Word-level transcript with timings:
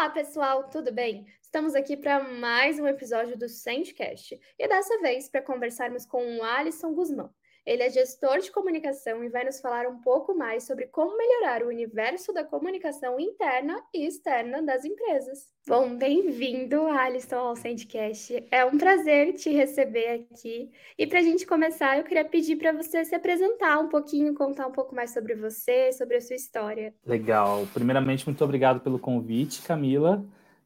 Olá, 0.00 0.08
pessoal, 0.08 0.64
tudo 0.70 0.90
bem? 0.90 1.26
Estamos 1.42 1.74
aqui 1.74 1.94
para 1.94 2.24
mais 2.24 2.80
um 2.80 2.86
episódio 2.86 3.36
do 3.36 3.50
Sandcast 3.50 4.40
e 4.58 4.66
dessa 4.66 4.98
vez 5.02 5.28
para 5.28 5.42
conversarmos 5.42 6.06
com 6.06 6.38
o 6.38 6.42
Alisson 6.42 6.94
Guzmão. 6.94 7.30
Ele 7.66 7.82
é 7.82 7.90
gestor 7.90 8.38
de 8.38 8.50
comunicação 8.50 9.22
e 9.22 9.28
vai 9.28 9.44
nos 9.44 9.60
falar 9.60 9.86
um 9.86 10.00
pouco 10.00 10.34
mais 10.34 10.64
sobre 10.64 10.86
como 10.86 11.16
melhorar 11.16 11.62
o 11.62 11.68
universo 11.68 12.32
da 12.32 12.42
comunicação 12.42 13.20
interna 13.20 13.82
e 13.94 14.06
externa 14.06 14.62
das 14.62 14.84
empresas. 14.84 15.50
Bom, 15.68 15.94
bem-vindo, 15.94 16.86
Alisson, 16.86 17.36
ao 17.36 17.56
Sandcast. 17.56 18.44
É 18.50 18.64
um 18.64 18.78
prazer 18.78 19.34
te 19.34 19.50
receber 19.50 20.26
aqui. 20.32 20.70
E 20.98 21.06
para 21.06 21.18
a 21.18 21.22
gente 21.22 21.46
começar, 21.46 21.98
eu 21.98 22.04
queria 22.04 22.24
pedir 22.24 22.56
para 22.56 22.72
você 22.72 23.04
se 23.04 23.14
apresentar 23.14 23.78
um 23.78 23.88
pouquinho, 23.88 24.34
contar 24.34 24.66
um 24.66 24.72
pouco 24.72 24.94
mais 24.94 25.12
sobre 25.12 25.34
você, 25.34 25.92
sobre 25.92 26.16
a 26.16 26.20
sua 26.20 26.36
história. 26.36 26.94
Legal. 27.04 27.66
Primeiramente, 27.74 28.26
muito 28.26 28.42
obrigado 28.42 28.80
pelo 28.80 28.98
convite, 28.98 29.62
Camila. 29.62 30.24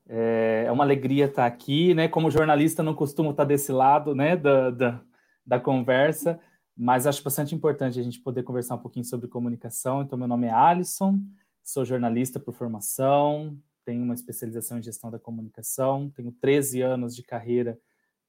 É 0.09 0.71
uma 0.71 0.85
alegria 0.85 1.25
estar 1.25 1.47
aqui, 1.47 1.93
né? 1.93 2.07
Como 2.07 2.31
jornalista, 2.31 2.83
não 2.83 2.95
costumo 2.95 3.31
estar 3.31 3.45
desse 3.45 3.73
lado, 3.73 4.15
né, 4.15 4.37
da, 4.37 4.71
da, 4.71 5.01
da 5.45 5.59
conversa. 5.59 6.39
Mas 6.77 7.07
acho 7.07 7.23
bastante 7.23 7.55
importante 7.55 8.01
a 8.01 8.03
gente 8.03 8.21
poder 8.21 8.43
conversar 8.43 8.75
um 8.75 8.79
pouquinho 8.79 9.05
sobre 9.05 9.29
comunicação. 9.29 10.03
Então, 10.03 10.19
meu 10.19 10.27
nome 10.27 10.47
é 10.47 10.53
Alisson, 10.53 11.21
sou 11.63 11.85
jornalista 11.85 12.41
por 12.41 12.53
formação, 12.53 13.57
tenho 13.85 14.03
uma 14.03 14.15
especialização 14.15 14.79
em 14.79 14.83
gestão 14.83 15.11
da 15.11 15.19
comunicação, 15.19 16.11
tenho 16.11 16.33
13 16.33 16.83
anos 16.83 17.15
de 17.15 17.23
carreira, 17.23 17.79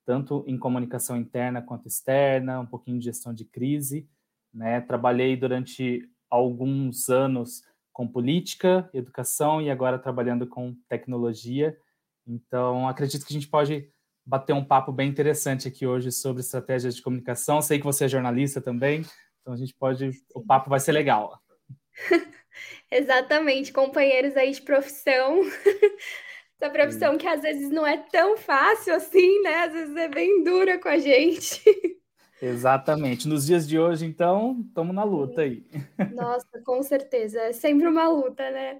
tanto 0.06 0.44
em 0.48 0.58
comunicação 0.58 1.18
interna 1.18 1.62
quanto 1.62 1.88
externa, 1.88 2.60
um 2.60 2.66
pouquinho 2.66 3.00
de 3.00 3.06
gestão 3.06 3.34
de 3.34 3.46
crise. 3.46 4.08
Né? 4.54 4.80
Trabalhei 4.82 5.36
durante 5.36 6.08
alguns 6.30 7.10
anos 7.10 7.64
com 7.92 8.08
política, 8.08 8.90
educação 8.94 9.62
e 9.62 9.72
agora 9.72 9.98
trabalhando 9.98 10.46
com 10.46 10.76
tecnologia. 10.88 11.78
Então, 12.28 12.88
acredito 12.88 13.26
que 13.26 13.34
a 13.34 13.38
gente 13.40 13.48
pode 13.48 13.90
bater 14.26 14.54
um 14.54 14.64
papo 14.64 14.92
bem 14.92 15.10
interessante 15.10 15.68
aqui 15.68 15.86
hoje 15.86 16.12
sobre 16.12 16.42
estratégias 16.42 16.96
de 16.96 17.02
comunicação. 17.02 17.62
Sei 17.62 17.78
que 17.78 17.86
você 17.86 18.06
é 18.06 18.10
jornalista 18.10 18.60
também, 18.60 19.06
então 19.42 19.54
a 19.54 19.58
gente 19.58 19.74
pode. 19.74 20.12
O 20.34 20.44
papo 20.44 20.70
vai 20.70 20.80
ser 20.80 20.92
legal. 20.92 21.40
Exatamente, 22.92 23.74
companheiros 23.74 24.36
aí 24.36 24.52
de 24.52 24.62
profissão. 24.62 25.42
Essa 26.60 26.70
profissão 26.72 27.12
Sim. 27.12 27.18
que 27.18 27.28
às 27.28 27.42
vezes 27.42 27.70
não 27.70 27.86
é 27.86 27.98
tão 27.98 28.38
fácil 28.38 28.96
assim, 28.96 29.42
né? 29.42 29.66
Às 29.66 29.74
vezes 29.74 29.96
é 29.96 30.08
bem 30.08 30.44
dura 30.44 30.80
com 30.80 30.88
a 30.88 30.98
gente. 30.98 31.62
Exatamente. 32.42 33.28
Nos 33.28 33.46
dias 33.46 33.68
de 33.68 33.78
hoje, 33.78 34.06
então, 34.06 34.62
estamos 34.66 34.96
na 34.96 35.04
luta 35.04 35.42
aí. 35.42 35.66
Nossa, 36.14 36.48
com 36.64 36.82
certeza. 36.82 37.40
É 37.40 37.54
sempre 37.54 37.88
uma 37.88 38.08
luta, 38.08 38.50
né? 38.52 38.80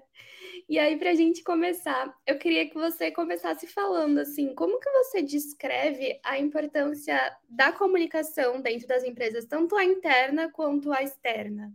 E 0.68 0.80
aí, 0.80 0.98
para 0.98 1.10
a 1.10 1.14
gente 1.14 1.44
começar, 1.44 2.12
eu 2.26 2.38
queria 2.38 2.68
que 2.68 2.74
você 2.74 3.12
começasse 3.12 3.68
falando 3.68 4.18
assim, 4.18 4.52
como 4.52 4.80
que 4.80 4.90
você 4.90 5.22
descreve 5.22 6.18
a 6.24 6.40
importância 6.40 7.16
da 7.48 7.70
comunicação 7.70 8.60
dentro 8.60 8.88
das 8.88 9.04
empresas, 9.04 9.44
tanto 9.44 9.76
a 9.76 9.84
interna 9.84 10.50
quanto 10.50 10.92
a 10.92 11.04
externa? 11.04 11.72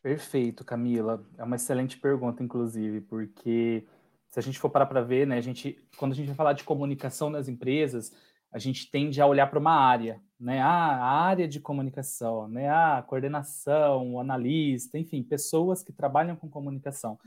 Perfeito, 0.00 0.64
Camila. 0.64 1.26
É 1.36 1.42
uma 1.42 1.56
excelente 1.56 1.98
pergunta, 1.98 2.44
inclusive, 2.44 3.00
porque 3.00 3.84
se 4.28 4.38
a 4.38 4.42
gente 4.42 4.58
for 4.60 4.70
parar 4.70 4.86
para 4.86 5.02
ver, 5.02 5.26
né, 5.26 5.36
a 5.36 5.40
gente, 5.40 5.84
quando 5.96 6.12
a 6.12 6.14
gente 6.14 6.28
vai 6.28 6.36
falar 6.36 6.52
de 6.52 6.62
comunicação 6.62 7.28
nas 7.28 7.48
empresas, 7.48 8.12
a 8.52 8.58
gente 8.58 8.88
tende 8.90 9.20
a 9.20 9.26
olhar 9.26 9.48
para 9.48 9.58
uma 9.58 9.74
área, 9.74 10.22
né? 10.38 10.60
Ah, 10.60 10.96
a 10.96 11.20
área 11.22 11.48
de 11.48 11.60
comunicação, 11.60 12.48
né? 12.48 12.68
Ah, 12.68 13.04
coordenação, 13.06 14.18
analista, 14.18 14.96
enfim, 14.96 15.22
pessoas 15.22 15.82
que 15.82 15.92
trabalham 15.92 16.36
com 16.36 16.48
comunicação. 16.48 17.18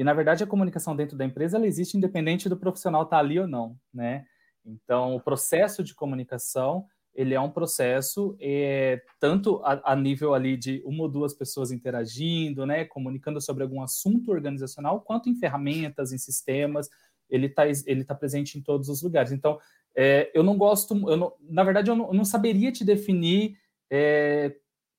E, 0.00 0.04
na 0.04 0.14
verdade, 0.14 0.42
a 0.42 0.46
comunicação 0.46 0.96
dentro 0.96 1.14
da 1.14 1.26
empresa 1.26 1.58
ela 1.58 1.66
existe 1.66 1.94
independente 1.94 2.48
do 2.48 2.56
profissional 2.56 3.02
estar 3.02 3.16
tá 3.16 3.20
ali 3.20 3.38
ou 3.38 3.46
não, 3.46 3.76
né? 3.92 4.24
Então, 4.64 5.14
o 5.14 5.20
processo 5.20 5.84
de 5.84 5.94
comunicação, 5.94 6.86
ele 7.14 7.34
é 7.34 7.40
um 7.40 7.50
processo 7.50 8.34
é, 8.40 9.02
tanto 9.18 9.60
a, 9.62 9.92
a, 9.92 9.94
nível 9.94 10.32
ali 10.32 10.56
de 10.56 10.82
uma 10.86 11.02
ou 11.02 11.08
duas 11.10 11.34
pessoas 11.34 11.70
interagindo, 11.70 12.64
né, 12.64 12.86
comunicando 12.86 13.42
sobre 13.42 13.62
algum 13.62 13.82
assunto 13.82 14.32
organizacional, 14.32 15.02
quanto 15.02 15.28
em 15.28 15.34
ferramentas, 15.34 16.14
em 16.14 16.18
sistemas, 16.18 16.88
ele 17.28 17.48
está 17.48 17.64
ele 17.84 18.02
tá 18.02 18.14
presente 18.14 18.56
em 18.56 18.62
todos 18.62 18.88
os 18.88 19.02
lugares. 19.02 19.32
Então, 19.32 19.58
é, 19.94 20.30
eu 20.32 20.42
não 20.42 20.56
gosto, 20.56 20.94
eu 21.10 21.16
não, 21.18 21.34
na 21.42 21.62
verdade, 21.62 21.90
eu 21.90 21.94
não, 21.94 22.06
eu 22.06 22.14
não 22.14 22.24
saberia 22.24 22.72
te 22.72 22.86
definir 22.86 23.58
é, 23.90 24.56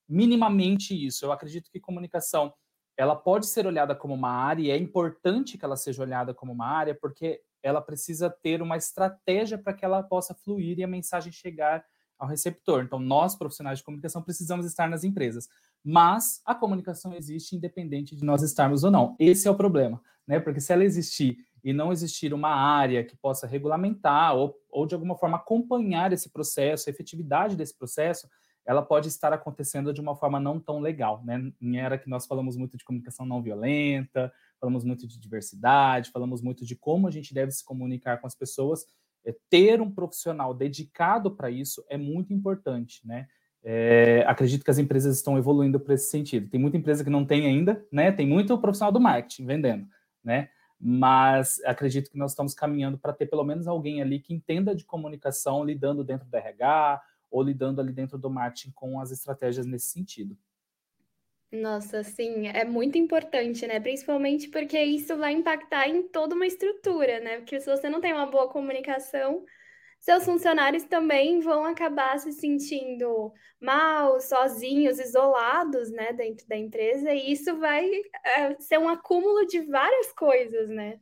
minimamente 0.07 0.93
isso. 0.93 1.25
Eu 1.25 1.31
acredito 1.31 1.71
que 1.71 1.79
comunicação 1.79 2.53
ela 3.01 3.15
pode 3.15 3.47
ser 3.47 3.65
olhada 3.65 3.95
como 3.95 4.13
uma 4.13 4.29
área, 4.29 4.61
e 4.61 4.69
é 4.69 4.77
importante 4.77 5.57
que 5.57 5.65
ela 5.65 5.75
seja 5.75 6.03
olhada 6.03 6.35
como 6.35 6.53
uma 6.53 6.67
área, 6.67 6.93
porque 6.93 7.41
ela 7.63 7.81
precisa 7.81 8.29
ter 8.29 8.61
uma 8.61 8.77
estratégia 8.77 9.57
para 9.57 9.73
que 9.73 9.83
ela 9.83 10.03
possa 10.03 10.35
fluir 10.35 10.77
e 10.77 10.83
a 10.83 10.87
mensagem 10.87 11.31
chegar 11.31 11.83
ao 12.19 12.27
receptor. 12.27 12.83
Então, 12.83 12.99
nós, 12.99 13.35
profissionais 13.35 13.79
de 13.79 13.83
comunicação, 13.83 14.21
precisamos 14.21 14.67
estar 14.67 14.87
nas 14.87 15.03
empresas. 15.03 15.47
Mas 15.83 16.41
a 16.45 16.53
comunicação 16.53 17.15
existe 17.15 17.55
independente 17.55 18.15
de 18.15 18.23
nós 18.23 18.43
estarmos 18.43 18.83
ou 18.83 18.91
não. 18.91 19.15
Esse 19.17 19.47
é 19.47 19.51
o 19.51 19.57
problema, 19.57 19.99
né? 20.27 20.39
Porque 20.39 20.61
se 20.61 20.71
ela 20.71 20.83
existir 20.83 21.37
e 21.63 21.73
não 21.73 21.91
existir 21.91 22.35
uma 22.35 22.53
área 22.53 23.03
que 23.03 23.17
possa 23.17 23.47
regulamentar 23.47 24.35
ou, 24.35 24.55
ou 24.69 24.85
de 24.85 24.93
alguma 24.93 25.17
forma 25.17 25.37
acompanhar 25.37 26.13
esse 26.13 26.29
processo, 26.29 26.87
a 26.87 26.91
efetividade 26.91 27.55
desse 27.55 27.75
processo, 27.75 28.29
ela 28.65 28.81
pode 28.81 29.07
estar 29.07 29.33
acontecendo 29.33 29.93
de 29.93 30.01
uma 30.01 30.15
forma 30.15 30.39
não 30.39 30.59
tão 30.59 30.79
legal, 30.79 31.23
né? 31.23 31.51
Em 31.59 31.77
era 31.77 31.97
que 31.97 32.09
nós 32.09 32.25
falamos 32.25 32.55
muito 32.55 32.77
de 32.77 32.83
comunicação 32.83 33.25
não 33.25 33.41
violenta, 33.41 34.31
falamos 34.59 34.83
muito 34.83 35.07
de 35.07 35.19
diversidade, 35.19 36.11
falamos 36.11 36.41
muito 36.41 36.65
de 36.65 36.75
como 36.75 37.07
a 37.07 37.11
gente 37.11 37.33
deve 37.33 37.51
se 37.51 37.65
comunicar 37.65 38.19
com 38.19 38.27
as 38.27 38.35
pessoas, 38.35 38.85
é, 39.25 39.35
ter 39.49 39.81
um 39.81 39.89
profissional 39.89 40.53
dedicado 40.53 41.31
para 41.31 41.49
isso 41.49 41.83
é 41.89 41.97
muito 41.97 42.33
importante, 42.33 43.05
né? 43.05 43.27
É, 43.63 44.23
acredito 44.27 44.63
que 44.63 44.71
as 44.71 44.79
empresas 44.79 45.17
estão 45.17 45.37
evoluindo 45.37 45.79
para 45.79 45.93
esse 45.93 46.09
sentido. 46.09 46.49
Tem 46.49 46.59
muita 46.59 46.77
empresa 46.77 47.03
que 47.03 47.09
não 47.09 47.25
tem 47.25 47.45
ainda, 47.45 47.85
né? 47.91 48.11
Tem 48.11 48.27
muito 48.27 48.57
profissional 48.59 48.91
do 48.91 48.99
marketing 48.99 49.45
vendendo, 49.45 49.87
né? 50.23 50.49
Mas 50.79 51.61
acredito 51.63 52.09
que 52.09 52.17
nós 52.17 52.31
estamos 52.31 52.55
caminhando 52.55 52.97
para 52.97 53.13
ter 53.13 53.27
pelo 53.27 53.43
menos 53.43 53.67
alguém 53.67 54.01
ali 54.01 54.19
que 54.19 54.33
entenda 54.33 54.75
de 54.75 54.83
comunicação 54.83 55.63
lidando 55.63 56.03
dentro 56.03 56.27
do 56.27 56.35
RH 56.35 57.01
ou 57.31 57.41
lidando 57.41 57.79
ali 57.81 57.93
dentro 57.93 58.17
do 58.17 58.29
marketing 58.29 58.71
com 58.71 58.99
as 58.99 59.09
estratégias 59.09 59.65
nesse 59.65 59.87
sentido. 59.87 60.37
Nossa, 61.51 62.01
sim, 62.03 62.47
é 62.47 62.63
muito 62.63 62.97
importante, 62.97 63.67
né? 63.67 63.79
Principalmente 63.79 64.47
porque 64.49 64.81
isso 64.81 65.17
vai 65.17 65.33
impactar 65.33 65.87
em 65.87 66.03
toda 66.03 66.33
uma 66.33 66.47
estrutura, 66.47 67.19
né? 67.19 67.37
Porque 67.37 67.59
se 67.59 67.69
você 67.69 67.89
não 67.89 67.99
tem 67.99 68.13
uma 68.13 68.25
boa 68.25 68.47
comunicação, 68.47 69.43
seus 69.99 70.23
funcionários 70.23 70.83
também 70.85 71.41
vão 71.41 71.65
acabar 71.65 72.17
se 72.19 72.31
sentindo 72.31 73.33
mal, 73.59 74.19
sozinhos, 74.21 74.97
isolados, 74.97 75.91
né, 75.91 76.11
dentro 76.13 76.47
da 76.47 76.57
empresa, 76.57 77.13
e 77.13 77.31
isso 77.31 77.55
vai 77.59 77.85
é, 78.25 78.59
ser 78.59 78.79
um 78.79 78.89
acúmulo 78.89 79.45
de 79.45 79.59
várias 79.61 80.11
coisas, 80.13 80.69
né? 80.69 80.99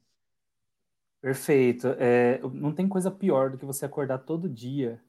Perfeito. 1.22 1.88
É, 2.00 2.40
não 2.54 2.74
tem 2.74 2.88
coisa 2.90 3.12
pior 3.12 3.52
do 3.52 3.58
que 3.58 3.66
você 3.66 3.86
acordar 3.86 4.20
todo 4.20 4.50
dia 4.50 5.02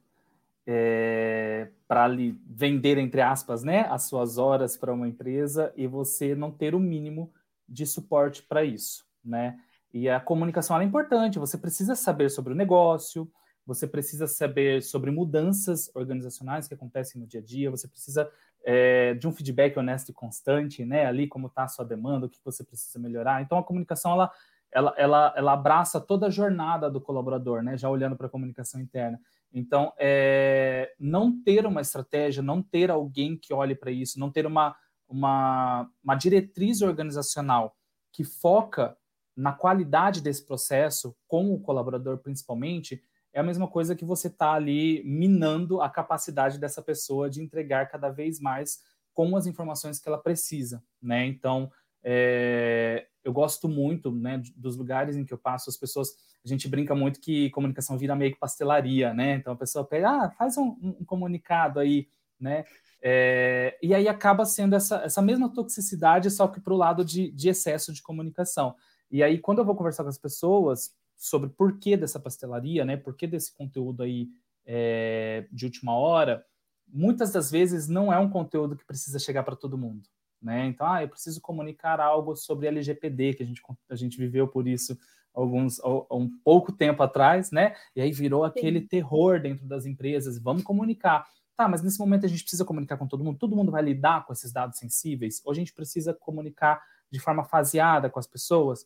é, 0.65 1.69
para 1.87 2.07
lhe 2.07 2.39
vender, 2.47 2.97
entre 2.97 3.21
aspas, 3.21 3.63
né, 3.63 3.81
as 3.89 4.03
suas 4.03 4.37
horas 4.37 4.77
para 4.77 4.93
uma 4.93 5.07
empresa 5.07 5.73
e 5.75 5.87
você 5.87 6.35
não 6.35 6.51
ter 6.51 6.75
o 6.75 6.79
mínimo 6.79 7.31
de 7.67 7.85
suporte 7.85 8.43
para 8.43 8.63
isso, 8.63 9.05
né? 9.23 9.57
E 9.93 10.07
a 10.07 10.19
comunicação 10.19 10.79
é 10.79 10.83
importante, 10.83 11.39
você 11.39 11.57
precisa 11.57 11.95
saber 11.95 12.29
sobre 12.29 12.53
o 12.53 12.55
negócio, 12.55 13.29
você 13.65 13.85
precisa 13.85 14.25
saber 14.25 14.81
sobre 14.81 15.11
mudanças 15.11 15.91
organizacionais 15.93 16.67
que 16.67 16.73
acontecem 16.73 17.19
no 17.19 17.27
dia 17.27 17.41
a 17.41 17.43
dia, 17.43 17.69
você 17.69 17.87
precisa 17.87 18.29
é, 18.63 19.13
de 19.13 19.27
um 19.27 19.31
feedback 19.31 19.77
honesto 19.77 20.09
e 20.09 20.13
constante, 20.13 20.85
né? 20.85 21.05
Ali 21.05 21.27
como 21.27 21.47
está 21.47 21.63
a 21.63 21.67
sua 21.67 21.85
demanda, 21.85 22.25
o 22.25 22.29
que 22.29 22.39
você 22.43 22.63
precisa 22.63 22.99
melhorar. 22.99 23.41
Então 23.41 23.57
a 23.57 23.63
comunicação 23.63 24.13
ela, 24.13 24.31
ela, 24.71 24.93
ela, 24.97 25.33
ela 25.35 25.53
abraça 25.53 25.99
toda 25.99 26.27
a 26.27 26.29
jornada 26.29 26.89
do 26.89 27.01
colaborador, 27.01 27.61
né? 27.61 27.77
Já 27.77 27.89
olhando 27.89 28.15
para 28.15 28.27
a 28.27 28.29
comunicação 28.29 28.79
interna. 28.79 29.19
Então, 29.53 29.91
é, 29.99 30.93
não 30.99 31.41
ter 31.43 31.65
uma 31.65 31.81
estratégia, 31.81 32.41
não 32.41 32.61
ter 32.61 32.89
alguém 32.89 33.37
que 33.37 33.53
olhe 33.53 33.75
para 33.75 33.91
isso, 33.91 34.19
não 34.19 34.31
ter 34.31 34.45
uma, 34.45 34.75
uma, 35.07 35.89
uma 36.03 36.15
diretriz 36.15 36.81
organizacional 36.81 37.75
que 38.13 38.23
foca 38.23 38.97
na 39.35 39.51
qualidade 39.51 40.21
desse 40.21 40.45
processo, 40.45 41.15
com 41.27 41.53
o 41.53 41.59
colaborador 41.59 42.17
principalmente, 42.19 43.01
é 43.33 43.39
a 43.39 43.43
mesma 43.43 43.67
coisa 43.67 43.95
que 43.95 44.05
você 44.05 44.27
está 44.27 44.53
ali 44.53 45.01
minando 45.05 45.81
a 45.81 45.89
capacidade 45.89 46.59
dessa 46.59 46.81
pessoa 46.81 47.29
de 47.29 47.41
entregar 47.41 47.89
cada 47.89 48.09
vez 48.09 48.39
mais 48.39 48.79
com 49.13 49.35
as 49.35 49.45
informações 49.45 49.99
que 49.99 50.07
ela 50.07 50.17
precisa, 50.17 50.83
né? 51.01 51.25
Então, 51.25 51.71
é, 52.03 53.07
eu 53.23 53.31
gosto 53.31 53.69
muito, 53.69 54.11
né, 54.11 54.41
dos 54.55 54.75
lugares 54.75 55.15
em 55.15 55.23
que 55.23 55.33
eu 55.33 55.37
passo, 55.37 55.69
as 55.69 55.77
pessoas, 55.77 56.09
a 56.43 56.47
gente 56.47 56.67
brinca 56.67 56.95
muito 56.95 57.19
que 57.19 57.49
comunicação 57.51 57.97
vira 57.97 58.15
meio 58.15 58.33
que 58.33 58.39
pastelaria, 58.39 59.13
né? 59.13 59.35
Então 59.35 59.53
a 59.53 59.55
pessoa 59.55 59.85
pega, 59.85 60.09
ah, 60.09 60.31
faz 60.31 60.57
um, 60.57 60.75
um 60.81 61.05
comunicado 61.05 61.79
aí, 61.79 62.07
né? 62.39 62.65
É, 63.03 63.77
e 63.81 63.93
aí 63.93 64.07
acaba 64.07 64.45
sendo 64.45 64.75
essa, 64.75 64.97
essa 64.97 65.21
mesma 65.21 65.49
toxicidade, 65.49 66.29
só 66.29 66.47
que 66.47 66.59
para 66.59 66.73
o 66.73 66.77
lado 66.77 67.03
de, 67.03 67.31
de 67.31 67.49
excesso 67.49 67.93
de 67.93 68.01
comunicação. 68.01 68.75
E 69.09 69.21
aí, 69.23 69.37
quando 69.39 69.59
eu 69.59 69.65
vou 69.65 69.75
conversar 69.75 70.03
com 70.03 70.09
as 70.09 70.17
pessoas 70.17 70.93
sobre 71.17 71.49
por 71.49 71.77
que 71.77 71.97
dessa 71.97 72.19
pastelaria, 72.19 72.85
né, 72.85 72.97
por 72.97 73.15
que 73.15 73.27
desse 73.27 73.53
conteúdo 73.53 74.03
aí 74.03 74.29
é, 74.65 75.47
de 75.51 75.65
última 75.65 75.95
hora, 75.95 76.45
muitas 76.87 77.31
das 77.31 77.51
vezes 77.51 77.87
não 77.87 78.11
é 78.11 78.17
um 78.17 78.29
conteúdo 78.29 78.75
que 78.75 78.85
precisa 78.85 79.19
chegar 79.19 79.43
para 79.43 79.55
todo 79.55 79.77
mundo. 79.77 80.07
Né? 80.41 80.67
Então, 80.67 80.87
ah, 80.87 81.03
eu 81.03 81.09
preciso 81.09 81.39
comunicar 81.39 81.99
algo 81.99 82.35
sobre 82.35 82.67
LGPD, 82.67 83.35
que 83.35 83.43
a 83.43 83.45
gente, 83.45 83.61
a 83.89 83.95
gente 83.95 84.17
viveu 84.17 84.47
por 84.47 84.67
isso 84.67 84.97
alguns 85.33 85.79
um 86.11 86.29
pouco 86.43 86.71
tempo 86.71 87.01
atrás, 87.03 87.51
né? 87.51 87.75
E 87.95 88.01
aí 88.01 88.11
virou 88.11 88.43
aquele 88.43 88.81
Sim. 88.81 88.87
terror 88.87 89.39
dentro 89.39 89.65
das 89.65 89.85
empresas. 89.85 90.37
Vamos 90.37 90.63
comunicar. 90.63 91.25
Tá, 91.55 91.67
mas 91.67 91.81
nesse 91.81 91.99
momento 91.99 92.25
a 92.25 92.29
gente 92.29 92.41
precisa 92.43 92.65
comunicar 92.65 92.97
com 92.97 93.07
todo 93.07 93.23
mundo. 93.23 93.37
Todo 93.37 93.55
mundo 93.55 93.71
vai 93.71 93.81
lidar 93.81 94.25
com 94.25 94.33
esses 94.33 94.51
dados 94.51 94.77
sensíveis? 94.77 95.41
Ou 95.45 95.51
a 95.51 95.55
gente 95.55 95.73
precisa 95.73 96.13
comunicar 96.13 96.81
de 97.09 97.19
forma 97.19 97.43
faseada 97.43 98.09
com 98.09 98.19
as 98.19 98.27
pessoas? 98.27 98.85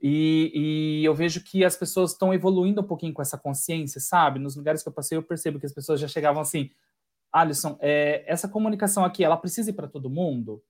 E, 0.00 0.52
e 0.54 1.04
eu 1.04 1.14
vejo 1.14 1.42
que 1.42 1.64
as 1.64 1.76
pessoas 1.76 2.12
estão 2.12 2.34
evoluindo 2.34 2.80
um 2.80 2.86
pouquinho 2.86 3.14
com 3.14 3.22
essa 3.22 3.38
consciência, 3.38 4.00
sabe? 4.00 4.38
Nos 4.38 4.56
lugares 4.56 4.82
que 4.82 4.88
eu 4.88 4.92
passei, 4.92 5.16
eu 5.16 5.22
percebo 5.22 5.58
que 5.58 5.66
as 5.66 5.72
pessoas 5.72 6.00
já 6.00 6.08
chegavam 6.08 6.42
assim: 6.42 6.70
Alisson, 7.32 7.78
é, 7.80 8.24
essa 8.26 8.48
comunicação 8.48 9.04
aqui, 9.04 9.24
ela 9.24 9.36
precisa 9.36 9.70
ir 9.70 9.74
para 9.74 9.88
todo 9.88 10.10
mundo? 10.10 10.62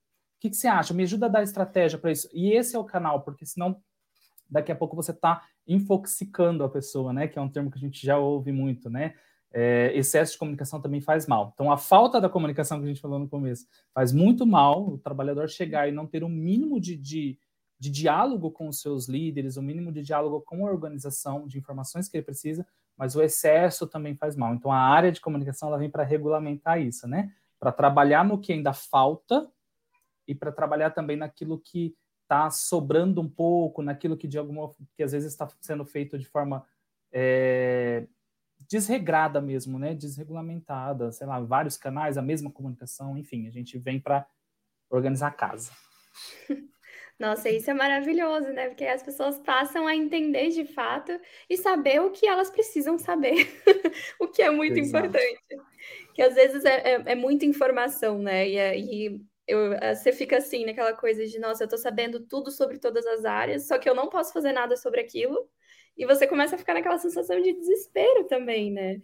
O 0.47 0.49
que, 0.49 0.51
que, 0.51 0.57
você 0.57 0.69
acha? 0.69 0.95
Me 0.95 1.03
ajuda 1.03 1.27
a 1.27 1.29
dar 1.29 1.43
estratégia 1.43 1.99
para 1.99 2.13
isso. 2.13 2.29
E 2.33 2.53
esse 2.53 2.77
é 2.77 2.79
o 2.79 2.85
canal, 2.85 3.23
porque 3.23 3.45
senão 3.45 3.81
daqui 4.49 4.71
a 4.71 4.77
pouco 4.77 4.95
você 4.95 5.11
está 5.11 5.43
infoxicando 5.67 6.63
a 6.63 6.69
pessoa, 6.69 7.13
né? 7.13 7.27
Que 7.27 7.39
é 7.39 7.43
um 7.43 7.49
termo 7.49 7.71
que 7.71 7.79
a 7.79 7.81
gente 7.81 8.05
já 8.05 8.17
ouve 8.17 8.53
muito, 8.53 8.89
né? 8.89 9.15
É, 9.53 9.91
excesso 9.97 10.33
de 10.33 10.39
comunicação 10.39 10.81
também 10.81 11.01
faz 11.01 11.27
mal. 11.27 11.51
Então, 11.55 11.73
a 11.73 11.77
falta 11.77 12.21
da 12.21 12.29
comunicação 12.29 12.79
que 12.79 12.85
a 12.85 12.89
gente 12.89 13.01
falou 13.01 13.19
no 13.19 13.29
começo 13.29 13.67
faz 13.93 14.13
muito 14.13 14.47
mal 14.47 14.87
o 14.87 14.99
trabalhador 14.99 15.49
chegar 15.49 15.89
e 15.89 15.93
não 15.93 16.07
ter 16.07 16.23
um 16.23 16.29
mínimo 16.29 16.79
de, 16.79 16.97
de, 16.97 17.39
de 17.79 17.91
diálogo 17.91 18.51
com 18.51 18.69
os 18.69 18.81
seus 18.81 19.09
líderes, 19.09 19.57
o 19.57 19.61
um 19.61 19.65
mínimo 19.65 19.91
de 19.91 20.03
diálogo 20.03 20.43
com 20.43 20.67
a 20.67 20.71
organização, 20.71 21.47
de 21.47 21.59
informações 21.59 22.09
que 22.09 22.17
ele 22.17 22.25
precisa, 22.25 22.67
mas 22.97 23.17
o 23.17 23.23
excesso 23.23 23.87
também 23.87 24.15
faz 24.15 24.37
mal. 24.37 24.55
Então, 24.55 24.71
a 24.71 24.79
área 24.79 25.11
de 25.11 25.21
comunicação 25.21 25.69
ela 25.69 25.79
vem 25.79 25.91
para 25.91 26.05
regulamentar 26.05 26.81
isso, 26.81 27.09
né? 27.09 27.33
Para 27.59 27.73
trabalhar 27.73 28.25
no 28.25 28.39
que 28.39 28.53
ainda 28.53 28.73
falta 28.73 29.51
e 30.27 30.35
para 30.35 30.53
trabalhar 30.53 30.91
também 30.91 31.17
naquilo 31.17 31.59
que 31.59 31.95
está 32.23 32.51
sobrando 32.51 33.21
um 33.21 33.29
pouco, 33.29 33.83
naquilo 33.83 34.17
que 34.17 34.27
de 34.27 34.37
alguma 34.37 34.73
que 34.95 35.03
às 35.03 35.13
vezes 35.13 35.33
está 35.33 35.49
sendo 35.61 35.85
feito 35.85 36.19
de 36.19 36.27
forma 36.27 36.67
é, 37.13 38.07
desregrada 38.69 39.41
mesmo, 39.41 39.79
né? 39.79 39.95
Desregulamentada, 39.95 41.13
sei 41.13 41.27
lá, 41.27 41.41
vários 41.41 41.77
canais, 41.77 42.19
a 42.19 42.23
mesma 42.23 42.51
comunicação, 42.51 43.17
enfim, 43.17 43.47
a 43.47 43.51
gente 43.51 43.79
vem 43.79 44.01
para 44.01 44.27
organizar 44.91 45.29
a 45.29 45.33
casa. 45.33 45.73
Nossa, 47.19 47.49
isso 47.49 47.71
é 47.71 47.75
maravilhoso, 47.75 48.49
né? 48.49 48.69
Porque 48.69 48.85
as 48.85 49.03
pessoas 49.03 49.39
passam 49.39 49.87
a 49.87 49.97
entender 49.97 50.51
de 50.51 50.67
fato 50.67 51.19
e 51.49 51.57
saber 51.57 52.01
o 52.03 52.11
que 52.11 52.27
elas 52.27 52.51
precisam 52.51 52.99
saber, 52.99 53.49
o 54.21 54.29
que 54.29 54.43
é 54.43 54.51
muito 54.51 54.79
Exato. 54.79 55.07
importante. 55.07 55.43
Que 56.15 56.21
às 56.21 56.35
vezes 56.35 56.65
é, 56.65 56.95
é, 56.95 57.03
é 57.07 57.15
muita 57.15 57.47
informação, 57.47 58.19
né? 58.19 58.47
E, 58.47 58.59
e 59.07 59.21
eu, 59.47 59.73
eh, 59.75 59.95
você 59.95 60.13
fica 60.13 60.39
assim, 60.39 60.65
naquela 60.65 60.93
coisa 60.93 61.25
de, 61.27 61.39
nossa, 61.39 61.65
eu 61.65 61.69
tô 61.69 61.77
sabendo 61.79 62.21
tudo 62.21 62.51
sobre 62.51 62.79
todas 62.79 63.07
as 63.07 63.25
áreas, 63.25 63.67
só 63.67 63.79
que 63.79 63.89
eu 63.89 63.95
não 63.95 64.09
posso 64.09 64.33
fazer 64.33 64.53
nada 64.53 64.77
sobre 64.77 65.01
aquilo. 65.01 65.49
E 65.97 66.05
você 66.05 66.27
começa 66.27 66.57
a 66.57 66.59
ficar 66.59 66.75
naquela 66.75 66.99
sensação 66.99 67.41
de 67.41 67.53
desespero 67.55 68.25
também, 68.25 68.71
né? 68.71 69.01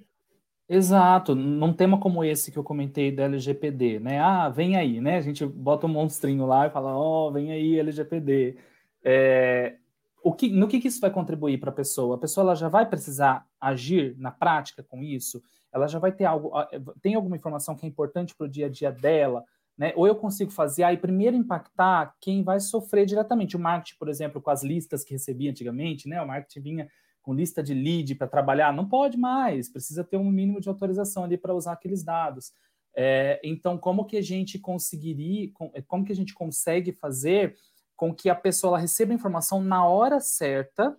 Exato, 0.68 1.34
num 1.34 1.72
tema 1.72 1.98
como 1.98 2.24
esse 2.24 2.50
que 2.50 2.58
eu 2.58 2.64
comentei 2.64 3.10
da 3.10 3.24
LGPD, 3.24 4.00
né? 4.00 4.18
Ah, 4.20 4.48
vem 4.48 4.76
aí, 4.76 5.00
né? 5.00 5.16
A 5.16 5.20
gente 5.20 5.44
bota 5.44 5.86
um 5.86 5.90
monstrinho 5.90 6.46
lá 6.46 6.66
e 6.66 6.70
fala, 6.70 6.96
ó, 6.96 7.28
oh, 7.28 7.32
vem 7.32 7.52
aí 7.52 7.78
LGPD. 7.78 8.56
É, 9.04 9.76
o 10.22 10.32
que, 10.32 10.48
no 10.48 10.68
que, 10.68 10.80
que 10.80 10.88
isso 10.88 11.00
vai 11.00 11.10
contribuir 11.10 11.58
para 11.58 11.70
a 11.70 11.74
pessoa? 11.74 12.16
A 12.16 12.18
pessoa 12.18 12.44
ela 12.44 12.54
já 12.54 12.68
vai 12.68 12.88
precisar 12.88 13.44
agir 13.60 14.14
na 14.18 14.30
prática 14.30 14.82
com 14.82 15.02
isso? 15.02 15.42
Ela 15.72 15.88
já 15.88 15.98
vai 15.98 16.12
ter 16.12 16.24
algo, 16.24 16.52
tem 17.00 17.14
alguma 17.14 17.36
informação 17.36 17.74
que 17.74 17.84
é 17.84 17.88
importante 17.88 18.34
para 18.34 18.46
o 18.46 18.50
dia 18.50 18.66
a 18.66 18.70
dia 18.70 18.92
dela? 18.92 19.44
Né? 19.76 19.92
Ou 19.96 20.06
eu 20.06 20.14
consigo 20.14 20.50
fazer 20.50 20.84
aí 20.84 20.96
primeiro 20.96 21.36
impactar 21.36 22.14
quem 22.20 22.42
vai 22.42 22.60
sofrer 22.60 23.06
diretamente. 23.06 23.56
O 23.56 23.60
marketing, 23.60 23.98
por 23.98 24.08
exemplo, 24.08 24.40
com 24.40 24.50
as 24.50 24.62
listas 24.62 25.02
que 25.02 25.12
recebia 25.12 25.50
antigamente, 25.50 26.08
né? 26.08 26.20
O 26.20 26.26
marketing 26.26 26.60
vinha 26.60 26.88
com 27.22 27.32
lista 27.32 27.62
de 27.62 27.72
lead 27.72 28.14
para 28.16 28.26
trabalhar, 28.26 28.72
não 28.72 28.88
pode 28.88 29.16
mais, 29.16 29.70
precisa 29.70 30.02
ter 30.02 30.16
um 30.16 30.30
mínimo 30.30 30.60
de 30.60 30.68
autorização 30.68 31.24
ali 31.24 31.38
para 31.38 31.54
usar 31.54 31.72
aqueles 31.72 32.02
dados. 32.02 32.52
É, 32.94 33.40
então, 33.44 33.78
como 33.78 34.04
que 34.04 34.16
a 34.16 34.22
gente 34.22 34.58
conseguiria, 34.58 35.50
como 35.86 36.04
que 36.04 36.12
a 36.12 36.16
gente 36.16 36.34
consegue 36.34 36.92
fazer 36.92 37.56
com 37.96 38.12
que 38.12 38.28
a 38.28 38.34
pessoa 38.34 38.78
receba 38.78 39.12
a 39.12 39.14
informação 39.14 39.62
na 39.62 39.86
hora 39.86 40.20
certa, 40.20 40.96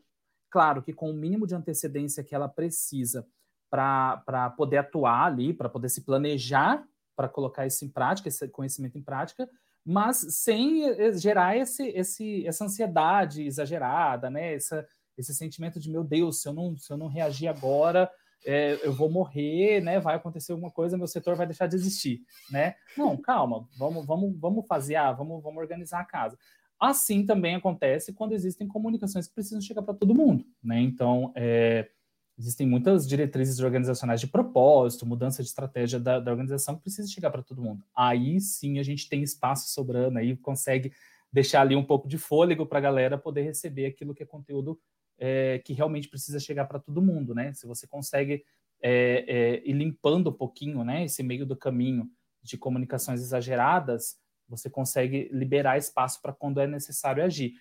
claro 0.50 0.82
que 0.82 0.94
com 0.94 1.12
o 1.12 1.14
mínimo 1.14 1.46
de 1.46 1.54
antecedência 1.54 2.24
que 2.24 2.34
ela 2.34 2.48
precisa 2.48 3.28
para 3.70 4.54
poder 4.56 4.78
atuar 4.78 5.26
ali, 5.26 5.54
para 5.54 5.68
poder 5.68 5.90
se 5.90 6.06
planejar 6.06 6.88
para 7.16 7.30
colocar 7.30 7.66
isso 7.66 7.86
em 7.86 7.90
prática, 7.90 8.28
esse 8.28 8.48
conhecimento 8.48 8.98
em 8.98 9.02
prática, 9.02 9.50
mas 9.86 10.26
sem 10.30 10.86
eh, 10.86 11.14
gerar 11.14 11.58
esse, 11.58 11.88
esse, 11.90 12.48
essa 12.48 12.66
ansiedade 12.66 13.44
exagerada, 13.44 14.30
né? 14.30 14.54
Essa, 14.54 14.86
esse 15.18 15.34
sentimento 15.34 15.80
de 15.80 15.90
meu 15.90 16.04
Deus, 16.04 16.42
se 16.42 16.48
eu 16.48 16.54
não, 16.54 16.78
se 16.78 16.92
eu 16.92 16.98
não 16.98 17.08
reagir 17.08 17.48
agora, 17.48 18.10
é, 18.46 18.80
eu 18.84 18.94
vou 18.94 19.10
morrer, 19.10 19.82
né? 19.82 20.00
Vai 20.00 20.16
acontecer 20.16 20.52
alguma 20.52 20.72
coisa, 20.72 20.98
meu 20.98 21.08
setor 21.08 21.36
vai 21.36 21.46
deixar 21.46 21.68
de 21.68 21.76
existir, 21.76 22.22
né? 22.50 22.76
Não, 22.98 23.16
calma, 23.18 23.68
vamos, 23.78 24.06
vamos, 24.06 24.38
vamos 24.40 24.66
fazer, 24.68 24.96
ah, 24.96 25.12
vamos, 25.12 25.42
vamos 25.42 25.62
organizar 25.62 26.00
a 26.00 26.06
casa. 26.06 26.38
Assim 26.80 27.26
também 27.26 27.56
acontece 27.56 28.14
quando 28.14 28.34
existem 28.34 28.68
comunicações 28.68 29.28
que 29.28 29.34
precisam 29.34 29.62
chegar 29.62 29.82
para 29.82 29.94
todo 29.94 30.16
mundo, 30.16 30.46
né? 30.62 30.80
Então, 30.80 31.32
é, 31.36 31.90
existem 32.38 32.68
muitas 32.68 33.08
diretrizes 33.08 33.60
organizacionais 33.60 34.20
de 34.20 34.28
propósito, 34.28 35.06
mudança 35.06 35.44
de 35.44 35.50
estratégia 35.50 36.00
da, 36.00 36.20
da 36.20 36.32
organização 36.32 36.76
que 36.76 36.82
precisa 36.82 37.08
chegar 37.08 37.30
para 37.30 37.44
todo 37.44 37.62
mundo. 37.62 37.84
Aí 37.96 38.40
sim 38.40 38.80
a 38.80 38.84
gente 38.84 39.08
tem 39.08 39.22
espaço 39.22 39.70
sobrando, 39.70 40.18
aí 40.18 40.36
consegue 40.38 40.92
deixar 41.32 41.62
ali 41.62 41.76
um 41.76 41.84
pouco 41.84 42.08
de 42.08 42.18
fôlego 42.18 42.66
para 42.66 42.80
a 42.80 42.82
galera 42.82 43.18
poder 43.18 43.42
receber 43.42 43.86
aquilo 43.86 44.14
que 44.14 44.24
é 44.24 44.26
conteúdo 44.26 44.80
é, 45.18 45.60
que 45.60 45.74
realmente 45.74 46.10
precisa 46.10 46.40
chegar 46.40 46.66
para 46.66 46.80
todo 46.80 47.02
mundo, 47.02 47.34
né? 47.34 47.54
Se 47.54 47.66
você 47.68 47.88
consegue 47.88 48.44
é, 48.82 49.26
é, 49.28 49.70
ir 49.70 49.74
limpando 49.74 50.30
um 50.30 50.34
pouquinho, 50.34 50.84
né, 50.84 51.06
esse 51.06 51.24
meio 51.24 51.46
do 51.46 51.56
caminho 51.56 52.10
de 52.42 52.58
comunicações 52.58 53.22
exageradas, 53.22 54.18
você 54.48 54.70
consegue 54.70 55.30
liberar 55.32 55.78
espaço 55.78 56.22
para 56.22 56.34
quando 56.34 56.60
é 56.60 56.68
necessário 56.68 57.24
agir 57.24 57.54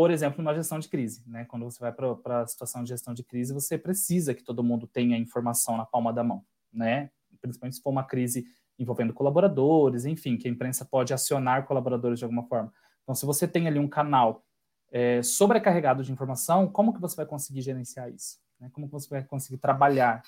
por 0.00 0.10
exemplo, 0.10 0.42
numa 0.42 0.54
gestão 0.54 0.78
de 0.78 0.88
crise. 0.88 1.22
Né? 1.26 1.44
Quando 1.44 1.66
você 1.66 1.78
vai 1.78 1.92
para 1.92 2.40
a 2.40 2.46
situação 2.46 2.82
de 2.82 2.88
gestão 2.88 3.12
de 3.12 3.22
crise, 3.22 3.52
você 3.52 3.76
precisa 3.76 4.32
que 4.32 4.42
todo 4.42 4.64
mundo 4.64 4.86
tenha 4.86 5.14
informação 5.18 5.76
na 5.76 5.84
palma 5.84 6.10
da 6.10 6.24
mão, 6.24 6.42
né? 6.72 7.10
principalmente 7.38 7.76
se 7.76 7.82
for 7.82 7.90
uma 7.90 8.02
crise 8.02 8.46
envolvendo 8.78 9.12
colaboradores, 9.12 10.06
enfim, 10.06 10.38
que 10.38 10.48
a 10.48 10.50
imprensa 10.50 10.86
pode 10.86 11.12
acionar 11.12 11.66
colaboradores 11.66 12.18
de 12.18 12.24
alguma 12.24 12.44
forma. 12.44 12.72
Então, 13.02 13.14
se 13.14 13.26
você 13.26 13.46
tem 13.46 13.66
ali 13.66 13.78
um 13.78 13.86
canal 13.86 14.42
é, 14.90 15.22
sobrecarregado 15.22 16.02
de 16.02 16.10
informação, 16.10 16.66
como 16.66 16.94
que 16.94 17.00
você 17.00 17.14
vai 17.14 17.26
conseguir 17.26 17.60
gerenciar 17.60 18.08
isso? 18.10 18.38
Né? 18.58 18.70
Como 18.72 18.86
que 18.86 18.92
você 18.94 19.06
vai 19.06 19.22
conseguir 19.22 19.58
trabalhar 19.58 20.22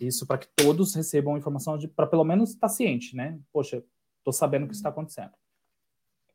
isso 0.00 0.26
para 0.26 0.38
que 0.38 0.48
todos 0.56 0.94
recebam 0.94 1.36
informação 1.36 1.78
para 1.94 2.06
pelo 2.06 2.24
menos 2.24 2.52
estar 2.52 2.70
ciente, 2.70 3.14
né? 3.14 3.38
Poxa, 3.52 3.84
estou 4.16 4.32
sabendo 4.32 4.64
o 4.64 4.66
que 4.66 4.74
está 4.74 4.88
acontecendo. 4.88 5.32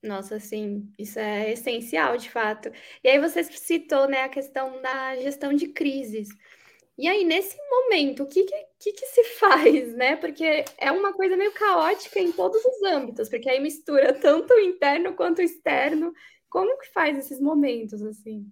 Nossa, 0.05 0.39
sim, 0.39 0.91
isso 0.99 1.17
é 1.17 1.51
essencial, 1.53 2.15
de 2.15 2.29
fato. 2.29 2.71
E 3.03 3.09
aí 3.09 3.19
você 3.19 3.43
citou, 3.43 4.07
né, 4.07 4.21
a 4.21 4.29
questão 4.29 4.79
da 4.81 5.15
gestão 5.17 5.51
de 5.51 5.67
crises. 5.69 6.29
E 6.97 7.07
aí, 7.07 7.25
nesse 7.25 7.57
momento, 7.69 8.23
o 8.23 8.27
que, 8.27 8.43
que, 8.79 8.93
que, 8.93 9.05
se 9.07 9.23
faz, 9.39 9.93
né? 9.95 10.15
Porque 10.15 10.63
é 10.77 10.91
uma 10.91 11.11
coisa 11.11 11.35
meio 11.35 11.51
caótica 11.53 12.19
em 12.19 12.31
todos 12.31 12.63
os 12.63 12.83
âmbitos, 12.83 13.27
porque 13.27 13.49
aí 13.49 13.59
mistura 13.59 14.13
tanto 14.21 14.53
o 14.53 14.59
interno 14.59 15.13
quanto 15.15 15.39
o 15.39 15.43
externo. 15.43 16.13
Como 16.47 16.77
que 16.77 16.93
faz 16.93 17.17
esses 17.17 17.39
momentos, 17.41 18.01
assim? 18.03 18.49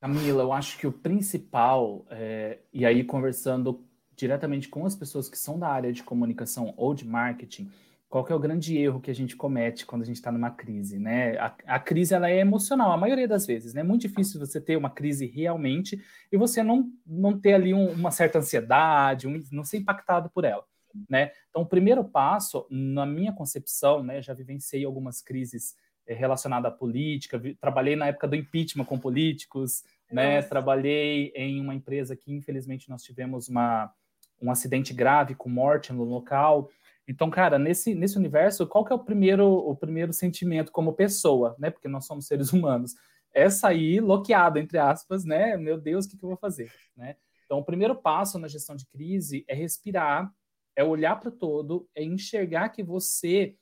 Camila, 0.00 0.42
eu 0.42 0.52
acho 0.52 0.78
que 0.78 0.86
o 0.86 0.92
principal, 0.92 2.06
é, 2.10 2.58
e 2.72 2.86
aí 2.86 3.04
conversando 3.04 3.84
diretamente 4.16 4.68
com 4.68 4.84
as 4.86 4.96
pessoas 4.96 5.28
que 5.28 5.38
são 5.38 5.58
da 5.58 5.68
área 5.68 5.92
de 5.92 6.02
comunicação 6.02 6.72
ou 6.76 6.94
de 6.94 7.06
marketing, 7.06 7.70
qual 8.08 8.24
que 8.24 8.32
é 8.32 8.34
o 8.34 8.40
grande 8.40 8.76
erro 8.76 9.00
que 9.00 9.10
a 9.10 9.14
gente 9.14 9.36
comete 9.36 9.84
quando 9.84 10.02
a 10.02 10.04
gente 10.04 10.16
está 10.16 10.32
numa 10.32 10.50
crise, 10.50 10.98
né? 10.98 11.36
A, 11.38 11.54
a, 11.66 11.78
crise 11.78 12.14
ela 12.14 12.30
é 12.30 12.38
emocional, 12.38 12.90
a 12.90 12.96
maioria 12.96 13.28
das 13.28 13.46
vezes, 13.46 13.74
né? 13.74 13.82
É 13.82 13.84
muito 13.84 14.02
difícil 14.02 14.40
você 14.40 14.58
ter 14.60 14.76
uma 14.76 14.88
crise 14.88 15.26
realmente 15.26 16.02
e 16.32 16.36
você 16.36 16.62
não, 16.62 16.90
não 17.06 17.38
ter 17.38 17.52
ali 17.52 17.74
um, 17.74 17.92
uma 17.92 18.10
certa 18.10 18.38
ansiedade, 18.38 19.28
um, 19.28 19.42
não 19.52 19.62
ser 19.62 19.76
impactado 19.76 20.30
por 20.30 20.44
ela, 20.44 20.64
né? 21.08 21.32
Então, 21.50 21.62
o 21.62 21.66
primeiro 21.66 22.02
passo, 22.02 22.66
na 22.70 23.04
minha 23.04 23.32
concepção, 23.32 24.02
né? 24.02 24.22
Já 24.22 24.32
vivenciei 24.32 24.86
algumas 24.86 25.20
crises 25.20 25.76
é, 26.06 26.14
relacionadas 26.14 26.72
à 26.72 26.74
política, 26.74 27.36
vi, 27.36 27.56
trabalhei 27.56 27.94
na 27.94 28.06
época 28.06 28.26
do 28.26 28.36
impeachment 28.36 28.86
com 28.86 28.98
políticos, 28.98 29.84
né? 30.10 30.36
Nossa. 30.36 30.48
Trabalhei 30.48 31.30
em 31.36 31.60
uma 31.60 31.74
empresa 31.74 32.16
que, 32.16 32.32
infelizmente, 32.32 32.88
nós 32.88 33.02
tivemos 33.02 33.50
uma, 33.50 33.92
um 34.40 34.50
acidente 34.50 34.94
grave 34.94 35.34
com 35.34 35.50
morte 35.50 35.92
no 35.92 36.04
local. 36.04 36.70
Então, 37.08 37.30
cara, 37.30 37.58
nesse, 37.58 37.94
nesse 37.94 38.18
universo, 38.18 38.66
qual 38.66 38.84
que 38.84 38.92
é 38.92 38.96
o 38.96 38.98
primeiro, 38.98 39.48
o 39.48 39.74
primeiro 39.74 40.12
sentimento 40.12 40.70
como 40.70 40.92
pessoa, 40.92 41.56
né? 41.58 41.70
Porque 41.70 41.88
nós 41.88 42.04
somos 42.04 42.26
seres 42.26 42.52
humanos. 42.52 42.94
é 43.32 43.48
sair 43.48 44.02
bloqueado, 44.02 44.58
entre 44.58 44.78
aspas, 44.78 45.24
né? 45.24 45.56
Meu 45.56 45.78
Deus, 45.78 46.04
o 46.04 46.10
que, 46.10 46.18
que 46.18 46.24
eu 46.24 46.28
vou 46.28 46.38
fazer, 46.38 46.70
né? 46.94 47.16
Então, 47.46 47.58
o 47.58 47.64
primeiro 47.64 47.96
passo 47.96 48.38
na 48.38 48.46
gestão 48.46 48.76
de 48.76 48.86
crise 48.86 49.42
é 49.48 49.54
respirar, 49.54 50.30
é 50.76 50.84
olhar 50.84 51.18
para 51.18 51.30
o 51.30 51.32
todo, 51.32 51.88
é 51.94 52.04
enxergar 52.04 52.68
que 52.68 52.82
você 52.82 53.56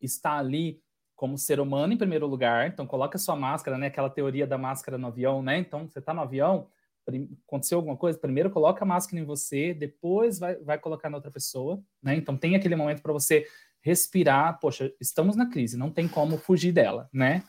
está 0.00 0.38
ali 0.38 0.80
como 1.14 1.36
ser 1.36 1.60
humano 1.60 1.92
em 1.92 1.98
primeiro 1.98 2.26
lugar. 2.26 2.68
Então, 2.68 2.86
coloca 2.86 3.18
sua 3.18 3.36
máscara, 3.36 3.76
né? 3.76 3.88
Aquela 3.88 4.08
teoria 4.08 4.46
da 4.46 4.56
máscara 4.56 4.96
no 4.96 5.08
avião, 5.08 5.42
né? 5.42 5.58
Então, 5.58 5.86
você 5.86 5.98
está 5.98 6.14
no 6.14 6.22
avião, 6.22 6.68
aconteceu 7.46 7.78
alguma 7.78 7.96
coisa, 7.96 8.18
primeiro 8.18 8.50
coloca 8.50 8.84
a 8.84 8.86
máscara 8.86 9.20
em 9.20 9.24
você, 9.24 9.74
depois 9.74 10.38
vai, 10.38 10.56
vai 10.56 10.78
colocar 10.78 11.10
na 11.10 11.16
outra 11.16 11.30
pessoa, 11.30 11.82
né? 12.02 12.14
Então, 12.14 12.36
tem 12.36 12.54
aquele 12.54 12.76
momento 12.76 13.02
para 13.02 13.12
você 13.12 13.46
respirar. 13.80 14.58
Poxa, 14.60 14.92
estamos 15.00 15.36
na 15.36 15.50
crise, 15.50 15.76
não 15.76 15.90
tem 15.90 16.08
como 16.08 16.38
fugir 16.38 16.72
dela, 16.72 17.08
né? 17.12 17.42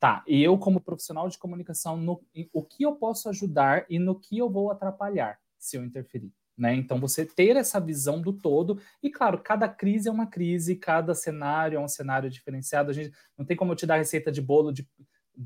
Tá, 0.00 0.22
e 0.26 0.42
eu, 0.42 0.58
como 0.58 0.80
profissional 0.80 1.28
de 1.28 1.38
comunicação, 1.38 1.96
no, 1.96 2.20
o 2.52 2.62
que 2.62 2.82
eu 2.82 2.94
posso 2.96 3.28
ajudar 3.28 3.86
e 3.88 3.98
no 3.98 4.18
que 4.18 4.36
eu 4.36 4.50
vou 4.50 4.70
atrapalhar 4.70 5.38
se 5.58 5.76
eu 5.76 5.84
interferir? 5.84 6.30
Né? 6.56 6.74
Então, 6.74 7.00
você 7.00 7.24
ter 7.24 7.56
essa 7.56 7.80
visão 7.80 8.20
do 8.20 8.32
todo, 8.32 8.80
e 9.02 9.10
claro, 9.10 9.38
cada 9.38 9.68
crise 9.68 10.08
é 10.08 10.12
uma 10.12 10.26
crise, 10.26 10.76
cada 10.76 11.14
cenário 11.14 11.76
é 11.76 11.80
um 11.80 11.88
cenário 11.88 12.30
diferenciado. 12.30 12.90
A 12.90 12.92
gente 12.92 13.12
não 13.36 13.44
tem 13.44 13.56
como 13.56 13.72
eu 13.72 13.76
te 13.76 13.86
dar 13.86 13.96
receita 13.96 14.30
de 14.30 14.40
bolo 14.40 14.72
de 14.72 14.86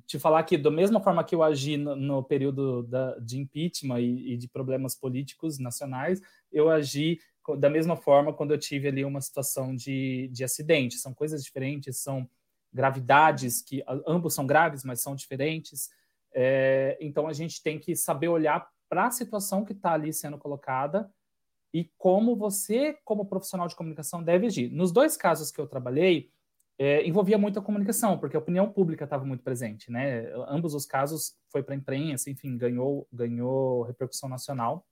te 0.06 0.18
falar 0.18 0.42
que, 0.44 0.56
da 0.56 0.70
mesma 0.70 1.00
forma 1.00 1.24
que 1.24 1.34
eu 1.34 1.42
agi 1.42 1.76
no, 1.76 1.96
no 1.96 2.22
período 2.22 2.82
da, 2.82 3.18
de 3.18 3.38
impeachment 3.38 4.00
e, 4.00 4.34
e, 4.34 4.36
de 4.36 4.48
problemas 4.48 4.94
políticos 4.94 5.58
nacionais, 5.58 6.20
eu 6.52 6.68
agi 6.68 7.18
da 7.58 7.70
mesma 7.70 7.96
forma 7.96 8.32
quando 8.32 8.52
eu 8.52 8.58
tive 8.58 8.88
ali 8.88 9.04
uma 9.04 9.20
situação 9.20 9.74
de, 9.74 10.28
de 10.32 10.44
acidente. 10.44 10.98
São 10.98 11.14
coisas 11.14 11.42
diferentes, 11.42 11.98
são 11.98 12.28
gravidades 12.72 13.62
que 13.62 13.82
ambos 14.06 14.34
são 14.34 14.46
graves, 14.46 14.84
mas 14.84 15.00
são 15.00 15.14
diferentes. 15.14 15.88
É, 16.34 16.98
então 17.00 17.26
a 17.26 17.32
gente 17.32 17.62
tem 17.62 17.78
que 17.78 17.96
saber 17.96 18.28
olhar 18.28 18.68
para 18.88 19.06
a 19.06 19.10
situação 19.10 19.64
que 19.64 19.72
está 19.72 19.92
ali 19.92 20.12
sendo 20.12 20.38
colocada 20.38 21.10
e 21.72 21.90
como 21.98 22.36
você, 22.36 22.98
como 23.04 23.26
profissional 23.26 23.68
de 23.68 23.76
comunicação, 23.76 24.22
deve 24.22 24.46
agir. 24.46 24.70
Nos 24.70 24.92
dois 24.92 25.16
casos 25.16 25.50
que 25.50 25.60
eu 25.60 25.66
trabalhei, 25.66 26.30
é, 26.78 27.04
envolvia 27.04 27.36
muito 27.36 27.58
a 27.58 27.62
comunicação, 27.62 28.16
porque 28.16 28.36
a 28.36 28.38
opinião 28.38 28.70
pública 28.70 29.02
estava 29.02 29.24
muito 29.24 29.42
presente, 29.42 29.90
né? 29.90 30.30
Ambos 30.46 30.74
os 30.74 30.86
casos 30.86 31.36
foi 31.50 31.60
para 31.60 31.74
a 31.74 31.76
imprensa, 31.76 32.30
enfim, 32.30 32.56
ganhou, 32.56 33.06
ganhou 33.12 33.82
repercussão 33.82 34.28
nacional. 34.28 34.86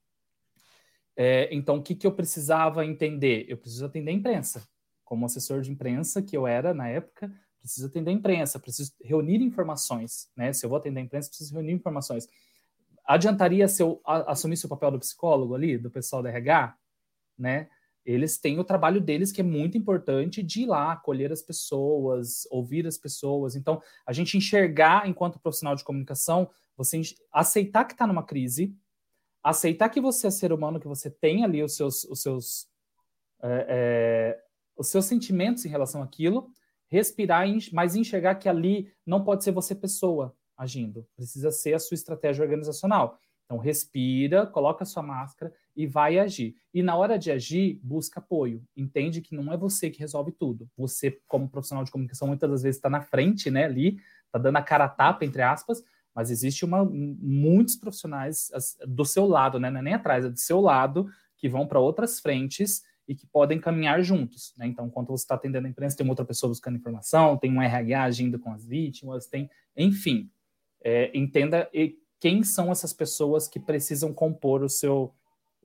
É, 1.16 1.48
então, 1.54 1.76
o 1.76 1.82
que, 1.82 1.94
que 1.94 2.06
eu 2.06 2.12
precisava 2.12 2.84
entender? 2.84 3.46
Eu 3.48 3.56
preciso 3.56 3.86
atender 3.86 4.10
a 4.10 4.14
imprensa. 4.14 4.68
Como 5.04 5.24
assessor 5.24 5.60
de 5.60 5.70
imprensa 5.70 6.20
que 6.20 6.36
eu 6.36 6.44
era 6.44 6.74
na 6.74 6.88
época, 6.88 7.32
preciso 7.60 7.86
atender 7.86 8.10
a 8.10 8.14
imprensa, 8.14 8.58
preciso 8.58 8.92
reunir 9.02 9.40
informações, 9.40 10.28
né? 10.36 10.52
Se 10.52 10.66
eu 10.66 10.70
vou 10.70 10.78
atender 10.78 10.98
a 10.98 11.02
imprensa, 11.04 11.28
preciso 11.28 11.54
reunir 11.54 11.72
informações. 11.72 12.28
Adiantaria 13.04 13.68
se 13.68 13.80
eu 13.80 14.00
assumisse 14.04 14.66
o 14.66 14.68
papel 14.68 14.90
do 14.90 14.98
psicólogo 14.98 15.54
ali, 15.54 15.78
do 15.78 15.88
pessoal 15.88 16.20
da 16.20 16.30
RH, 16.30 16.76
né? 17.38 17.68
Eles 18.06 18.38
têm 18.38 18.60
o 18.60 18.64
trabalho 18.64 19.00
deles 19.00 19.32
que 19.32 19.40
é 19.40 19.44
muito 19.44 19.76
importante 19.76 20.40
de 20.40 20.62
ir 20.62 20.66
lá, 20.66 20.92
acolher 20.92 21.32
as 21.32 21.42
pessoas, 21.42 22.46
ouvir 22.52 22.86
as 22.86 22.96
pessoas. 22.96 23.56
Então, 23.56 23.82
a 24.06 24.12
gente 24.12 24.36
enxergar 24.36 25.08
enquanto 25.08 25.40
profissional 25.40 25.74
de 25.74 25.82
comunicação, 25.82 26.48
você 26.76 27.02
aceitar 27.32 27.84
que 27.84 27.94
está 27.94 28.06
numa 28.06 28.22
crise, 28.22 28.72
aceitar 29.42 29.88
que 29.88 30.00
você 30.00 30.28
é 30.28 30.30
ser 30.30 30.52
humano, 30.52 30.78
que 30.78 30.86
você 30.86 31.10
tem 31.10 31.42
ali 31.42 31.64
os 31.64 31.74
seus, 31.74 32.04
os 32.04 32.22
seus, 32.22 32.68
é, 33.42 33.66
é, 33.68 34.44
os 34.76 34.86
seus 34.86 35.04
sentimentos 35.06 35.64
em 35.64 35.68
relação 35.68 36.00
àquilo, 36.00 36.48
respirar, 36.88 37.44
mas 37.72 37.96
enxergar 37.96 38.36
que 38.36 38.48
ali 38.48 38.88
não 39.04 39.24
pode 39.24 39.42
ser 39.42 39.50
você 39.50 39.74
pessoa 39.74 40.32
agindo, 40.56 41.04
precisa 41.16 41.50
ser 41.50 41.74
a 41.74 41.80
sua 41.80 41.96
estratégia 41.96 42.44
organizacional. 42.44 43.18
Então, 43.44 43.58
respira, 43.58 44.46
coloca 44.46 44.84
a 44.84 44.86
sua 44.86 45.02
máscara 45.02 45.52
e 45.76 45.86
vai 45.86 46.18
agir. 46.18 46.56
E 46.72 46.82
na 46.82 46.96
hora 46.96 47.18
de 47.18 47.30
agir, 47.30 47.78
busca 47.82 48.18
apoio. 48.18 48.62
Entende 48.76 49.20
que 49.20 49.34
não 49.34 49.52
é 49.52 49.56
você 49.56 49.90
que 49.90 50.00
resolve 50.00 50.32
tudo. 50.32 50.68
Você, 50.76 51.20
como 51.26 51.48
profissional 51.48 51.84
de 51.84 51.90
comunicação, 51.90 52.28
muitas 52.28 52.50
das 52.50 52.62
vezes 52.62 52.76
está 52.76 52.88
na 52.88 53.02
frente, 53.02 53.50
né, 53.50 53.64
ali, 53.64 53.98
está 54.24 54.38
dando 54.38 54.56
a 54.56 54.62
cara 54.62 54.84
a 54.84 54.88
tapa, 54.88 55.24
entre 55.24 55.42
aspas, 55.42 55.82
mas 56.14 56.30
existe 56.30 56.64
uma, 56.64 56.82
muitos 56.84 57.76
profissionais 57.76 58.50
do 58.86 59.04
seu 59.04 59.26
lado, 59.26 59.60
né, 59.60 59.68
é 59.68 59.82
nem 59.82 59.94
atrás, 59.94 60.24
é 60.24 60.30
do 60.30 60.38
seu 60.38 60.60
lado, 60.60 61.06
que 61.36 61.48
vão 61.48 61.66
para 61.66 61.78
outras 61.78 62.18
frentes 62.18 62.82
e 63.06 63.14
que 63.14 63.26
podem 63.26 63.60
caminhar 63.60 64.02
juntos. 64.02 64.54
Né? 64.56 64.66
Então, 64.66 64.86
enquanto 64.86 65.08
você 65.08 65.24
está 65.24 65.34
atendendo 65.34 65.66
a 65.66 65.70
imprensa, 65.70 65.96
tem 65.96 66.08
outra 66.08 66.24
pessoa 66.24 66.48
buscando 66.48 66.76
informação, 66.76 67.36
tem 67.36 67.52
um 67.52 67.62
RH 67.62 68.02
agindo 68.02 68.38
com 68.38 68.52
as 68.52 68.64
vítimas, 68.66 69.26
tem, 69.26 69.50
enfim, 69.76 70.30
é, 70.82 71.10
entenda 71.16 71.68
quem 72.18 72.42
são 72.42 72.72
essas 72.72 72.92
pessoas 72.92 73.46
que 73.46 73.60
precisam 73.60 74.12
compor 74.12 74.62
o 74.62 74.68
seu, 74.68 75.14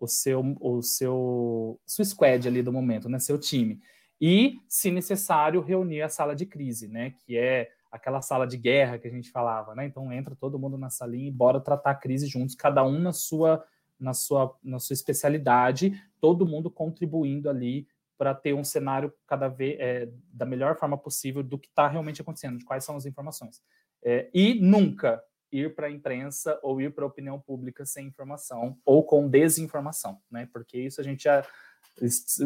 o 0.02 0.08
seu, 0.08 0.56
o 0.60 0.82
seu, 0.82 1.80
sua 1.86 2.04
squad 2.04 2.48
ali 2.48 2.64
do 2.64 2.74
momento, 2.74 3.08
né? 3.08 3.20
Seu 3.20 3.38
time. 3.38 3.80
E, 4.20 4.60
se 4.68 4.90
necessário, 4.90 5.62
reunir 5.62 6.02
a 6.02 6.10
sala 6.10 6.36
de 6.36 6.46
crise, 6.46 6.88
né? 6.88 7.12
Que 7.12 7.38
é 7.38 7.70
aquela 7.92 8.22
sala 8.22 8.48
de 8.48 8.58
guerra 8.58 8.98
que 8.98 9.08
a 9.08 9.12
gente 9.12 9.30
falava, 9.30 9.76
né? 9.76 9.86
Então 9.86 10.12
entra 10.12 10.36
todo 10.36 10.58
mundo 10.58 10.76
na 10.76 10.90
salinha 10.90 11.28
e 11.28 11.32
bora 11.32 11.60
tratar 11.60 11.92
a 11.92 11.96
crise 11.96 12.26
juntos, 12.26 12.56
cada 12.56 12.84
um 12.84 13.00
na 13.00 13.14
sua 13.14 13.64
na 14.00 14.16
sua, 14.16 14.58
na 14.64 14.80
sua 14.80 14.96
especialidade, 14.96 15.94
todo 16.20 16.44
mundo 16.44 16.72
contribuindo 16.72 17.48
ali 17.48 17.88
para 18.18 18.34
ter 18.34 18.52
um 18.52 18.64
cenário 18.64 19.14
cada 19.28 19.48
vez 19.48 19.80
é, 19.80 20.10
da 20.34 20.44
melhor 20.44 20.76
forma 20.76 20.98
possível 20.98 21.44
do 21.44 21.60
que 21.60 21.68
está 21.68 21.88
realmente 21.88 22.20
acontecendo, 22.20 22.58
de 22.58 22.66
quais 22.66 22.84
são 22.84 22.96
as 22.96 23.06
informações. 23.06 23.62
É, 24.04 24.28
e 24.34 24.56
nunca 24.56 25.24
ir 25.52 25.76
para 25.76 25.88
a 25.88 25.92
imprensa 25.92 26.60
ou 26.62 26.82
ir 26.82 26.94
para 26.94 27.04
a 27.04 27.08
opinião 27.08 27.40
pública 27.40 27.86
sem 27.86 28.08
informação 28.08 28.78
ou 28.86 29.04
com 29.04 29.28
desinformação, 29.28 30.20
né? 30.30 30.48
Porque 30.52 30.78
isso 30.78 31.02
a 31.02 31.04
gente 31.04 31.24
já. 31.24 31.46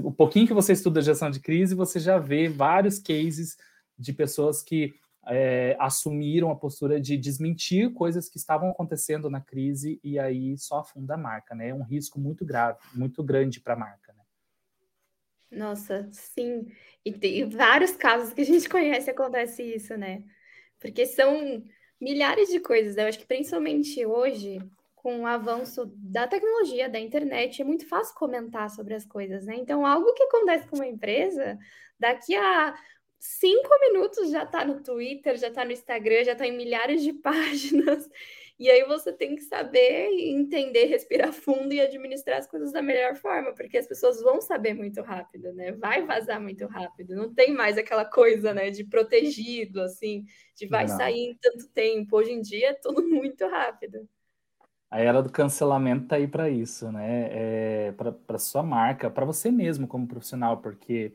O 0.04 0.12
pouquinho 0.12 0.48
que 0.48 0.54
você 0.54 0.74
estuda 0.74 1.02
gestão 1.02 1.30
de 1.30 1.40
crise, 1.40 1.76
você 1.76 2.00
já 2.00 2.18
vê 2.18 2.50
vários 2.50 3.00
cases 3.00 3.58
de 3.98 4.12
pessoas 4.12 4.62
que 4.62 4.94
é, 5.28 5.76
assumiram 5.80 6.52
a 6.52 6.56
postura 6.56 7.00
de 7.00 7.18
desmentir 7.18 7.92
coisas 7.94 8.30
que 8.30 8.38
estavam 8.38 8.70
acontecendo 8.70 9.30
na 9.30 9.42
crise 9.42 10.00
e 10.04 10.20
aí 10.20 10.58
só 10.58 10.80
afunda 10.80 11.16
a 11.16 11.18
marca, 11.18 11.56
né? 11.56 11.70
É 11.70 11.74
um 11.74 11.84
risco 11.84 12.20
muito 12.20 12.46
grave, 12.46 12.80
muito 12.94 13.24
grande 13.24 13.60
para 13.60 13.74
a 13.74 13.78
marca, 13.78 14.14
né? 14.14 14.24
Nossa, 15.52 16.08
sim. 16.12 16.68
E 17.04 17.12
tem 17.12 17.48
vários 17.50 17.96
casos 17.96 18.34
que 18.34 18.42
a 18.42 18.46
gente 18.46 18.68
conhece 18.70 19.10
acontece 19.10 19.64
isso, 19.64 19.98
né? 19.98 20.24
Porque 20.80 21.06
são 21.06 21.64
milhares 22.00 22.50
de 22.50 22.60
coisas. 22.60 22.96
Né? 22.96 23.04
Eu 23.04 23.08
acho 23.08 23.20
que 23.20 23.26
principalmente 23.26 24.06
hoje, 24.06 24.60
com 24.96 25.22
o 25.22 25.28
avanço 25.28 25.86
da 25.96 26.28
tecnologia, 26.28 26.90
da 26.90 27.00
internet, 27.00 27.62
é 27.62 27.66
muito 27.66 27.88
fácil 27.88 28.16
comentar 28.16 28.70
sobre 28.70 28.94
as 28.94 29.06
coisas, 29.06 29.46
né? 29.46 29.56
Então, 29.56 29.86
algo 29.86 30.14
que 30.14 30.24
acontece 30.24 30.68
com 30.68 30.78
uma 30.78 30.88
empresa, 30.88 31.58
daqui 32.00 32.36
a 32.36 32.76
cinco 33.20 33.70
minutos 33.80 34.30
já 34.32 34.44
está 34.44 34.66
no 34.66 34.82
Twitter, 34.82 35.38
já 35.38 35.48
está 35.48 35.64
no 35.66 35.72
Instagram, 35.72 36.24
já 36.24 36.34
está 36.34 36.46
em 36.46 36.56
milhares 36.56 37.02
de 37.04 37.14
páginas. 37.22 38.10
E 38.58 38.70
aí 38.70 38.86
você 38.86 39.12
tem 39.12 39.36
que 39.36 39.42
saber 39.42 40.10
entender, 40.14 40.86
respirar 40.86 41.32
fundo 41.34 41.74
e 41.74 41.82
administrar 41.82 42.38
as 42.38 42.48
coisas 42.48 42.72
da 42.72 42.82
melhor 42.82 43.16
forma, 43.16 43.54
porque 43.54 43.78
as 43.78 43.88
pessoas 43.88 44.22
vão 44.22 44.40
saber 44.40 44.74
muito 44.74 45.02
rápido, 45.02 45.52
né? 45.54 45.74
Vai 45.74 46.06
vazar 46.06 46.40
muito 46.40 46.66
rápido. 46.66 47.16
Não 47.16 47.34
tem 47.34 47.54
mais 47.54 47.78
aquela 47.78 48.06
coisa, 48.06 48.54
né, 48.54 48.70
de 48.70 48.86
protegido, 48.86 49.82
assim, 49.82 50.26
de 50.56 50.68
vai 50.68 50.88
Não. 50.88 50.96
sair 50.96 51.32
em 51.32 51.38
tanto 51.38 51.68
tempo. 51.70 52.16
Hoje 52.16 52.32
em 52.32 52.42
dia 52.42 52.70
é 52.70 52.74
tudo 52.74 53.04
muito 53.08 53.46
rápido. 53.48 54.08
A 54.90 55.02
era 55.02 55.22
do 55.22 55.30
cancelamento 55.30 56.08
tá 56.08 56.16
aí 56.16 56.28
para 56.28 56.50
isso, 56.50 56.90
né? 56.92 57.28
É, 57.32 57.92
para 57.92 58.38
sua 58.38 58.64
marca, 58.64 59.10
para 59.10 59.26
você 59.26 59.52
mesmo 59.52 59.88
como 59.88 60.08
profissional, 60.08 60.62
porque 60.62 61.12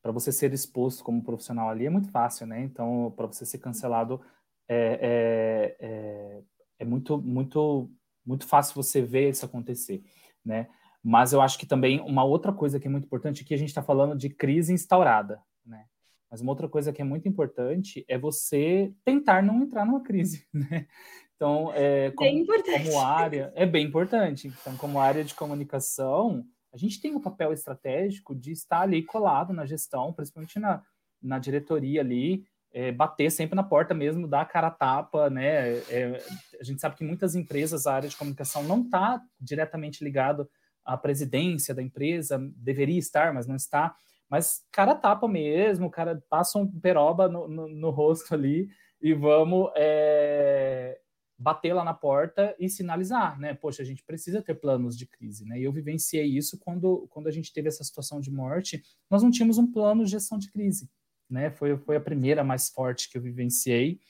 para 0.00 0.12
você 0.12 0.30
ser 0.30 0.52
exposto 0.52 1.02
como 1.02 1.24
profissional 1.24 1.68
ali 1.68 1.86
é 1.86 1.90
muito 1.90 2.10
fácil, 2.10 2.46
né? 2.46 2.60
Então, 2.60 3.12
para 3.16 3.26
você 3.26 3.44
ser 3.44 3.58
cancelado 3.58 4.20
é, 4.68 5.76
é, 5.80 5.86
é, 5.86 6.42
é, 6.78 6.84
muito, 6.84 7.18
muito, 7.18 7.90
muito 8.24 8.46
fácil 8.46 8.74
você 8.74 9.02
ver 9.02 9.30
isso 9.30 9.44
acontecer, 9.44 10.02
né? 10.44 10.68
Mas 11.02 11.32
eu 11.32 11.40
acho 11.40 11.58
que 11.58 11.66
também 11.66 12.00
uma 12.00 12.24
outra 12.24 12.52
coisa 12.52 12.78
que 12.78 12.86
é 12.86 12.90
muito 12.90 13.04
importante 13.04 13.42
aqui 13.42 13.54
a 13.54 13.58
gente 13.58 13.68
está 13.68 13.82
falando 13.82 14.16
de 14.16 14.28
crise 14.28 14.72
instaurada, 14.72 15.40
né? 15.64 15.86
Mas 16.30 16.40
uma 16.40 16.52
outra 16.52 16.68
coisa 16.68 16.92
que 16.92 17.00
é 17.00 17.04
muito 17.04 17.28
importante 17.28 18.04
é 18.08 18.18
você 18.18 18.92
tentar 19.04 19.42
não 19.42 19.62
entrar 19.62 19.86
numa 19.86 20.02
crise, 20.02 20.46
né? 20.52 20.86
Então, 21.34 21.72
é, 21.72 22.10
como, 22.10 22.46
como 22.46 22.98
área, 22.98 23.52
é 23.54 23.64
bem 23.64 23.86
importante. 23.86 24.48
Então, 24.48 24.76
como 24.76 24.98
área 24.98 25.22
de 25.22 25.34
comunicação, 25.34 26.44
a 26.72 26.76
gente 26.76 27.00
tem 27.00 27.14
um 27.14 27.20
papel 27.20 27.52
estratégico 27.52 28.34
de 28.34 28.50
estar 28.50 28.82
ali 28.82 29.04
colado 29.04 29.52
na 29.52 29.64
gestão, 29.64 30.12
principalmente 30.12 30.58
na, 30.58 30.82
na 31.22 31.38
diretoria 31.38 32.00
ali, 32.00 32.44
é, 32.78 32.92
bater 32.92 33.28
sempre 33.28 33.56
na 33.56 33.64
porta 33.64 33.92
mesmo, 33.92 34.28
dar 34.28 34.42
a 34.42 34.44
cara 34.44 34.68
a 34.68 34.70
tapa, 34.70 35.28
né? 35.28 35.78
É, 35.90 36.22
a 36.60 36.62
gente 36.62 36.80
sabe 36.80 36.94
que 36.94 37.02
muitas 37.02 37.34
empresas, 37.34 37.88
a 37.88 37.94
área 37.94 38.08
de 38.08 38.16
comunicação 38.16 38.62
não 38.62 38.82
está 38.82 39.20
diretamente 39.40 40.04
ligado 40.04 40.48
à 40.84 40.96
presidência 40.96 41.74
da 41.74 41.82
empresa, 41.82 42.38
deveria 42.54 42.96
estar, 42.96 43.34
mas 43.34 43.48
não 43.48 43.56
está. 43.56 43.96
Mas 44.30 44.64
cara 44.70 44.92
a 44.92 44.94
tapa 44.94 45.26
mesmo, 45.26 45.88
o 45.88 45.90
cara 45.90 46.22
passa 46.30 46.56
um 46.56 46.70
peroba 46.70 47.28
no, 47.28 47.48
no, 47.48 47.66
no 47.68 47.90
rosto 47.90 48.32
ali 48.32 48.68
e 49.02 49.12
vamos 49.12 49.72
é, 49.74 51.00
bater 51.36 51.72
lá 51.72 51.82
na 51.82 51.94
porta 51.94 52.54
e 52.60 52.68
sinalizar, 52.68 53.40
né? 53.40 53.54
Poxa, 53.54 53.82
a 53.82 53.84
gente 53.84 54.04
precisa 54.04 54.40
ter 54.40 54.54
planos 54.54 54.96
de 54.96 55.04
crise, 55.04 55.44
né? 55.44 55.58
E 55.58 55.64
eu 55.64 55.72
vivenciei 55.72 56.26
isso 56.26 56.56
quando, 56.60 57.08
quando 57.10 57.26
a 57.26 57.32
gente 57.32 57.52
teve 57.52 57.66
essa 57.66 57.82
situação 57.82 58.20
de 58.20 58.30
morte, 58.30 58.80
nós 59.10 59.20
não 59.20 59.32
tínhamos 59.32 59.58
um 59.58 59.68
plano 59.68 60.04
de 60.04 60.12
gestão 60.12 60.38
de 60.38 60.48
crise, 60.48 60.88
né? 61.28 61.50
Foi, 61.50 61.76
foi 61.78 61.96
a 61.96 62.00
primeira 62.00 62.42
mais 62.42 62.68
forte 62.68 63.08
que 63.08 63.18
eu 63.18 63.22
vivenciei. 63.22 64.00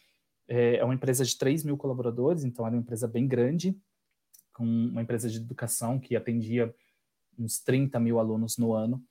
É, 0.46 0.76
é 0.76 0.84
uma 0.84 0.94
empresa 0.94 1.24
de 1.24 1.36
3 1.36 1.64
mil 1.64 1.76
colaboradores, 1.76 2.44
então 2.44 2.66
era 2.66 2.74
uma 2.74 2.80
empresa 2.80 3.06
bem 3.06 3.26
grande, 3.26 3.76
com 4.52 4.64
uma 4.64 5.02
empresa 5.02 5.28
de 5.28 5.36
educação 5.36 5.98
que 5.98 6.16
atendia 6.16 6.74
uns 7.38 7.60
30 7.60 8.00
mil 8.00 8.18
alunos 8.18 8.56
no 8.56 8.72
ano. 8.72 9.02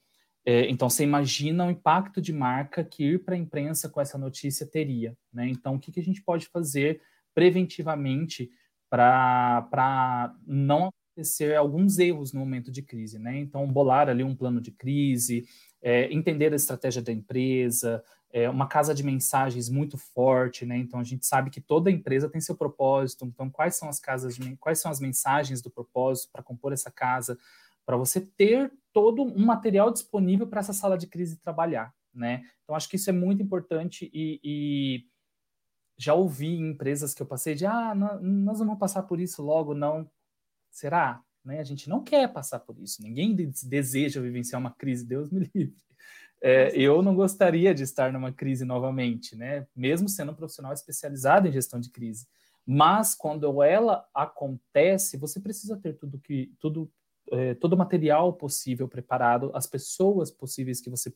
É, 0.45 0.69
então, 0.69 0.89
você 0.89 1.03
imagina 1.03 1.65
o 1.65 1.69
impacto 1.69 2.21
de 2.21 2.31
marca 2.31 2.83
que 2.83 3.03
ir 3.03 3.23
para 3.25 3.35
a 3.35 3.37
imprensa 3.37 3.89
com 3.89 3.99
essa 3.99 4.17
notícia 4.17 4.65
teria. 4.65 5.17
Né? 5.31 5.49
Então, 5.49 5.75
o 5.75 5.79
que, 5.79 5.91
que 5.91 5.99
a 5.99 6.03
gente 6.03 6.21
pode 6.23 6.47
fazer 6.47 7.01
preventivamente 7.33 8.49
para 8.89 10.33
não 10.45 10.89
acontecer 11.17 11.55
alguns 11.55 11.99
erros 11.99 12.31
no 12.31 12.39
momento 12.39 12.71
de 12.71 12.81
crise, 12.81 13.19
né? 13.19 13.37
Então, 13.39 13.67
bolar 13.71 14.07
ali 14.07 14.23
um 14.23 14.35
plano 14.35 14.61
de 14.61 14.71
crise, 14.71 15.45
é, 15.81 16.11
entender 16.13 16.51
a 16.53 16.55
estratégia 16.55 17.01
da 17.01 17.11
empresa, 17.11 18.03
é, 18.31 18.49
uma 18.49 18.67
casa 18.67 18.93
de 18.93 19.03
mensagens 19.03 19.69
muito 19.69 19.97
forte, 19.97 20.65
né? 20.65 20.77
Então, 20.77 20.99
a 20.99 21.03
gente 21.03 21.25
sabe 21.25 21.49
que 21.49 21.61
toda 21.61 21.91
empresa 21.91 22.29
tem 22.29 22.41
seu 22.41 22.55
propósito. 22.55 23.25
Então, 23.25 23.49
quais 23.49 23.75
são 23.75 23.87
as 23.87 23.99
casas, 23.99 24.35
de, 24.35 24.55
quais 24.57 24.79
são 24.79 24.91
as 24.91 24.99
mensagens 24.99 25.61
do 25.61 25.69
propósito 25.69 26.29
para 26.31 26.43
compor 26.43 26.73
essa 26.73 26.91
casa, 26.91 27.37
para 27.85 27.95
você 27.95 28.19
ter 28.19 28.71
todo 28.91 29.23
um 29.23 29.45
material 29.45 29.91
disponível 29.91 30.47
para 30.47 30.59
essa 30.59 30.73
sala 30.73 30.97
de 30.97 31.07
crise 31.07 31.37
trabalhar, 31.37 31.93
né? 32.13 32.43
Então, 32.63 32.75
acho 32.75 32.89
que 32.89 32.97
isso 32.97 33.09
é 33.09 33.13
muito 33.13 33.41
importante 33.41 34.09
e, 34.13 34.39
e 34.43 35.05
já 35.97 36.13
ouvi 36.13 36.47
em 36.47 36.71
empresas 36.71 37.13
que 37.13 37.21
eu 37.21 37.25
passei 37.25 37.55
de 37.55 37.65
ah, 37.65 37.95
nós 37.95 38.21
não 38.21 38.53
vamos 38.53 38.79
passar 38.79 39.03
por 39.03 39.19
isso 39.19 39.41
logo, 39.41 39.73
não. 39.73 40.09
Será? 40.69 41.23
Né? 41.47 41.61
A 41.61 41.63
gente 41.63 41.87
não 41.87 42.03
quer 42.03 42.31
passar 42.31 42.59
por 42.59 42.77
isso. 42.77 43.01
Ninguém 43.01 43.33
deseja 43.63 44.19
vivenciar 44.19 44.59
uma 44.59 44.71
crise, 44.71 45.05
Deus 45.05 45.31
me 45.31 45.49
livre. 45.55 45.77
É, 46.41 46.77
eu 46.77 47.01
não 47.01 47.15
gostaria 47.15 47.73
de 47.73 47.83
estar 47.83 48.11
numa 48.11 48.31
crise 48.31 48.65
novamente, 48.65 49.35
né? 49.35 49.65
Mesmo 49.75 50.09
sendo 50.09 50.33
um 50.33 50.35
profissional 50.35 50.73
especializado 50.73 51.47
em 51.47 51.51
gestão 51.51 51.79
de 51.79 51.89
crise. 51.89 52.27
Mas 52.65 53.15
quando 53.15 53.63
ela 53.63 54.05
acontece, 54.13 55.17
você 55.17 55.39
precisa 55.39 55.77
ter 55.77 55.93
tudo 55.93 56.19
que 56.19 56.53
tudo 56.59 56.91
é, 57.31 57.53
todo 57.55 57.73
o 57.73 57.77
material 57.77 58.33
possível 58.33 58.87
preparado, 58.87 59.51
as 59.53 59.65
pessoas 59.65 60.29
possíveis 60.29 60.79
que 60.79 60.89
você 60.89 61.13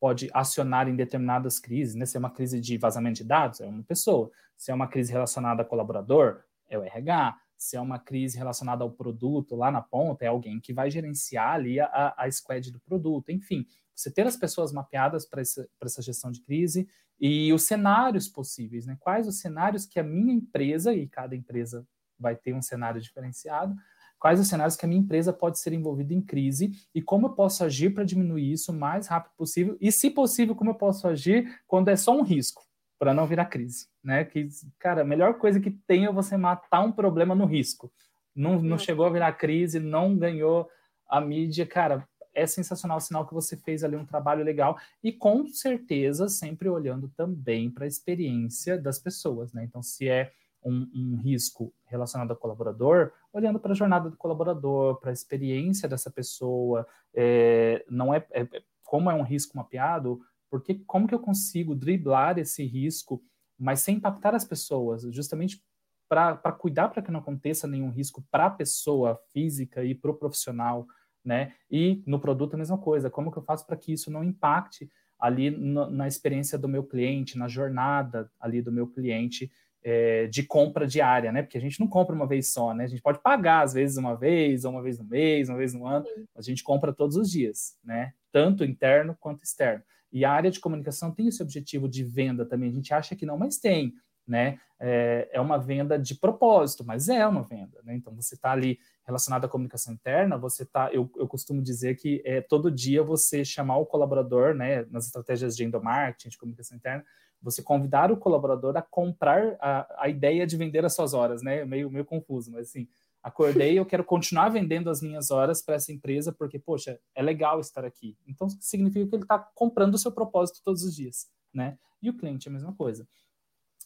pode 0.00 0.28
acionar 0.32 0.88
em 0.88 0.96
determinadas 0.96 1.58
crises, 1.58 1.94
né? 1.94 2.06
Se 2.06 2.16
é 2.16 2.20
uma 2.20 2.30
crise 2.30 2.60
de 2.60 2.78
vazamento 2.78 3.18
de 3.18 3.24
dados, 3.24 3.60
é 3.60 3.66
uma 3.66 3.82
pessoa. 3.82 4.30
Se 4.56 4.70
é 4.70 4.74
uma 4.74 4.88
crise 4.88 5.12
relacionada 5.12 5.62
a 5.62 5.64
colaborador, 5.64 6.42
é 6.68 6.78
o 6.78 6.82
RH. 6.82 7.36
Se 7.62 7.76
é 7.76 7.80
uma 7.80 7.96
crise 7.96 8.36
relacionada 8.36 8.82
ao 8.82 8.90
produto 8.90 9.54
lá 9.54 9.70
na 9.70 9.80
ponta, 9.80 10.24
é 10.24 10.28
alguém 10.28 10.58
que 10.58 10.72
vai 10.72 10.90
gerenciar 10.90 11.54
ali 11.54 11.78
a, 11.78 12.12
a 12.18 12.28
squad 12.28 12.72
do 12.72 12.80
produto. 12.80 13.30
Enfim, 13.30 13.64
você 13.94 14.10
ter 14.10 14.26
as 14.26 14.36
pessoas 14.36 14.72
mapeadas 14.72 15.24
para 15.24 15.40
essa, 15.40 16.02
gestão 16.02 16.32
de 16.32 16.40
crise 16.40 16.88
e 17.20 17.52
os 17.52 17.62
cenários 17.62 18.28
possíveis, 18.28 18.84
né? 18.84 18.96
Quais 18.98 19.28
os 19.28 19.38
cenários 19.38 19.86
que 19.86 20.00
a 20.00 20.02
minha 20.02 20.34
empresa, 20.34 20.92
e 20.92 21.06
cada 21.06 21.36
empresa 21.36 21.86
vai 22.18 22.34
ter 22.34 22.52
um 22.52 22.60
cenário 22.60 23.00
diferenciado, 23.00 23.76
quais 24.18 24.40
os 24.40 24.48
cenários 24.48 24.74
que 24.74 24.84
a 24.84 24.88
minha 24.88 25.00
empresa 25.00 25.32
pode 25.32 25.60
ser 25.60 25.72
envolvida 25.72 26.12
em 26.12 26.20
crise 26.20 26.72
e 26.92 27.00
como 27.00 27.28
eu 27.28 27.30
posso 27.30 27.62
agir 27.62 27.94
para 27.94 28.02
diminuir 28.02 28.50
isso 28.50 28.72
o 28.72 28.74
mais 28.74 29.06
rápido 29.06 29.34
possível 29.36 29.76
e, 29.80 29.92
se 29.92 30.10
possível, 30.10 30.56
como 30.56 30.70
eu 30.70 30.74
posso 30.74 31.06
agir 31.06 31.62
quando 31.68 31.90
é 31.90 31.96
só 31.96 32.12
um 32.12 32.22
risco, 32.22 32.66
para 33.02 33.12
não 33.12 33.26
virar 33.26 33.46
crise, 33.46 33.88
né? 34.00 34.24
Que, 34.24 34.48
cara, 34.78 35.02
a 35.02 35.04
melhor 35.04 35.34
coisa 35.34 35.58
que 35.58 35.72
tem 35.72 36.04
é 36.04 36.12
você 36.12 36.36
matar 36.36 36.82
um 36.82 36.92
problema 36.92 37.34
no 37.34 37.46
risco. 37.46 37.92
Não, 38.32 38.62
não 38.62 38.78
chegou 38.78 39.04
a 39.04 39.10
virar 39.10 39.32
crise, 39.32 39.80
não 39.80 40.16
ganhou 40.16 40.70
a 41.08 41.20
mídia, 41.20 41.66
cara, 41.66 42.06
é 42.32 42.46
sensacional 42.46 42.98
o 42.98 43.00
sinal 43.00 43.26
que 43.26 43.34
você 43.34 43.56
fez 43.56 43.82
ali 43.82 43.96
um 43.96 44.06
trabalho 44.06 44.44
legal 44.44 44.78
e 45.02 45.10
com 45.10 45.48
certeza 45.48 46.28
sempre 46.28 46.68
olhando 46.68 47.08
também 47.16 47.68
para 47.68 47.86
a 47.86 47.88
experiência 47.88 48.78
das 48.78 49.00
pessoas, 49.00 49.52
né? 49.52 49.64
Então, 49.64 49.82
se 49.82 50.08
é 50.08 50.30
um, 50.64 50.88
um 50.94 51.16
risco 51.16 51.74
relacionado 51.86 52.30
ao 52.30 52.36
colaborador, 52.36 53.10
olhando 53.32 53.58
para 53.58 53.72
a 53.72 53.74
jornada 53.74 54.10
do 54.10 54.16
colaborador, 54.16 55.00
para 55.00 55.10
a 55.10 55.12
experiência 55.12 55.88
dessa 55.88 56.08
pessoa, 56.08 56.86
é, 57.12 57.84
não 57.90 58.14
é, 58.14 58.24
é, 58.30 58.46
como 58.84 59.10
é 59.10 59.14
um 59.14 59.24
risco 59.24 59.56
mapeado, 59.56 60.20
porque 60.52 60.74
como 60.86 61.08
que 61.08 61.14
eu 61.14 61.18
consigo 61.18 61.74
driblar 61.74 62.38
esse 62.38 62.62
risco, 62.62 63.24
mas 63.58 63.80
sem 63.80 63.96
impactar 63.96 64.34
as 64.34 64.44
pessoas, 64.44 65.00
justamente 65.10 65.64
para 66.06 66.52
cuidar 66.52 66.90
para 66.90 67.00
que 67.00 67.10
não 67.10 67.20
aconteça 67.20 67.66
nenhum 67.66 67.88
risco 67.88 68.22
para 68.30 68.44
a 68.44 68.50
pessoa 68.50 69.18
física 69.32 69.82
e 69.82 69.94
para 69.94 70.10
o 70.10 70.14
profissional, 70.14 70.86
né? 71.24 71.54
E 71.70 72.02
no 72.06 72.20
produto 72.20 72.52
a 72.52 72.58
mesma 72.58 72.76
coisa, 72.76 73.08
como 73.08 73.32
que 73.32 73.38
eu 73.38 73.42
faço 73.42 73.66
para 73.66 73.78
que 73.78 73.94
isso 73.94 74.10
não 74.10 74.22
impacte 74.22 74.90
ali 75.18 75.50
no, 75.50 75.88
na 75.90 76.06
experiência 76.06 76.58
do 76.58 76.68
meu 76.68 76.84
cliente, 76.84 77.38
na 77.38 77.48
jornada 77.48 78.30
ali 78.38 78.60
do 78.60 78.70
meu 78.70 78.86
cliente, 78.86 79.50
é, 79.82 80.26
de 80.26 80.42
compra 80.42 80.86
diária, 80.86 81.32
né? 81.32 81.40
Porque 81.40 81.56
a 81.56 81.62
gente 81.62 81.80
não 81.80 81.88
compra 81.88 82.14
uma 82.14 82.26
vez 82.26 82.52
só, 82.52 82.74
né? 82.74 82.84
A 82.84 82.88
gente 82.88 83.00
pode 83.00 83.22
pagar 83.22 83.62
às 83.62 83.72
vezes 83.72 83.96
uma 83.96 84.14
vez, 84.14 84.66
ou 84.66 84.72
uma 84.72 84.82
vez 84.82 84.98
no 84.98 85.04
mês, 85.06 85.48
uma 85.48 85.56
vez 85.56 85.72
no 85.72 85.86
ano, 85.86 86.04
a 86.36 86.42
gente 86.42 86.62
compra 86.62 86.92
todos 86.92 87.16
os 87.16 87.30
dias, 87.30 87.78
né? 87.82 88.12
Tanto 88.30 88.62
interno 88.66 89.16
quanto 89.18 89.44
externo. 89.44 89.82
E 90.12 90.24
a 90.24 90.30
área 90.30 90.50
de 90.50 90.60
comunicação 90.60 91.10
tem 91.10 91.28
esse 91.28 91.42
objetivo 91.42 91.88
de 91.88 92.04
venda 92.04 92.44
também. 92.44 92.68
A 92.68 92.72
gente 92.72 92.92
acha 92.92 93.16
que 93.16 93.24
não, 93.24 93.38
mas 93.38 93.56
tem, 93.56 93.94
né? 94.26 94.58
É, 94.78 95.28
é 95.32 95.40
uma 95.40 95.58
venda 95.58 95.98
de 95.98 96.14
propósito, 96.14 96.84
mas 96.84 97.08
é 97.08 97.26
uma 97.26 97.42
venda, 97.42 97.80
né? 97.84 97.94
Então 97.94 98.14
você 98.14 98.34
está 98.34 98.52
ali 98.52 98.78
relacionado 99.04 99.44
à 99.44 99.48
comunicação 99.48 99.94
interna, 99.94 100.36
você 100.36 100.64
tá, 100.64 100.90
eu, 100.92 101.10
eu 101.16 101.26
costumo 101.26 101.62
dizer 101.62 101.96
que 101.96 102.22
é 102.24 102.40
todo 102.40 102.70
dia 102.70 103.02
você 103.02 103.44
chamar 103.44 103.78
o 103.78 103.86
colaborador, 103.86 104.54
né? 104.54 104.84
Nas 104.90 105.06
estratégias 105.06 105.56
de 105.56 105.64
endomarketing, 105.64 106.28
de 106.28 106.38
comunicação 106.38 106.76
interna, 106.76 107.04
você 107.40 107.62
convidar 107.62 108.12
o 108.12 108.16
colaborador 108.16 108.76
a 108.76 108.82
comprar 108.82 109.56
a, 109.60 110.04
a 110.04 110.08
ideia 110.08 110.46
de 110.46 110.56
vender 110.56 110.84
as 110.84 110.94
suas 110.94 111.14
horas, 111.14 111.42
né? 111.42 111.64
Meio, 111.64 111.90
meio 111.90 112.04
confuso, 112.04 112.52
mas 112.52 112.68
assim, 112.68 112.86
acordei, 113.22 113.78
eu 113.78 113.86
quero 113.86 114.04
continuar 114.04 114.48
vendendo 114.48 114.90
as 114.90 115.00
minhas 115.00 115.30
horas 115.30 115.62
para 115.62 115.76
essa 115.76 115.92
empresa, 115.92 116.32
porque, 116.32 116.58
poxa, 116.58 116.98
é 117.14 117.22
legal 117.22 117.60
estar 117.60 117.84
aqui. 117.84 118.16
Então, 118.26 118.48
significa 118.48 119.06
que 119.06 119.14
ele 119.14 119.22
está 119.22 119.38
comprando 119.38 119.94
o 119.94 119.98
seu 119.98 120.10
propósito 120.10 120.60
todos 120.64 120.82
os 120.82 120.94
dias, 120.94 121.30
né? 121.52 121.78
E 122.02 122.10
o 122.10 122.16
cliente 122.16 122.48
é 122.48 122.50
a 122.50 122.52
mesma 122.52 122.74
coisa. 122.74 123.06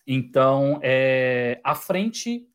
Então, 0.07 0.81
é, 0.83 1.61
a 1.63 1.75
frente 1.75 2.49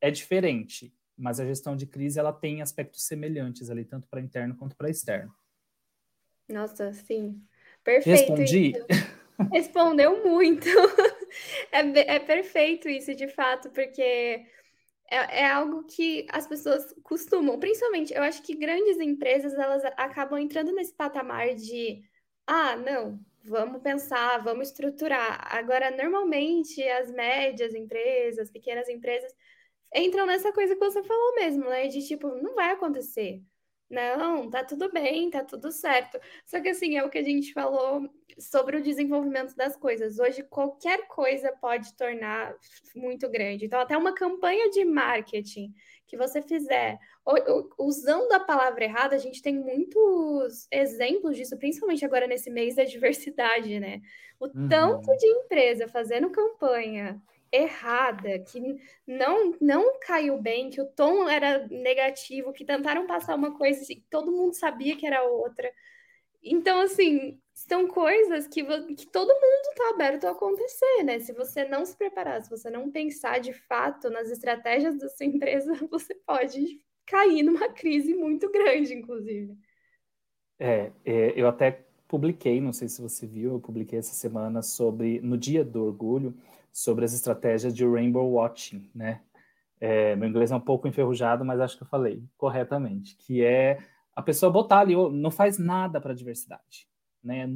é 0.00 0.10
diferente, 0.10 0.92
mas 1.16 1.40
a 1.40 1.46
gestão 1.46 1.74
de 1.74 1.86
crise 1.86 2.18
ela 2.18 2.32
tem 2.32 2.60
aspectos 2.60 3.06
semelhantes 3.06 3.70
ali, 3.70 3.84
tanto 3.84 4.06
para 4.08 4.20
interno 4.20 4.54
quanto 4.56 4.76
para 4.76 4.90
externo. 4.90 5.32
Nossa, 6.48 6.92
sim. 6.92 7.42
Perfeito. 7.82 8.34
Respondi? 8.34 8.72
Respondeu 9.52 10.22
muito. 10.24 10.68
É, 11.70 12.14
é 12.14 12.18
perfeito 12.18 12.88
isso, 12.88 13.14
de 13.14 13.28
fato, 13.28 13.68
porque 13.70 14.46
é, 15.10 15.40
é, 15.42 15.46
algo 15.46 15.84
que 15.84 16.26
as 16.30 16.46
pessoas 16.46 16.94
costumam, 17.02 17.58
principalmente, 17.58 18.12
eu 18.14 18.22
acho 18.22 18.42
que 18.42 18.56
grandes 18.56 18.98
empresas, 18.98 19.54
elas 19.54 19.84
acabam 19.96 20.38
entrando 20.38 20.72
nesse 20.72 20.94
patamar 20.94 21.54
de, 21.54 22.02
ah, 22.46 22.76
não, 22.76 23.20
vamos 23.44 23.82
pensar, 23.82 24.42
vamos 24.42 24.68
estruturar. 24.68 25.38
Agora, 25.54 25.90
normalmente, 25.90 26.82
as 26.82 27.10
médias 27.12 27.74
empresas, 27.74 28.50
pequenas 28.50 28.88
empresas, 28.88 29.32
entram 29.94 30.26
nessa 30.26 30.52
coisa 30.52 30.74
que 30.74 30.80
você 30.80 31.02
falou 31.02 31.34
mesmo, 31.36 31.64
né? 31.68 31.86
De 31.88 32.06
tipo, 32.06 32.28
não 32.42 32.54
vai 32.54 32.72
acontecer. 32.72 33.42
Não, 33.88 34.50
tá 34.50 34.64
tudo 34.64 34.90
bem, 34.90 35.30
tá 35.30 35.44
tudo 35.44 35.70
certo. 35.70 36.18
Só 36.44 36.60
que 36.60 36.70
assim, 36.70 36.96
é 36.96 37.04
o 37.04 37.10
que 37.10 37.18
a 37.18 37.22
gente 37.22 37.52
falou 37.52 38.08
sobre 38.38 38.76
o 38.76 38.82
desenvolvimento 38.82 39.54
das 39.54 39.76
coisas. 39.76 40.18
Hoje, 40.18 40.42
qualquer 40.42 41.06
coisa 41.06 41.52
pode 41.60 41.94
tornar 41.94 42.54
muito 42.94 43.28
grande. 43.30 43.66
Então, 43.66 43.78
até 43.78 43.96
uma 43.96 44.12
campanha 44.12 44.70
de 44.70 44.84
marketing 44.84 45.72
que 46.06 46.16
você 46.16 46.42
fizer, 46.42 46.98
usando 47.78 48.32
a 48.32 48.40
palavra 48.40 48.84
errada, 48.84 49.14
a 49.14 49.18
gente 49.18 49.40
tem 49.40 49.56
muitos 49.56 50.66
exemplos 50.70 51.36
disso, 51.36 51.56
principalmente 51.56 52.04
agora 52.04 52.26
nesse 52.26 52.50
mês 52.50 52.76
da 52.76 52.84
diversidade, 52.84 53.78
né? 53.78 54.00
O 54.38 54.46
uhum. 54.46 54.68
tanto 54.68 55.16
de 55.16 55.26
empresa 55.26 55.88
fazendo 55.88 56.30
campanha 56.30 57.20
errada, 57.52 58.38
que 58.40 58.60
não 59.06 59.54
não 59.60 59.98
caiu 60.00 60.40
bem, 60.40 60.70
que 60.70 60.80
o 60.80 60.86
tom 60.86 61.28
era 61.28 61.66
negativo, 61.68 62.52
que 62.52 62.64
tentaram 62.64 63.06
passar 63.06 63.34
uma 63.34 63.56
coisa 63.56 63.84
e 63.92 64.00
todo 64.10 64.32
mundo 64.32 64.54
sabia 64.54 64.96
que 64.96 65.06
era 65.06 65.22
outra. 65.24 65.72
Então, 66.42 66.80
assim, 66.80 67.40
são 67.52 67.88
coisas 67.88 68.46
que, 68.46 68.62
que 68.94 69.06
todo 69.06 69.28
mundo 69.28 69.68
está 69.70 69.90
aberto 69.90 70.24
a 70.26 70.30
acontecer, 70.30 71.02
né? 71.04 71.18
Se 71.18 71.32
você 71.32 71.64
não 71.64 71.84
se 71.84 71.96
preparar, 71.96 72.42
se 72.42 72.50
você 72.50 72.70
não 72.70 72.90
pensar 72.90 73.40
de 73.40 73.52
fato 73.52 74.10
nas 74.10 74.30
estratégias 74.30 74.96
da 74.98 75.08
sua 75.08 75.26
empresa, 75.26 75.72
você 75.90 76.14
pode 76.14 76.80
cair 77.06 77.42
numa 77.42 77.68
crise 77.70 78.14
muito 78.14 78.50
grande, 78.50 78.94
inclusive. 78.94 79.56
É, 80.58 80.92
é 81.04 81.32
eu 81.34 81.48
até 81.48 81.86
publiquei, 82.06 82.60
não 82.60 82.72
sei 82.72 82.88
se 82.88 83.00
você 83.00 83.26
viu, 83.26 83.52
eu 83.52 83.60
publiquei 83.60 83.98
essa 83.98 84.14
semana 84.14 84.62
sobre, 84.62 85.20
no 85.20 85.36
Dia 85.36 85.64
do 85.64 85.84
Orgulho, 85.84 86.36
sobre 86.76 87.06
as 87.06 87.14
estratégias 87.14 87.74
de 87.74 87.86
rainbow 87.86 88.30
watching, 88.32 88.90
né? 88.94 89.22
É, 89.80 90.14
meu 90.14 90.28
inglês 90.28 90.50
é 90.50 90.56
um 90.56 90.60
pouco 90.60 90.86
enferrujado, 90.86 91.42
mas 91.42 91.58
acho 91.58 91.74
que 91.74 91.82
eu 91.82 91.86
falei 91.86 92.22
corretamente, 92.36 93.16
que 93.16 93.42
é 93.42 93.78
a 94.14 94.20
pessoa 94.20 94.52
botar 94.52 94.80
ali, 94.80 94.94
não 94.94 95.30
faz 95.30 95.58
nada 95.58 95.98
para 96.02 96.12
a 96.12 96.14
diversidade. 96.14 96.86
Né? 97.24 97.48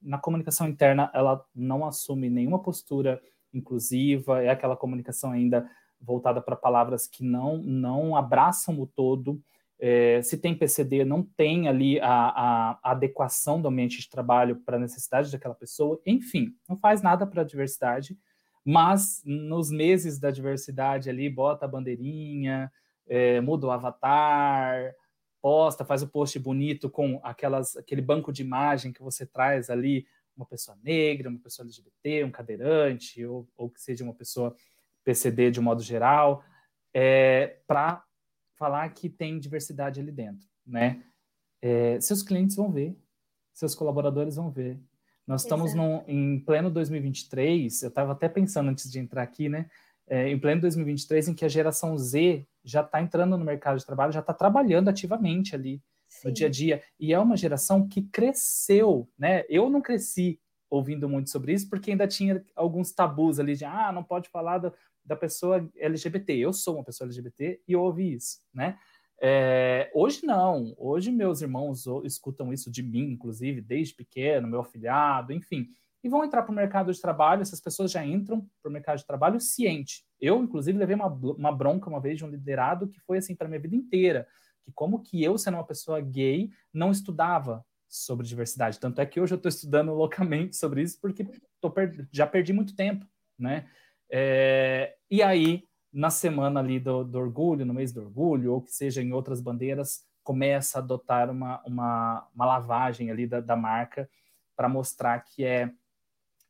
Na 0.00 0.16
comunicação 0.18 0.68
interna, 0.68 1.10
ela 1.12 1.44
não 1.52 1.84
assume 1.84 2.30
nenhuma 2.30 2.62
postura 2.62 3.20
inclusiva, 3.52 4.40
é 4.40 4.48
aquela 4.48 4.76
comunicação 4.76 5.32
ainda 5.32 5.68
voltada 6.00 6.40
para 6.40 6.54
palavras 6.54 7.08
que 7.08 7.24
não, 7.24 7.58
não 7.58 8.14
abraçam 8.14 8.80
o 8.80 8.86
todo. 8.86 9.42
É, 9.76 10.22
se 10.22 10.38
tem 10.38 10.54
PCD, 10.54 11.04
não 11.04 11.24
tem 11.24 11.66
ali 11.66 11.98
a, 11.98 12.08
a, 12.08 12.78
a 12.80 12.90
adequação 12.92 13.60
do 13.60 13.66
ambiente 13.66 13.98
de 13.98 14.08
trabalho 14.08 14.56
para 14.64 14.76
a 14.76 14.80
necessidade 14.80 15.32
daquela 15.32 15.54
pessoa. 15.54 16.00
Enfim, 16.06 16.54
não 16.68 16.76
faz 16.76 17.02
nada 17.02 17.26
para 17.26 17.42
a 17.42 17.44
diversidade, 17.44 18.16
mas 18.68 19.22
nos 19.24 19.70
meses 19.70 20.18
da 20.18 20.32
diversidade 20.32 21.08
ali, 21.08 21.30
bota 21.30 21.64
a 21.64 21.68
bandeirinha, 21.68 22.72
é, 23.06 23.40
muda 23.40 23.68
o 23.68 23.70
avatar, 23.70 24.92
posta, 25.40 25.84
faz 25.84 26.02
o 26.02 26.08
post 26.08 26.36
bonito 26.40 26.90
com 26.90 27.20
aquelas, 27.22 27.76
aquele 27.76 28.02
banco 28.02 28.32
de 28.32 28.42
imagem 28.42 28.92
que 28.92 29.00
você 29.00 29.24
traz 29.24 29.70
ali, 29.70 30.04
uma 30.36 30.44
pessoa 30.44 30.76
negra, 30.82 31.30
uma 31.30 31.38
pessoa 31.38 31.64
LGBT, 31.64 32.24
um 32.24 32.30
cadeirante, 32.32 33.24
ou, 33.24 33.48
ou 33.56 33.70
que 33.70 33.80
seja 33.80 34.02
uma 34.02 34.12
pessoa 34.12 34.52
PCD 35.04 35.52
de 35.52 35.60
um 35.60 35.62
modo 35.62 35.80
geral, 35.80 36.42
é, 36.92 37.58
para 37.68 38.04
falar 38.56 38.88
que 38.88 39.08
tem 39.08 39.38
diversidade 39.38 40.00
ali 40.00 40.10
dentro, 40.10 40.48
né? 40.66 41.04
É, 41.62 42.00
seus 42.00 42.20
clientes 42.20 42.56
vão 42.56 42.72
ver, 42.72 42.98
seus 43.54 43.76
colaboradores 43.76 44.34
vão 44.34 44.50
ver. 44.50 44.76
Nós 45.26 45.42
estamos 45.42 45.74
num, 45.74 46.04
em 46.06 46.38
pleno 46.38 46.70
2023, 46.70 47.82
eu 47.82 47.88
estava 47.88 48.12
até 48.12 48.28
pensando 48.28 48.70
antes 48.70 48.90
de 48.90 49.00
entrar 49.00 49.22
aqui, 49.22 49.48
né? 49.48 49.68
É, 50.06 50.28
em 50.30 50.38
pleno 50.38 50.60
2023, 50.60 51.28
em 51.28 51.34
que 51.34 51.44
a 51.44 51.48
geração 51.48 51.98
Z 51.98 52.46
já 52.62 52.80
está 52.80 53.02
entrando 53.02 53.36
no 53.36 53.44
mercado 53.44 53.76
de 53.76 53.84
trabalho, 53.84 54.12
já 54.12 54.20
está 54.20 54.32
trabalhando 54.32 54.88
ativamente 54.88 55.54
ali 55.56 55.82
Sim. 56.08 56.28
no 56.28 56.34
dia 56.34 56.46
a 56.46 56.50
dia. 56.50 56.82
E 56.98 57.12
é 57.12 57.18
uma 57.18 57.36
geração 57.36 57.88
que 57.88 58.02
cresceu, 58.02 59.08
né? 59.18 59.44
Eu 59.48 59.68
não 59.68 59.82
cresci 59.82 60.38
ouvindo 60.70 61.08
muito 61.08 61.30
sobre 61.30 61.52
isso, 61.52 61.68
porque 61.68 61.90
ainda 61.90 62.06
tinha 62.06 62.44
alguns 62.54 62.92
tabus 62.92 63.40
ali 63.40 63.56
de, 63.56 63.64
ah, 63.64 63.90
não 63.92 64.04
pode 64.04 64.28
falar 64.28 64.58
da, 64.58 64.72
da 65.04 65.16
pessoa 65.16 65.68
LGBT. 65.76 66.34
Eu 66.34 66.52
sou 66.52 66.76
uma 66.76 66.84
pessoa 66.84 67.06
LGBT 67.06 67.60
e 67.66 67.72
eu 67.72 67.82
ouvi 67.82 68.14
isso, 68.14 68.38
né? 68.54 68.78
É, 69.20 69.90
hoje 69.94 70.26
não, 70.26 70.74
hoje 70.76 71.10
meus 71.10 71.40
irmãos 71.40 71.86
escutam 72.04 72.52
isso 72.52 72.70
de 72.70 72.82
mim, 72.82 73.12
inclusive, 73.12 73.60
desde 73.60 73.94
pequeno, 73.94 74.48
meu 74.48 74.60
afilhado, 74.60 75.32
enfim 75.32 75.68
e 76.06 76.08
vão 76.08 76.24
entrar 76.24 76.42
para 76.42 76.52
o 76.52 76.54
mercado 76.54 76.92
de 76.92 77.00
trabalho. 77.00 77.42
Essas 77.42 77.60
pessoas 77.60 77.90
já 77.90 78.04
entram 78.04 78.48
para 78.62 78.68
o 78.68 78.72
mercado 78.72 78.98
de 78.98 79.06
trabalho 79.06 79.40
ciente. 79.40 80.04
Eu, 80.20 80.40
inclusive, 80.40 80.78
levei 80.78 80.94
uma, 80.94 81.08
uma 81.08 81.52
bronca 81.52 81.90
uma 81.90 82.00
vez 82.00 82.18
de 82.18 82.24
um 82.24 82.30
liderado 82.30 82.88
que 82.88 83.00
foi 83.00 83.18
assim 83.18 83.34
para 83.34 83.48
minha 83.48 83.60
vida 83.60 83.74
inteira, 83.74 84.26
que 84.62 84.70
como 84.72 85.02
que 85.02 85.22
eu, 85.22 85.36
sendo 85.36 85.54
uma 85.54 85.66
pessoa 85.66 86.00
gay, 86.00 86.50
não 86.72 86.92
estudava 86.92 87.64
sobre 87.88 88.24
diversidade. 88.24 88.78
Tanto 88.78 89.00
é 89.00 89.06
que 89.06 89.20
hoje 89.20 89.34
eu 89.34 89.36
estou 89.36 89.48
estudando 89.48 89.92
loucamente 89.94 90.56
sobre 90.56 90.82
isso 90.82 90.98
porque 91.00 91.24
per 91.74 92.08
já 92.12 92.26
perdi 92.26 92.52
muito 92.52 92.76
tempo, 92.76 93.04
né? 93.36 93.68
É, 94.08 94.94
e 95.10 95.20
aí, 95.24 95.64
na 95.96 96.10
semana 96.10 96.60
ali 96.60 96.78
do, 96.78 97.02
do, 97.02 97.18
orgulho, 97.18 97.64
no 97.64 97.72
mês 97.72 97.90
do 97.90 98.02
orgulho, 98.02 98.52
ou 98.52 98.60
que 98.60 98.70
seja 98.70 99.00
em 99.00 99.14
outras 99.14 99.40
bandeiras, 99.40 100.04
começa 100.22 100.78
a 100.78 100.82
adotar 100.82 101.30
uma, 101.30 101.62
uma, 101.64 102.28
uma 102.34 102.44
lavagem 102.44 103.10
ali 103.10 103.26
da, 103.26 103.40
da 103.40 103.56
marca 103.56 104.06
para 104.54 104.68
mostrar 104.68 105.18
que 105.20 105.42
é 105.42 105.72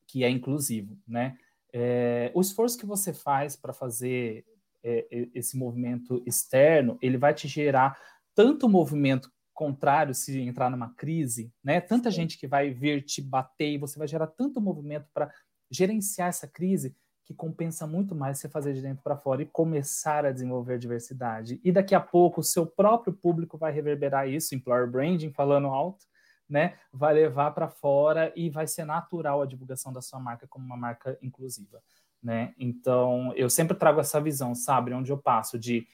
que 0.09 0.25
é 0.25 0.31
inclusivo, 0.31 0.99
né? 1.07 1.37
É, 1.73 2.31
o 2.35 2.41
esforço 2.41 2.79
que 2.79 2.87
você 2.87 3.13
faz 3.13 3.55
para 3.55 3.73
fazer 3.73 4.45
é, 4.83 5.29
esse 5.35 5.57
movimento 5.57 6.23
externo, 6.27 6.99
ele 7.01 7.19
vai 7.19 7.35
te 7.35 7.47
gerar 7.47 7.97
tanto 8.35 8.69
movimento 8.69 9.31
contrário 9.55 10.15
se 10.15 10.41
entrar 10.41 10.71
numa 10.71 10.93
crise, 10.95 11.53
né? 11.63 11.81
Tanta 11.81 12.11
gente 12.11 12.37
que 12.37 12.49
vai 12.49 12.71
vir 12.71 13.05
te 13.05 13.23
bater 13.23 13.75
e 13.75 13.79
você 13.79 13.97
vai 13.97 14.09
gerar 14.09 14.27
tanto 14.27 14.61
movimento 14.61 15.09
para 15.15 15.33
gerenciar 15.71 16.29
essa 16.29 16.49
crise 16.49 16.97
que 17.27 17.35
compensa 17.35 17.87
muito 17.89 18.15
mais 18.15 18.39
você 18.39 18.49
fazer 18.49 18.73
de 18.73 18.81
dentro 18.81 19.03
para 19.03 19.17
fora 19.17 19.43
e 19.43 19.47
começar 19.47 20.25
a 20.25 20.31
desenvolver 20.31 20.79
diversidade. 20.79 21.61
E 21.65 21.73
daqui 21.73 21.93
a 21.93 22.01
pouco 22.01 22.41
o 22.41 22.45
seu 22.45 22.65
próprio 22.65 23.13
público 23.13 23.59
vai 23.59 23.73
reverberar 23.73 24.29
isso, 24.29 24.55
employer 24.55 24.89
branding 24.89 25.33
falando 25.33 25.67
alto, 25.67 26.07
né, 26.49 26.75
vai 26.93 27.13
levar 27.13 27.51
para 27.51 27.69
fora 27.69 28.33
e 28.37 28.49
vai 28.49 28.69
ser 28.69 28.85
natural 28.85 29.43
a 29.43 29.47
divulgação 29.47 29.93
da 29.93 30.01
sua 30.01 30.21
marca 30.21 30.47
como 30.47 30.65
uma 30.65 30.77
marca 30.77 31.19
inclusiva, 31.21 31.83
né? 32.23 32.55
Então, 32.57 33.33
eu 33.35 33.51
sempre 33.51 33.77
trago 33.77 33.99
essa 33.99 34.21
visão, 34.21 34.55
sabe, 34.55 34.95
onde 34.95 35.11
eu 35.11 35.19
passo 35.19 35.59
de 35.59 35.85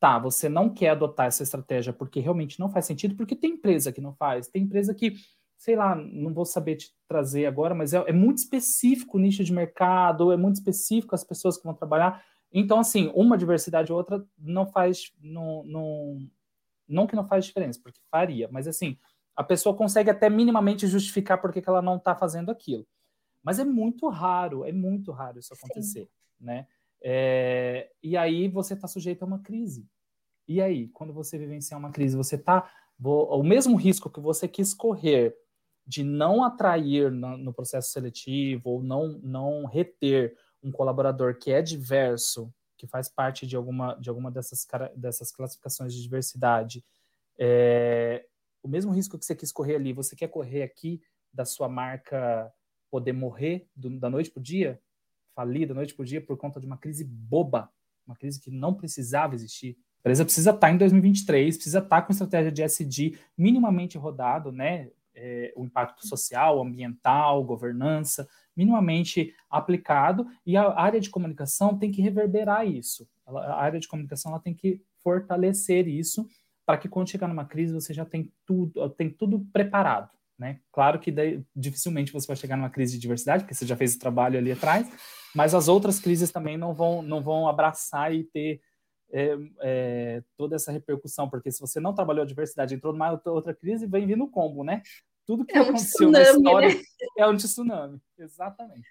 tá, 0.00 0.18
você 0.18 0.48
não 0.48 0.68
quer 0.68 0.88
adotar 0.88 1.26
essa 1.26 1.44
estratégia 1.44 1.92
porque 1.92 2.18
realmente 2.18 2.58
não 2.58 2.68
faz 2.68 2.86
sentido, 2.86 3.14
porque 3.14 3.36
tem 3.36 3.52
empresa 3.52 3.92
que 3.92 4.00
não 4.00 4.12
faz, 4.14 4.48
tem 4.48 4.64
empresa 4.64 4.92
que, 4.92 5.14
sei 5.60 5.76
lá, 5.76 5.94
não 5.94 6.32
vou 6.32 6.46
saber 6.46 6.76
te 6.76 6.90
trazer 7.06 7.44
agora, 7.44 7.74
mas 7.74 7.92
é, 7.92 7.98
é 8.06 8.12
muito 8.14 8.38
específico 8.38 9.18
o 9.18 9.20
nicho 9.20 9.44
de 9.44 9.52
mercado, 9.52 10.32
é 10.32 10.36
muito 10.36 10.54
específico 10.54 11.14
as 11.14 11.22
pessoas 11.22 11.58
que 11.58 11.64
vão 11.64 11.74
trabalhar. 11.74 12.24
Então, 12.50 12.80
assim, 12.80 13.12
uma 13.14 13.36
diversidade 13.36 13.92
ou 13.92 13.98
outra 13.98 14.24
não 14.38 14.66
faz, 14.66 15.12
não, 15.20 15.62
não, 15.64 16.30
não 16.88 17.06
que 17.06 17.14
não 17.14 17.28
faz 17.28 17.44
diferença, 17.44 17.78
porque 17.82 18.00
faria, 18.10 18.48
mas 18.50 18.66
assim, 18.66 18.96
a 19.36 19.44
pessoa 19.44 19.76
consegue 19.76 20.08
até 20.08 20.30
minimamente 20.30 20.86
justificar 20.86 21.38
por 21.38 21.52
que 21.52 21.62
ela 21.66 21.82
não 21.82 21.96
está 21.96 22.16
fazendo 22.16 22.50
aquilo. 22.50 22.86
Mas 23.42 23.58
é 23.58 23.64
muito 23.64 24.08
raro, 24.08 24.64
é 24.64 24.72
muito 24.72 25.12
raro 25.12 25.38
isso 25.38 25.52
acontecer, 25.52 26.04
Sim. 26.04 26.08
né? 26.40 26.66
É, 27.02 27.90
e 28.02 28.16
aí 28.16 28.48
você 28.48 28.72
está 28.72 28.88
sujeito 28.88 29.24
a 29.24 29.26
uma 29.26 29.40
crise. 29.40 29.86
E 30.48 30.62
aí, 30.62 30.88
quando 30.88 31.12
você 31.12 31.36
vivenciar 31.36 31.78
uma 31.78 31.90
crise, 31.90 32.16
você 32.16 32.36
está 32.36 32.66
o 33.02 33.42
mesmo 33.42 33.76
risco 33.76 34.08
que 34.08 34.20
você 34.20 34.48
quis 34.48 34.72
correr 34.72 35.36
de 35.90 36.04
não 36.04 36.44
atrair 36.44 37.10
no, 37.10 37.52
processo 37.52 37.90
seletivo 37.90 38.70
ou 38.70 38.80
não 38.80 39.18
não 39.24 39.64
reter 39.64 40.36
um 40.62 40.70
colaborador 40.70 41.36
que 41.36 41.50
é 41.50 41.60
diverso, 41.60 42.54
que 42.76 42.86
faz 42.86 43.08
parte 43.08 43.44
de 43.44 43.56
alguma 43.56 43.94
de 43.94 44.08
alguma 44.08 44.30
dessas 44.30 44.64
dessas 44.94 45.32
classificações 45.32 45.92
de 45.92 46.00
diversidade, 46.00 46.84
é, 47.36 48.24
o 48.62 48.68
mesmo 48.68 48.92
risco 48.92 49.18
que 49.18 49.24
você 49.24 49.34
quis 49.34 49.50
correr 49.50 49.74
ali, 49.74 49.92
você 49.92 50.14
quer 50.14 50.28
correr 50.28 50.62
aqui 50.62 51.02
da 51.34 51.44
sua 51.44 51.68
marca 51.68 52.52
poder 52.88 53.12
morrer 53.12 53.66
do, 53.74 53.90
da 53.98 54.08
noite 54.08 54.30
para 54.30 54.40
o 54.40 54.44
dia, 54.44 54.80
falir 55.34 55.66
da 55.66 55.74
noite 55.74 55.92
para 55.92 56.04
o 56.04 56.06
dia 56.06 56.20
por 56.20 56.36
conta 56.36 56.60
de 56.60 56.66
uma 56.66 56.78
crise 56.78 57.02
boba, 57.02 57.68
uma 58.06 58.14
crise 58.14 58.40
que 58.40 58.50
não 58.52 58.74
precisava 58.74 59.34
existir. 59.34 59.76
A 59.96 60.00
empresa 60.02 60.24
precisa 60.24 60.50
estar 60.50 60.68
tá 60.68 60.72
em 60.72 60.78
2023, 60.78 61.56
precisa 61.56 61.78
estar 61.80 62.00
tá 62.00 62.02
com 62.02 62.12
estratégia 62.12 62.52
de 62.52 62.62
SD 62.62 63.18
minimamente 63.36 63.98
rodado, 63.98 64.52
né? 64.52 64.90
É, 65.14 65.52
o 65.56 65.64
impacto 65.64 66.06
social, 66.06 66.60
ambiental, 66.60 67.44
governança, 67.44 68.28
minimamente 68.56 69.34
aplicado, 69.48 70.26
e 70.44 70.56
a 70.56 70.72
área 70.78 71.00
de 71.00 71.10
comunicação 71.10 71.78
tem 71.78 71.90
que 71.90 72.02
reverberar 72.02 72.66
isso. 72.66 73.08
A 73.26 73.60
área 73.60 73.80
de 73.80 73.88
comunicação 73.88 74.32
ela 74.32 74.40
tem 74.40 74.54
que 74.54 74.80
fortalecer 75.02 75.88
isso 75.88 76.26
para 76.66 76.78
que 76.78 76.88
quando 76.88 77.10
chegar 77.10 77.26
numa 77.26 77.44
crise 77.44 77.72
você 77.72 77.92
já 77.92 78.04
tem 78.04 78.32
tudo, 78.46 78.88
tem 78.90 79.10
tudo 79.10 79.44
preparado. 79.52 80.10
Né? 80.38 80.58
Claro 80.72 80.98
que 80.98 81.10
daí, 81.10 81.44
dificilmente 81.54 82.12
você 82.12 82.26
vai 82.26 82.36
chegar 82.36 82.56
numa 82.56 82.70
crise 82.70 82.94
de 82.94 82.98
diversidade, 82.98 83.42
porque 83.44 83.54
você 83.54 83.66
já 83.66 83.76
fez 83.76 83.94
o 83.94 83.98
trabalho 83.98 84.38
ali 84.38 84.52
atrás, 84.52 84.90
mas 85.34 85.54
as 85.54 85.68
outras 85.68 86.00
crises 86.00 86.30
também 86.30 86.56
não 86.56 86.72
vão, 86.72 87.02
não 87.02 87.20
vão 87.20 87.46
abraçar 87.46 88.14
e 88.14 88.24
ter 88.24 88.60
é, 89.12 89.36
é, 89.60 90.22
toda 90.36 90.56
essa 90.56 90.72
repercussão, 90.72 91.28
porque 91.28 91.50
se 91.50 91.60
você 91.60 91.80
não 91.80 91.94
trabalhou 91.94 92.22
a 92.22 92.26
diversidade, 92.26 92.74
entrou 92.74 92.92
numa 92.92 93.20
outra 93.26 93.54
crise, 93.54 93.86
vem 93.86 94.06
vindo 94.06 94.24
o 94.24 94.30
combo, 94.30 94.64
né? 94.64 94.82
Tudo 95.26 95.44
que 95.44 95.56
é 95.56 95.60
um 95.60 95.64
aconteceu 95.64 96.10
tsunami, 96.10 96.24
na 96.24 96.30
história 96.30 96.68
né? 96.68 96.82
é 97.18 97.26
um 97.26 97.36
tsunami, 97.36 98.00
exatamente. 98.18 98.88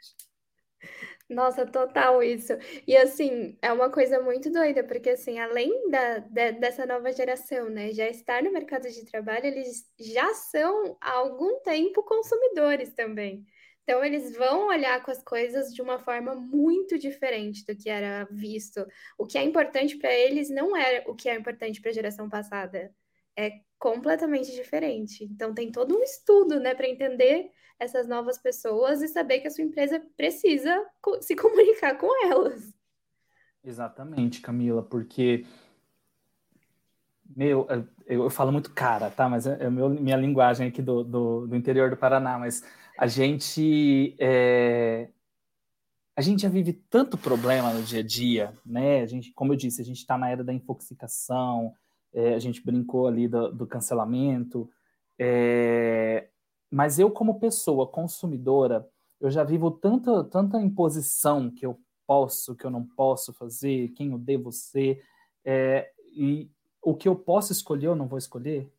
Nossa, 1.30 1.66
total 1.66 2.24
isso. 2.24 2.54
E 2.88 2.98
assim, 2.98 3.58
é 3.62 3.72
uma 3.72 3.92
coisa 3.92 4.20
muito 4.20 4.50
doida, 4.52 4.84
porque 4.84 5.12
assim, 5.12 5.38
além 5.38 5.90
da, 5.90 6.20
de, 6.20 6.54
dessa 6.54 6.86
nova 6.86 7.12
geração, 7.12 7.70
né, 7.70 7.92
já 7.92 8.08
estar 8.08 8.42
no 8.42 8.52
mercado 8.52 8.90
de 8.90 9.06
trabalho, 9.06 9.46
eles 9.46 9.86
já 10.00 10.34
são 10.34 10.98
há 11.00 11.12
algum 11.12 11.60
tempo 11.62 12.02
consumidores 12.04 12.94
também. 12.94 13.46
Então, 13.90 14.06
eles 14.06 14.38
vão 14.38 14.68
olhar 14.68 15.04
com 15.04 15.10
as 15.10 15.24
coisas 15.24 15.74
de 15.74 15.82
uma 15.82 15.98
forma 15.98 16.36
muito 16.36 16.96
diferente 16.96 17.66
do 17.66 17.76
que 17.76 17.90
era 17.90 18.28
visto. 18.30 18.86
O 19.18 19.26
que 19.26 19.36
é 19.36 19.42
importante 19.42 19.98
para 19.98 20.14
eles 20.14 20.48
não 20.48 20.78
era 20.78 21.10
o 21.10 21.16
que 21.16 21.28
é 21.28 21.34
importante 21.34 21.82
para 21.82 21.90
a 21.90 21.94
geração 21.94 22.30
passada. 22.30 22.94
É 23.36 23.62
completamente 23.80 24.52
diferente. 24.52 25.24
Então, 25.24 25.56
tem 25.56 25.72
todo 25.72 25.98
um 25.98 26.04
estudo, 26.04 26.60
né, 26.60 26.76
para 26.76 26.88
entender 26.88 27.50
essas 27.80 28.08
novas 28.08 28.38
pessoas 28.38 29.02
e 29.02 29.08
saber 29.08 29.40
que 29.40 29.48
a 29.48 29.52
sua 29.52 29.64
empresa 29.64 30.00
precisa 30.16 30.86
se 31.22 31.34
comunicar 31.36 31.98
com 31.98 32.12
elas. 32.28 32.72
Exatamente, 33.64 34.40
Camila, 34.40 34.84
porque 34.84 35.48
meu, 37.36 37.68
eu, 38.06 38.30
falo 38.30 38.52
muito 38.52 38.72
cara, 38.74 39.10
tá? 39.10 39.30
Mas 39.30 39.46
é, 39.46 39.66
é 39.66 39.70
meu, 39.70 39.90
minha 39.90 40.18
linguagem 40.18 40.68
aqui 40.68 40.82
do, 40.82 41.04
do, 41.04 41.48
do, 41.48 41.56
interior 41.56 41.90
do 41.90 41.98
Paraná, 41.98 42.38
mas 42.38 42.64
a 42.98 43.08
gente 43.08 44.16
é, 44.20 45.10
a 46.16 46.22
gente 46.22 46.42
já 46.42 46.50
vive 46.50 46.74
tanto 46.74 47.18
problema 47.18 47.74
no 47.74 47.84
dia 47.84 48.00
a 48.00 48.04
dia, 48.04 48.54
né? 48.66 49.02
A 49.02 49.06
gente, 49.06 49.32
como 49.34 49.54
eu 49.54 49.58
disse, 49.58 49.82
a 49.82 49.86
gente 49.86 50.00
está 50.00 50.18
na 50.18 50.30
era 50.30 50.44
da 50.44 50.54
infoxicação, 50.54 51.74
é, 52.14 52.34
a 52.34 52.40
gente 52.40 52.66
brincou 52.66 53.08
ali 53.08 53.28
do, 53.28 53.52
do 53.52 53.68
cancelamento, 53.68 54.70
é, 55.18 56.28
mas 56.72 57.00
eu, 57.00 57.12
como 57.12 57.40
pessoa 57.40 57.88
consumidora, 57.88 58.88
eu 59.20 59.30
já 59.30 59.44
vivo 59.44 59.72
tanta, 59.72 60.24
tanta 60.26 60.60
imposição 60.60 61.52
que 61.52 61.66
eu 61.66 61.80
posso, 62.08 62.56
que 62.56 62.66
eu 62.66 62.70
não 62.70 62.86
posso 62.86 63.34
fazer, 63.34 63.90
quem 63.90 64.12
eu 64.12 64.18
devo 64.18 64.52
ser, 64.52 65.04
é, 65.46 65.92
e 66.14 66.50
o 66.90 66.96
que 66.96 67.08
eu 67.08 67.16
posso 67.16 67.52
escolher, 67.52 67.88
eu 67.88 67.96
não 67.96 68.08
vou 68.08 68.18
escolher. 68.18 68.72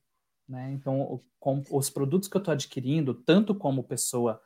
Né? 0.48 0.72
Então, 0.72 1.20
com 1.38 1.62
os 1.70 1.88
produtos 1.88 2.28
que 2.28 2.36
eu 2.36 2.40
estou 2.40 2.52
adquirindo, 2.52 3.14
tanto 3.14 3.54
como 3.54 3.84
pessoa 3.84 4.40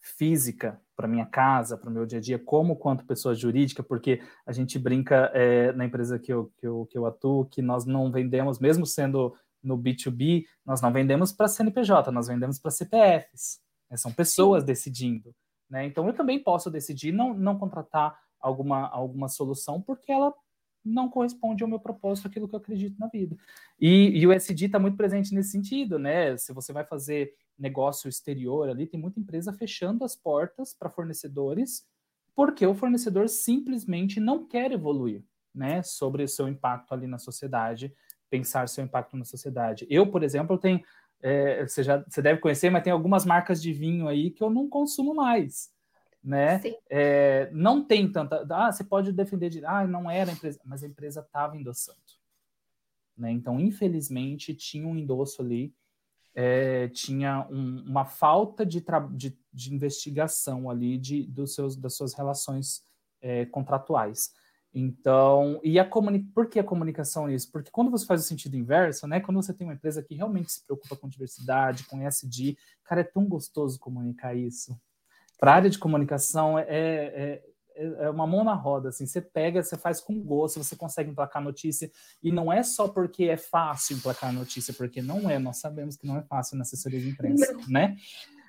física 0.00 0.80
para 0.94 1.08
minha 1.08 1.26
casa, 1.26 1.76
para 1.76 1.90
o 1.90 1.92
meu 1.92 2.06
dia 2.06 2.18
a 2.18 2.22
dia, 2.22 2.38
como 2.38 2.76
quanto 2.76 3.04
pessoa 3.04 3.34
jurídica, 3.34 3.82
porque 3.82 4.20
a 4.46 4.52
gente 4.52 4.78
brinca 4.78 5.30
é, 5.34 5.72
na 5.72 5.84
empresa 5.84 6.18
que 6.18 6.32
eu, 6.32 6.52
que, 6.58 6.66
eu, 6.66 6.86
que 6.86 6.96
eu 6.96 7.06
atuo 7.06 7.46
que 7.46 7.62
nós 7.62 7.84
não 7.84 8.10
vendemos, 8.10 8.58
mesmo 8.58 8.86
sendo 8.86 9.34
no 9.62 9.76
B2B, 9.76 10.44
nós 10.64 10.80
não 10.80 10.92
vendemos 10.92 11.32
para 11.32 11.48
CNPJ, 11.48 12.10
nós 12.12 12.28
vendemos 12.28 12.58
para 12.58 12.70
CPFs. 12.70 13.60
Né? 13.90 13.96
São 13.96 14.12
pessoas 14.12 14.62
Sim. 14.62 14.66
decidindo. 14.66 15.34
Né? 15.68 15.86
Então 15.86 16.06
eu 16.06 16.14
também 16.14 16.42
posso 16.42 16.70
decidir 16.70 17.12
não, 17.12 17.34
não 17.34 17.58
contratar 17.58 18.18
alguma, 18.40 18.88
alguma 18.88 19.28
solução 19.28 19.82
porque 19.82 20.12
ela 20.12 20.32
não 20.88 21.08
corresponde 21.08 21.62
ao 21.62 21.68
meu 21.68 21.78
propósito, 21.78 22.26
aquilo 22.26 22.48
que 22.48 22.54
eu 22.54 22.58
acredito 22.58 22.98
na 22.98 23.06
vida. 23.06 23.36
E, 23.80 24.18
e 24.18 24.26
o 24.26 24.32
SD 24.32 24.66
está 24.66 24.78
muito 24.78 24.96
presente 24.96 25.34
nesse 25.34 25.50
sentido, 25.50 25.98
né? 25.98 26.36
Se 26.36 26.52
você 26.52 26.72
vai 26.72 26.84
fazer 26.84 27.34
negócio 27.58 28.08
exterior 28.08 28.68
ali, 28.68 28.86
tem 28.86 29.00
muita 29.00 29.20
empresa 29.20 29.52
fechando 29.52 30.04
as 30.04 30.14
portas 30.14 30.74
para 30.74 30.90
fornecedores, 30.90 31.86
porque 32.34 32.66
o 32.66 32.74
fornecedor 32.74 33.28
simplesmente 33.28 34.20
não 34.20 34.46
quer 34.46 34.72
evoluir, 34.72 35.22
né? 35.54 35.82
Sobre 35.82 36.22
o 36.22 36.28
seu 36.28 36.48
impacto 36.48 36.92
ali 36.92 37.06
na 37.06 37.18
sociedade, 37.18 37.92
pensar 38.30 38.68
seu 38.68 38.84
impacto 38.84 39.16
na 39.16 39.24
sociedade. 39.24 39.86
Eu, 39.90 40.06
por 40.10 40.22
exemplo, 40.22 40.58
tenho, 40.58 40.82
é, 41.20 41.66
você 41.66 41.82
já 41.82 42.04
você 42.08 42.22
deve 42.22 42.40
conhecer, 42.40 42.70
mas 42.70 42.82
tem 42.82 42.92
algumas 42.92 43.24
marcas 43.24 43.60
de 43.60 43.72
vinho 43.72 44.08
aí 44.08 44.30
que 44.30 44.42
eu 44.42 44.50
não 44.50 44.68
consumo 44.68 45.14
mais 45.14 45.76
né? 46.22 46.60
É, 46.90 47.50
não 47.52 47.84
tem 47.84 48.10
tanta. 48.10 48.46
Ah, 48.50 48.70
você 48.72 48.84
pode 48.84 49.12
defender 49.12 49.50
de. 49.50 49.64
Ah, 49.64 49.86
não 49.86 50.10
era 50.10 50.30
a 50.30 50.34
empresa, 50.34 50.60
mas 50.64 50.82
a 50.82 50.86
empresa 50.86 51.20
estava 51.20 51.56
endossando. 51.56 51.98
Né? 53.16 53.32
Então, 53.32 53.58
infelizmente, 53.58 54.54
tinha 54.54 54.86
um 54.86 54.96
endosso 54.96 55.42
ali, 55.42 55.74
é, 56.34 56.88
tinha 56.88 57.46
um, 57.50 57.82
uma 57.86 58.04
falta 58.04 58.64
de, 58.64 58.84
de, 59.12 59.38
de, 59.52 59.74
investigação 59.74 60.70
ali 60.70 60.96
de, 60.96 61.24
dos 61.24 61.54
seus, 61.54 61.76
das 61.76 61.96
suas 61.96 62.14
relações 62.14 62.82
é, 63.20 63.44
contratuais. 63.46 64.32
Então, 64.72 65.58
e 65.64 65.78
a 65.78 65.84
comuni... 65.84 66.20
por 66.20 66.48
que 66.48 66.60
a 66.60 66.64
comunicação 66.64 67.26
nisso? 67.26 67.50
Porque 67.50 67.70
quando 67.70 67.90
você 67.90 68.06
faz 68.06 68.20
o 68.20 68.24
sentido 68.24 68.56
inverso, 68.56 69.06
né? 69.06 69.18
Quando 69.18 69.42
você 69.42 69.52
tem 69.52 69.66
uma 69.66 69.74
empresa 69.74 70.02
que 70.02 70.14
realmente 70.14 70.52
se 70.52 70.64
preocupa 70.64 70.94
com 70.94 71.08
diversidade, 71.08 71.84
com 71.86 72.02
SD, 72.02 72.56
cara, 72.84 73.00
é 73.00 73.04
tão 73.04 73.24
gostoso 73.24 73.80
comunicar 73.80 74.36
isso 74.36 74.78
para 75.38 75.52
a 75.52 75.54
área 75.54 75.70
de 75.70 75.78
comunicação 75.78 76.58
é, 76.58 76.66
é, 76.68 77.42
é, 77.76 77.84
é, 78.04 78.10
uma 78.10 78.26
mão 78.26 78.42
na 78.42 78.54
roda, 78.54 78.88
assim, 78.88 79.06
você 79.06 79.20
pega, 79.20 79.62
você 79.62 79.76
faz 79.76 80.00
com 80.00 80.20
gosto, 80.20 80.62
você 80.62 80.74
consegue 80.74 81.10
emplacar 81.10 81.42
notícia, 81.42 81.90
e 82.22 82.32
não 82.32 82.52
é 82.52 82.62
só 82.62 82.88
porque 82.88 83.24
é 83.24 83.36
fácil 83.36 83.96
emplacar 83.96 84.32
notícia, 84.32 84.74
porque 84.74 85.00
não 85.00 85.30
é, 85.30 85.38
nós 85.38 85.58
sabemos 85.58 85.96
que 85.96 86.06
não 86.06 86.16
é 86.16 86.22
fácil 86.22 86.56
na 86.56 86.62
assessoria 86.62 87.00
de 87.00 87.08
imprensa, 87.08 87.52
não. 87.52 87.68
né? 87.68 87.96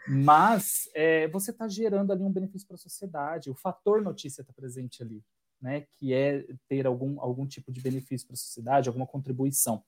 Mas 0.08 0.90
é, 0.96 1.28
você 1.28 1.52
está 1.52 1.68
gerando 1.68 2.12
ali 2.12 2.24
um 2.24 2.32
benefício 2.32 2.68
para 2.68 2.76
a 2.76 2.80
sociedade, 2.80 3.52
o 3.52 3.56
fator 3.56 4.02
notícia 4.02 4.42
está 4.42 4.52
presente 4.52 5.04
ali, 5.04 5.24
né? 5.62 5.86
Que 6.00 6.14
é 6.14 6.48
ter 6.68 6.88
algum, 6.88 7.22
algum 7.22 7.46
tipo 7.46 7.72
de 7.72 7.80
benefício 7.80 8.26
para 8.26 8.34
a 8.34 8.38
sociedade, 8.38 8.90
alguma 8.90 9.06
contribuição 9.06 9.84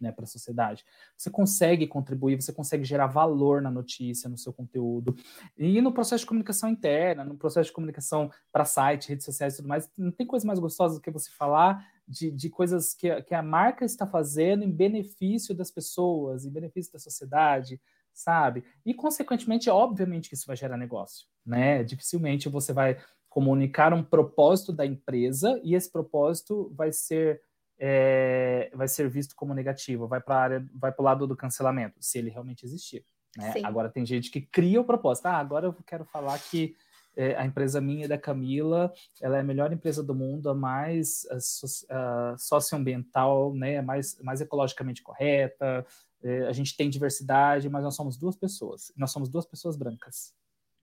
né, 0.00 0.10
para 0.10 0.24
a 0.24 0.26
sociedade. 0.26 0.84
Você 1.16 1.30
consegue 1.30 1.86
contribuir, 1.86 2.40
você 2.40 2.52
consegue 2.52 2.84
gerar 2.84 3.06
valor 3.06 3.60
na 3.60 3.70
notícia, 3.70 4.28
no 4.28 4.38
seu 4.38 4.52
conteúdo. 4.52 5.14
E 5.58 5.80
no 5.80 5.92
processo 5.92 6.22
de 6.22 6.26
comunicação 6.26 6.68
interna, 6.68 7.24
no 7.24 7.36
processo 7.36 7.68
de 7.68 7.74
comunicação 7.74 8.30
para 8.50 8.64
site, 8.64 9.08
redes 9.08 9.24
sociais 9.24 9.54
e 9.54 9.56
tudo 9.58 9.68
mais, 9.68 9.90
não 9.96 10.10
tem 10.10 10.26
coisa 10.26 10.46
mais 10.46 10.58
gostosa 10.58 10.94
do 10.94 11.00
que 11.00 11.10
você 11.10 11.30
falar 11.30 11.86
de, 12.06 12.30
de 12.30 12.50
coisas 12.50 12.92
que, 12.94 13.22
que 13.22 13.34
a 13.34 13.42
marca 13.42 13.84
está 13.84 14.06
fazendo 14.06 14.64
em 14.64 14.70
benefício 14.70 15.54
das 15.54 15.70
pessoas, 15.70 16.44
em 16.44 16.50
benefício 16.50 16.92
da 16.92 16.98
sociedade, 16.98 17.80
sabe? 18.12 18.64
E, 18.84 18.92
consequentemente, 18.92 19.70
obviamente 19.70 20.28
que 20.28 20.34
isso 20.34 20.46
vai 20.46 20.56
gerar 20.56 20.76
negócio, 20.76 21.26
né? 21.46 21.84
Dificilmente 21.84 22.48
você 22.48 22.72
vai 22.72 22.98
comunicar 23.28 23.94
um 23.94 24.02
propósito 24.02 24.72
da 24.72 24.84
empresa 24.84 25.60
e 25.62 25.74
esse 25.74 25.90
propósito 25.90 26.72
vai 26.74 26.92
ser 26.92 27.40
é, 27.82 28.70
vai 28.74 28.86
ser 28.86 29.08
visto 29.08 29.34
como 29.34 29.54
negativo, 29.54 30.06
vai 30.06 30.20
para 30.20 30.36
área, 30.36 30.66
vai 30.74 30.92
para 30.92 31.00
o 31.00 31.04
lado 31.04 31.26
do 31.26 31.34
cancelamento, 31.34 31.96
se 31.98 32.18
ele 32.18 32.28
realmente 32.28 32.66
existir. 32.66 33.02
Né? 33.34 33.54
Agora 33.64 33.88
tem 33.88 34.04
gente 34.04 34.30
que 34.30 34.42
cria 34.42 34.80
o 34.80 34.84
propósito. 34.84 35.26
Ah, 35.26 35.38
agora 35.38 35.66
eu 35.66 35.72
quero 35.86 36.04
falar 36.04 36.38
que 36.38 36.76
é, 37.16 37.34
a 37.36 37.46
empresa 37.46 37.80
minha 37.80 38.06
da 38.06 38.18
Camila, 38.18 38.92
ela 39.20 39.38
é 39.38 39.40
a 39.40 39.44
melhor 39.44 39.72
empresa 39.72 40.02
do 40.02 40.14
mundo, 40.14 40.50
a 40.50 40.54
mais 40.54 41.26
a, 41.30 42.32
a 42.32 42.36
socioambiental, 42.36 43.54
né, 43.54 43.80
mais, 43.80 44.20
mais 44.20 44.42
ecologicamente 44.42 45.02
correta. 45.02 45.86
É, 46.22 46.42
a 46.48 46.52
gente 46.52 46.76
tem 46.76 46.90
diversidade, 46.90 47.66
mas 47.70 47.82
nós 47.82 47.96
somos 47.96 48.18
duas 48.18 48.36
pessoas. 48.36 48.92
Nós 48.94 49.10
somos 49.10 49.30
duas 49.30 49.46
pessoas 49.46 49.74
brancas. 49.74 50.34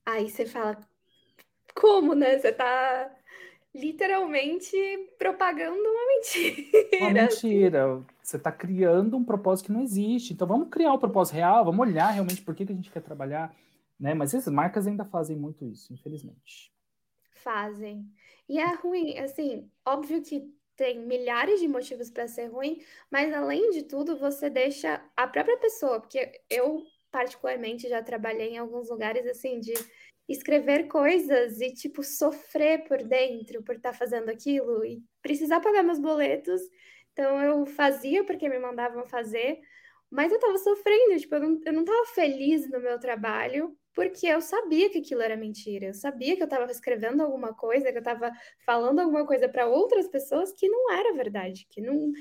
Aí 0.04 0.30
você 0.30 0.48
fala, 0.48 0.80
como, 1.76 2.16
né? 2.16 2.40
Você 2.40 2.52
tá 2.52 3.12
literalmente 3.78 4.76
propagando 5.18 5.80
uma 5.80 6.08
mentira. 6.08 7.02
Uma 7.02 7.10
mentira. 7.12 8.06
Você 8.22 8.38
está 8.38 8.52
criando 8.52 9.16
um 9.16 9.24
propósito 9.24 9.68
que 9.68 9.72
não 9.72 9.82
existe. 9.82 10.34
Então 10.34 10.48
vamos 10.48 10.70
criar 10.70 10.92
o 10.92 10.96
um 10.96 11.00
propósito 11.00 11.36
real, 11.36 11.64
vamos 11.64 11.88
olhar 11.88 12.10
realmente 12.10 12.42
por 12.42 12.56
que, 12.56 12.66
que 12.66 12.72
a 12.72 12.76
gente 12.76 12.92
quer 12.92 13.02
trabalhar. 13.02 13.56
Né? 14.00 14.14
Mas 14.14 14.34
essas 14.34 14.52
marcas 14.52 14.88
ainda 14.88 15.06
fazem 15.06 15.38
muito 15.38 15.66
isso, 15.66 15.94
infelizmente. 15.94 16.72
Fazem. 17.32 18.06
E 18.50 18.60
é 18.60 18.76
ruim, 18.76 19.18
assim, 19.20 19.70
óbvio 19.86 20.22
que 20.22 20.52
tem 20.76 21.00
milhares 21.00 21.60
de 21.60 21.68
motivos 21.68 22.10
para 22.12 22.28
ser 22.28 22.48
ruim, 22.48 22.84
mas 23.10 23.34
além 23.34 23.72
de 23.72 23.84
tudo, 23.84 24.18
você 24.18 24.50
deixa 24.50 25.04
a 25.16 25.28
própria 25.28 25.58
pessoa, 25.58 26.00
porque 26.00 26.40
eu 26.50 26.84
particularmente 27.12 27.90
já 27.90 28.04
trabalhei 28.04 28.50
em 28.50 28.58
alguns 28.58 28.90
lugares 28.90 29.26
assim 29.26 29.60
de 29.60 29.74
escrever 30.28 30.88
coisas 30.88 31.62
e, 31.62 31.74
tipo, 31.74 32.04
sofrer 32.04 32.84
por 32.86 33.02
dentro 33.04 33.64
por 33.64 33.76
estar 33.76 33.92
tá 33.92 33.98
fazendo 33.98 34.30
aquilo 34.30 34.84
e 34.86 35.02
precisar 35.22 35.60
pagar 35.62 35.84
meus 35.84 36.00
boletos. 36.00 36.62
Então, 37.14 37.42
eu 37.42 37.66
fazia 37.66 38.24
porque 38.24 38.50
me 38.50 38.60
mandavam 38.60 39.06
fazer, 39.06 39.60
mas 40.10 40.32
eu 40.32 40.40
tava 40.40 40.58
sofrendo, 40.58 41.20
tipo, 41.20 41.36
eu 41.36 41.40
não, 41.40 41.60
eu 41.66 41.74
não 41.74 41.86
tava 41.86 42.06
feliz 42.08 42.70
no 42.70 42.80
meu 42.80 43.00
trabalho 43.00 43.76
porque 43.98 44.28
eu 44.28 44.40
sabia 44.42 44.92
que 44.92 45.00
aquilo 45.00 45.24
era 45.24 45.36
mentira. 45.36 45.88
Eu 45.88 45.94
sabia 45.96 46.36
que 46.36 46.44
eu 46.44 46.46
estava 46.46 46.72
escrevendo 46.72 47.22
alguma 47.24 47.56
coisa, 47.56 47.92
que 47.92 47.98
eu 47.98 48.02
estava 48.02 48.32
falando 48.64 49.00
alguma 49.00 49.26
coisa 49.26 49.50
para 49.50 49.66
outras 49.66 50.08
pessoas 50.08 50.52
que 50.52 50.70
não 50.70 50.94
era 50.94 51.16
verdade, 51.16 51.66
que 51.68 51.82
não 51.82 52.12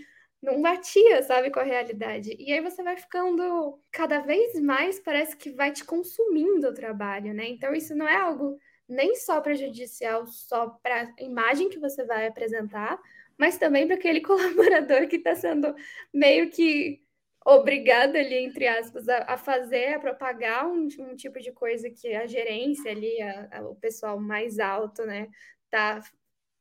não 0.47 0.63
batia, 0.63 1.23
sabe, 1.23 1.51
com 1.51 1.59
a 1.59 1.65
realidade. 1.65 2.37
E 2.39 2.53
aí 2.53 2.61
você 2.61 2.83
vai 2.83 2.97
ficando 2.97 3.81
cada 3.91 4.21
vez 4.21 4.59
mais, 4.61 5.01
parece 5.01 5.37
que 5.37 5.51
vai 5.51 5.73
te 5.73 5.85
consumindo 5.85 6.69
o 6.69 6.75
trabalho, 6.75 7.35
né? 7.35 7.49
Então 7.49 7.75
isso 7.75 7.95
não 7.97 8.07
é 8.09 8.17
algo 8.17 8.57
nem 8.89 9.17
só 9.17 9.41
prejudicial, 9.41 10.27
só 10.29 10.69
para 10.83 11.03
a 11.03 11.23
imagem 11.23 11.69
que 11.69 11.81
você 11.81 12.05
vai 12.05 12.29
apresentar, 12.29 12.99
mas 13.37 13.59
também 13.59 13.87
para 13.87 13.97
aquele 13.97 14.21
colaborador 14.23 15.09
que 15.09 15.17
está 15.17 15.35
sendo 15.35 15.75
meio 16.15 16.49
que 16.51 17.03
obrigado 17.45 18.17
ali, 18.17 18.37
entre 18.37 18.69
aspas, 18.69 19.09
a, 19.09 19.25
a 19.35 19.37
fazer, 19.37 19.95
a 19.95 20.01
propagar 20.01 20.67
um, 20.67 20.89
um, 21.01 21.17
tipo 21.17 21.41
de 21.41 21.53
coisa 21.53 21.91
que 21.91 22.15
a 22.15 22.27
gerência 22.27 22.91
ali, 22.91 23.21
a, 23.21 23.49
a, 23.59 23.69
o 23.69 23.75
pessoal 23.77 24.19
mais 24.21 24.59
alto, 24.61 25.05
né, 25.05 25.29
tá 25.71 26.01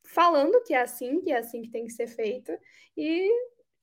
falando 0.05 0.63
que 0.63 0.73
é 0.73 0.81
assim, 0.81 1.21
que 1.21 1.31
é 1.31 1.37
assim 1.37 1.61
que 1.61 1.71
tem 1.71 1.85
que 1.85 1.93
ser 1.93 2.07
feito, 2.07 2.51
e 2.97 3.31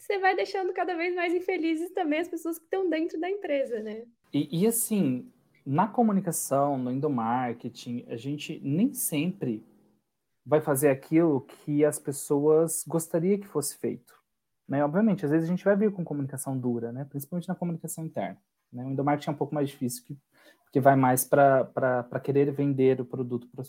você 0.03 0.19
vai 0.19 0.35
deixando 0.35 0.73
cada 0.73 0.97
vez 0.97 1.15
mais 1.15 1.33
infelizes 1.33 1.93
também 1.93 2.19
as 2.19 2.29
pessoas 2.29 2.59
que 2.59 2.65
estão 2.65 2.91
dentro 2.91 3.21
da 3.21 3.31
empresa, 3.31 3.81
né? 3.81 4.05
E, 4.33 4.62
e 4.62 4.67
assim, 4.67 5.31
na 5.65 5.87
comunicação, 5.87 6.77
no 6.77 6.91
endomarketing, 6.91 8.05
a 8.09 8.17
gente 8.17 8.61
nem 8.65 8.93
sempre 8.93 9.65
vai 10.45 10.61
fazer 10.61 10.88
aquilo 10.88 11.43
que 11.43 11.85
as 11.85 12.01
pessoas 12.01 12.85
gostariam 12.87 13.38
que 13.38 13.47
fosse 13.47 13.79
feito. 13.79 14.12
Né? 14.69 14.85
Obviamente, 14.85 15.25
às 15.25 15.31
vezes 15.31 15.49
a 15.49 15.53
gente 15.53 15.65
vai 15.65 15.77
vir 15.77 15.93
com 15.93 16.05
comunicação 16.05 16.59
dura, 16.59 16.91
né? 16.91 17.05
principalmente 17.05 17.47
na 17.47 17.55
comunicação 17.55 18.05
interna. 18.05 18.38
Né? 18.73 18.85
O 18.85 18.91
endomarketing 18.91 19.31
é 19.31 19.33
um 19.33 19.37
pouco 19.37 19.55
mais 19.55 19.69
difícil, 19.69 20.05
que, 20.05 20.19
porque 20.65 20.81
vai 20.81 20.97
mais 20.97 21.25
para 21.25 22.21
querer 22.25 22.51
vender 22.51 23.01
o 23.01 23.05
produto, 23.05 23.47
pra, 23.55 23.62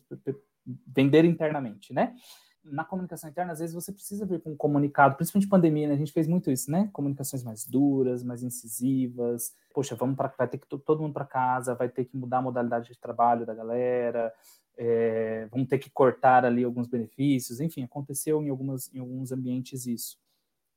vender 0.88 1.26
internamente, 1.26 1.94
né? 1.94 2.16
Na 2.64 2.86
comunicação 2.86 3.30
interna, 3.30 3.52
às 3.52 3.60
vezes 3.60 3.76
você 3.76 3.92
precisa 3.92 4.26
vir 4.26 4.42
com 4.42 4.52
um 4.52 4.56
comunicado, 4.56 5.16
principalmente 5.16 5.50
pandemia, 5.50 5.88
né? 5.88 5.94
A 5.94 5.98
gente 5.98 6.14
fez 6.14 6.28
muito 6.28 6.50
isso, 6.50 6.72
né? 6.72 6.90
Comunicações 6.94 7.44
mais 7.44 7.66
duras, 7.66 8.24
mais 8.24 8.44
incisivas. 8.44 9.54
Poxa, 9.74 9.96
vamos 9.96 10.16
para 10.16 10.34
vai 10.38 10.48
ter 10.48 10.58
que 10.58 10.68
todo 10.68 11.02
mundo 11.02 11.14
para 11.14 11.26
casa, 11.26 11.76
vai 11.76 11.90
ter 11.90 12.06
que 12.06 12.16
mudar 12.16 12.38
a 12.40 12.42
modalidade 12.42 12.90
de 12.90 13.00
trabalho 13.00 13.46
da 13.46 13.54
galera. 13.54 14.34
é, 14.78 15.48
vão 15.52 15.66
ter 15.66 15.78
que 15.78 15.90
cortar 15.90 16.46
ali 16.46 16.64
alguns 16.64 16.88
benefícios, 16.88 17.60
enfim, 17.60 17.84
aconteceu 17.84 18.42
em, 18.42 18.50
algumas, 18.50 18.94
em 18.94 19.00
alguns 19.00 19.32
ambientes 19.32 19.86
isso. 19.86 20.18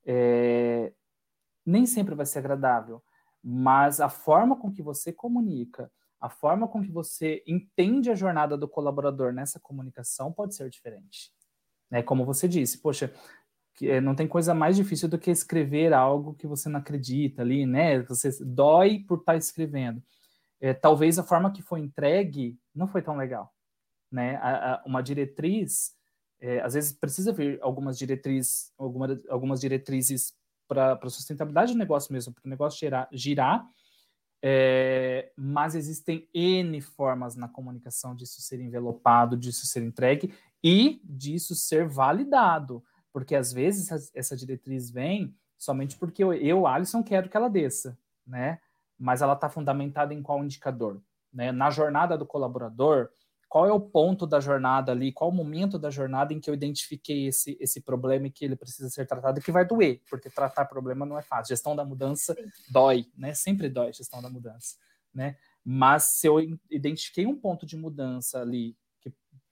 É, 0.04 0.92
nem 1.64 1.86
sempre 1.86 2.14
vai 2.14 2.26
ser 2.26 2.40
agradável, 2.40 3.02
mas 3.42 4.00
a 4.00 4.08
forma 4.08 4.56
com 4.56 4.70
que 4.72 4.82
você 4.82 5.12
comunica, 5.12 5.90
a 6.20 6.28
forma 6.28 6.68
com 6.68 6.82
que 6.82 6.90
você 6.90 7.42
entende 7.46 8.10
a 8.10 8.14
jornada 8.14 8.56
do 8.56 8.68
colaborador 8.68 9.32
nessa 9.32 9.60
comunicação 9.60 10.32
pode 10.32 10.54
ser 10.54 10.68
diferente. 10.70 11.32
Né? 11.90 12.02
Como 12.02 12.24
você 12.24 12.48
disse, 12.48 12.78
poxa, 12.78 13.12
que, 13.74 13.90
é, 13.90 14.00
não 14.00 14.14
tem 14.14 14.26
coisa 14.26 14.54
mais 14.54 14.76
difícil 14.76 15.08
do 15.08 15.18
que 15.18 15.30
escrever 15.30 15.92
algo 15.92 16.34
que 16.34 16.46
você 16.46 16.68
não 16.68 16.80
acredita 16.80 17.42
ali, 17.42 17.66
né? 17.66 18.00
Você 18.02 18.30
dói 18.44 19.04
por 19.06 19.18
estar 19.18 19.32
tá 19.32 19.38
escrevendo. 19.38 20.02
É, 20.60 20.72
talvez 20.72 21.18
a 21.18 21.22
forma 21.22 21.52
que 21.52 21.62
foi 21.62 21.80
entregue 21.80 22.58
não 22.74 22.88
foi 22.88 23.02
tão 23.02 23.16
legal 23.16 23.52
né? 24.10 24.36
A, 24.36 24.74
a, 24.74 24.82
uma 24.86 25.02
diretriz, 25.02 25.94
é, 26.40 26.60
às 26.60 26.74
vezes 26.74 26.92
precisa 26.92 27.32
vir 27.32 27.58
algumas 27.62 27.98
diretrizes, 27.98 28.72
alguma, 28.78 29.20
algumas 29.28 29.60
diretrizes 29.60 30.34
para 30.68 30.98
a 31.00 31.08
sustentabilidade 31.08 31.72
do 31.72 31.78
negócio 31.78 32.12
mesmo, 32.12 32.32
para 32.32 32.46
o 32.46 32.50
negócio 32.50 32.78
girar, 32.78 33.08
girar 33.12 33.66
é, 34.42 35.32
mas 35.36 35.74
existem 35.74 36.28
N 36.32 36.80
formas 36.80 37.36
na 37.36 37.48
comunicação 37.48 38.14
disso 38.14 38.40
ser 38.42 38.60
envelopado, 38.60 39.36
disso 39.36 39.66
ser 39.66 39.82
entregue 39.82 40.32
e 40.68 41.00
disso 41.04 41.54
ser 41.54 41.86
validado, 41.86 42.82
porque 43.12 43.36
às 43.36 43.52
vezes 43.52 43.88
essa, 43.88 44.10
essa 44.12 44.36
diretriz 44.36 44.90
vem 44.90 45.32
somente 45.56 45.96
porque 45.96 46.24
eu, 46.24 46.34
eu, 46.34 46.66
Alisson, 46.66 47.04
quero 47.04 47.28
que 47.28 47.36
ela 47.36 47.48
desça, 47.48 47.96
né? 48.26 48.58
Mas 48.98 49.22
ela 49.22 49.34
está 49.34 49.48
fundamentada 49.48 50.12
em 50.12 50.20
qual 50.20 50.42
indicador? 50.42 51.00
Né? 51.32 51.52
Na 51.52 51.70
jornada 51.70 52.18
do 52.18 52.26
colaborador, 52.26 53.10
qual 53.48 53.64
é 53.64 53.72
o 53.72 53.78
ponto 53.78 54.26
da 54.26 54.40
jornada 54.40 54.90
ali, 54.90 55.12
qual 55.12 55.30
o 55.30 55.32
momento 55.32 55.78
da 55.78 55.88
jornada 55.88 56.34
em 56.34 56.40
que 56.40 56.50
eu 56.50 56.54
identifiquei 56.54 57.28
esse, 57.28 57.56
esse 57.60 57.80
problema 57.80 58.26
e 58.26 58.30
que 58.32 58.44
ele 58.44 58.56
precisa 58.56 58.90
ser 58.90 59.06
tratado, 59.06 59.40
que 59.40 59.52
vai 59.52 59.64
doer, 59.64 60.02
porque 60.10 60.28
tratar 60.28 60.64
problema 60.64 61.06
não 61.06 61.16
é 61.16 61.22
fácil. 61.22 61.54
Gestão 61.54 61.76
da 61.76 61.84
mudança 61.84 62.34
Sim. 62.34 62.42
dói, 62.72 63.06
né? 63.16 63.32
Sempre 63.34 63.68
dói 63.68 63.92
gestão 63.92 64.20
da 64.20 64.28
mudança, 64.28 64.74
né? 65.14 65.36
Mas 65.64 66.02
se 66.04 66.26
eu 66.26 66.40
identifiquei 66.68 67.24
um 67.24 67.36
ponto 67.36 67.64
de 67.64 67.76
mudança 67.76 68.40
ali 68.40 68.76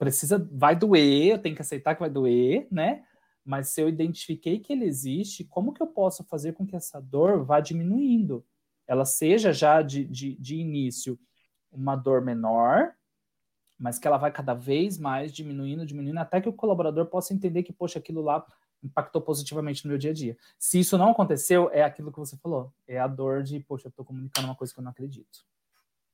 precisa, 0.04 0.48
vai 0.52 0.76
doer, 0.76 1.32
eu 1.32 1.38
tenho 1.38 1.54
que 1.54 1.62
aceitar 1.62 1.94
que 1.94 2.00
vai 2.00 2.10
doer, 2.10 2.68
né? 2.70 3.04
Mas 3.44 3.68
se 3.68 3.80
eu 3.80 3.88
identifiquei 3.88 4.58
que 4.58 4.72
ele 4.72 4.84
existe, 4.84 5.44
como 5.44 5.72
que 5.72 5.82
eu 5.82 5.86
posso 5.86 6.24
fazer 6.24 6.52
com 6.54 6.66
que 6.66 6.76
essa 6.76 7.00
dor 7.00 7.44
vá 7.44 7.60
diminuindo? 7.60 8.44
Ela 8.86 9.04
seja 9.04 9.52
já 9.52 9.82
de, 9.82 10.04
de, 10.04 10.34
de 10.36 10.56
início 10.56 11.18
uma 11.70 11.96
dor 11.96 12.22
menor, 12.22 12.94
mas 13.78 13.98
que 13.98 14.06
ela 14.06 14.16
vai 14.16 14.32
cada 14.32 14.54
vez 14.54 14.98
mais 14.98 15.32
diminuindo, 15.32 15.84
diminuindo, 15.84 16.18
até 16.18 16.40
que 16.40 16.48
o 16.48 16.52
colaborador 16.52 17.06
possa 17.06 17.34
entender 17.34 17.62
que, 17.62 17.72
poxa, 17.72 17.98
aquilo 17.98 18.22
lá 18.22 18.44
impactou 18.82 19.20
positivamente 19.20 19.84
no 19.84 19.90
meu 19.90 19.98
dia 19.98 20.10
a 20.10 20.14
dia. 20.14 20.36
Se 20.58 20.78
isso 20.78 20.96
não 20.96 21.10
aconteceu, 21.10 21.70
é 21.72 21.82
aquilo 21.82 22.12
que 22.12 22.18
você 22.18 22.36
falou, 22.36 22.72
é 22.86 22.98
a 22.98 23.06
dor 23.06 23.42
de, 23.42 23.60
poxa, 23.60 23.88
eu 23.88 23.90
estou 23.90 24.04
comunicando 24.04 24.46
uma 24.46 24.54
coisa 24.54 24.72
que 24.72 24.78
eu 24.78 24.84
não 24.84 24.90
acredito, 24.90 25.40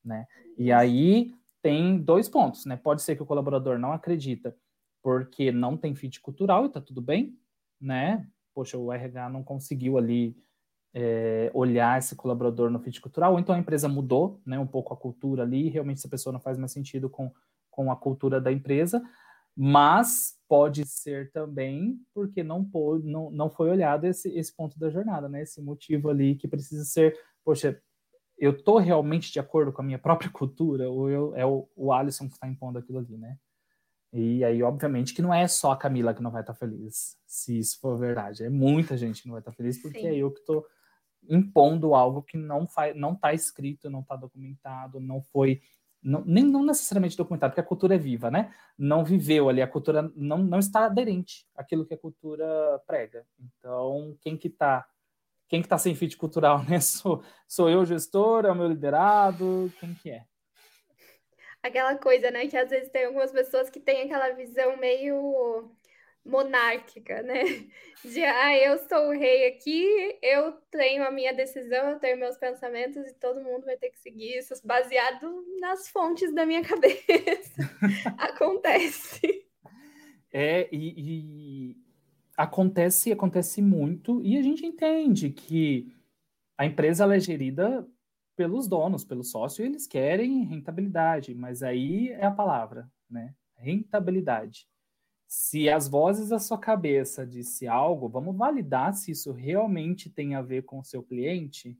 né? 0.04 0.26
E 0.56 0.72
aí 0.72 1.32
tem 1.62 1.98
dois 1.98 2.28
pontos, 2.28 2.64
né? 2.66 2.76
Pode 2.76 3.02
ser 3.02 3.16
que 3.16 3.22
o 3.22 3.26
colaborador 3.26 3.78
não 3.78 3.92
acredita 3.92 4.56
porque 5.02 5.50
não 5.50 5.76
tem 5.76 5.94
fit 5.94 6.20
cultural 6.20 6.66
e 6.66 6.70
tá 6.70 6.80
tudo 6.80 7.00
bem, 7.00 7.36
né? 7.80 8.26
Poxa, 8.54 8.76
o 8.76 8.92
RH 8.92 9.30
não 9.30 9.42
conseguiu 9.42 9.96
ali 9.96 10.36
é, 10.92 11.50
olhar 11.54 11.98
esse 11.98 12.16
colaborador 12.16 12.70
no 12.70 12.80
fit 12.80 13.00
cultural, 13.00 13.32
ou 13.32 13.38
então 13.38 13.54
a 13.54 13.58
empresa 13.58 13.88
mudou, 13.88 14.40
né, 14.44 14.58
um 14.58 14.66
pouco 14.66 14.92
a 14.92 14.96
cultura 14.96 15.44
ali, 15.44 15.68
realmente 15.68 15.98
essa 15.98 16.08
pessoa 16.08 16.32
não 16.32 16.40
faz 16.40 16.58
mais 16.58 16.72
sentido 16.72 17.08
com 17.08 17.32
com 17.70 17.90
a 17.90 17.96
cultura 17.96 18.40
da 18.40 18.52
empresa, 18.52 19.02
mas 19.56 20.36
pode 20.48 20.84
ser 20.86 21.30
também 21.32 21.98
porque 22.12 22.42
não, 22.42 22.68
não, 23.02 23.30
não 23.30 23.50
foi 23.50 23.70
olhado 23.70 24.06
esse, 24.06 24.28
esse 24.36 24.54
ponto 24.54 24.78
da 24.78 24.90
jornada, 24.90 25.28
né? 25.28 25.42
Esse 25.42 25.62
motivo 25.62 26.10
ali 26.10 26.34
que 26.34 26.48
precisa 26.48 26.84
ser, 26.84 27.18
poxa, 27.44 27.80
eu 28.40 28.60
tô 28.60 28.78
realmente 28.78 29.30
de 29.30 29.38
acordo 29.38 29.70
com 29.70 29.82
a 29.82 29.84
minha 29.84 29.98
própria 29.98 30.30
cultura 30.32 30.90
ou 30.90 31.10
eu, 31.10 31.36
é 31.36 31.44
o, 31.44 31.68
o 31.76 31.92
Alisson 31.92 32.26
que 32.26 32.34
está 32.34 32.48
impondo 32.48 32.78
aquilo 32.78 32.98
ali, 32.98 33.16
né? 33.16 33.36
E 34.12 34.42
aí, 34.42 34.60
obviamente, 34.60 35.14
que 35.14 35.22
não 35.22 35.32
é 35.32 35.46
só 35.46 35.70
a 35.70 35.76
Camila 35.76 36.12
que 36.12 36.22
não 36.22 36.32
vai 36.32 36.40
estar 36.40 36.54
tá 36.54 36.58
feliz, 36.58 37.16
se 37.26 37.56
isso 37.56 37.78
for 37.78 37.96
verdade. 37.96 38.42
É 38.42 38.48
muita 38.48 38.96
gente 38.96 39.22
que 39.22 39.28
não 39.28 39.34
vai 39.34 39.40
estar 39.40 39.52
tá 39.52 39.56
feliz, 39.56 39.80
porque 39.80 40.00
Sim. 40.00 40.06
é 40.06 40.16
eu 40.16 40.32
que 40.32 40.40
estou 40.40 40.66
impondo 41.28 41.94
algo 41.94 42.22
que 42.22 42.36
não 42.36 42.64
está 42.64 42.92
não 42.94 43.14
tá 43.14 43.32
escrito, 43.32 43.90
não 43.90 44.00
está 44.00 44.16
documentado, 44.16 44.98
não 44.98 45.22
foi 45.22 45.60
não, 46.02 46.24
nem 46.24 46.42
não 46.42 46.64
necessariamente 46.64 47.16
documentado, 47.16 47.52
porque 47.52 47.60
a 47.60 47.64
cultura 47.64 47.94
é 47.94 47.98
viva, 47.98 48.30
né? 48.30 48.52
Não 48.76 49.04
viveu 49.04 49.48
ali, 49.48 49.60
a 49.60 49.68
cultura 49.68 50.10
não, 50.16 50.38
não 50.38 50.58
está 50.58 50.86
aderente 50.86 51.46
àquilo 51.54 51.84
que 51.84 51.94
a 51.94 51.98
cultura 51.98 52.46
prega. 52.86 53.26
Então, 53.38 54.16
quem 54.22 54.36
que 54.36 54.48
está 54.48 54.86
quem 55.50 55.60
que 55.60 55.68
tá 55.68 55.76
sem 55.76 55.96
fit 55.96 56.16
cultural, 56.16 56.64
né? 56.64 56.78
Sou, 56.80 57.22
sou 57.46 57.68
eu 57.68 57.84
gestor, 57.84 58.46
é 58.46 58.52
o 58.52 58.54
meu 58.54 58.68
liderado, 58.68 59.70
quem 59.80 59.92
que 59.94 60.10
é? 60.10 60.22
Aquela 61.60 61.96
coisa, 61.96 62.30
né, 62.30 62.46
que 62.46 62.56
às 62.56 62.70
vezes 62.70 62.88
tem 62.88 63.04
algumas 63.04 63.30
pessoas 63.32 63.68
que 63.68 63.80
têm 63.80 64.02
aquela 64.02 64.30
visão 64.30 64.78
meio 64.78 65.70
monárquica, 66.24 67.20
né? 67.22 67.42
De 68.02 68.24
ah, 68.24 68.56
eu 68.56 68.78
sou 68.88 69.08
o 69.08 69.10
rei 69.10 69.48
aqui, 69.48 70.18
eu 70.22 70.52
tenho 70.70 71.04
a 71.04 71.10
minha 71.10 71.34
decisão, 71.34 71.90
eu 71.90 71.98
tenho 71.98 72.16
meus 72.16 72.38
pensamentos 72.38 73.06
e 73.06 73.14
todo 73.14 73.42
mundo 73.42 73.66
vai 73.66 73.76
ter 73.76 73.90
que 73.90 73.98
seguir 73.98 74.38
isso 74.38 74.54
baseado 74.64 75.44
nas 75.60 75.88
fontes 75.88 76.32
da 76.32 76.46
minha 76.46 76.62
cabeça. 76.64 77.60
acontece. 78.16 79.46
É, 80.32 80.68
e, 80.72 80.94
e 80.96 81.89
acontece, 82.42 83.12
acontece 83.12 83.62
muito, 83.62 84.22
e 84.22 84.36
a 84.36 84.42
gente 84.42 84.64
entende 84.64 85.30
que 85.30 85.94
a 86.56 86.66
empresa 86.66 87.14
é 87.14 87.20
gerida 87.20 87.86
pelos 88.36 88.66
donos, 88.68 89.04
pelo 89.04 89.22
sócio, 89.22 89.62
e 89.62 89.66
eles 89.66 89.86
querem 89.86 90.44
rentabilidade, 90.44 91.34
mas 91.34 91.62
aí 91.62 92.10
é 92.10 92.24
a 92.24 92.30
palavra, 92.30 92.90
né? 93.08 93.34
Rentabilidade 93.56 94.70
se 95.30 95.70
as 95.70 95.86
vozes 95.86 96.30
da 96.30 96.40
sua 96.40 96.58
cabeça 96.58 97.24
disse 97.24 97.68
algo, 97.68 98.08
vamos 98.08 98.36
validar 98.36 98.92
se 98.94 99.12
isso 99.12 99.30
realmente 99.30 100.10
tem 100.10 100.34
a 100.34 100.42
ver 100.42 100.64
com 100.64 100.80
o 100.80 100.84
seu 100.84 101.04
cliente, 101.04 101.78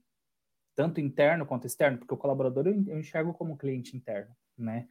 tanto 0.77 1.01
interno 1.01 1.45
quanto 1.45 1.67
externo, 1.67 1.99
porque 1.99 2.15
o 2.15 2.17
colaborador 2.17 2.69
eu 2.69 2.97
enxergo 2.97 3.35
como 3.35 3.59
cliente 3.59 3.97
interno, 3.97 4.37
né? 4.57 4.87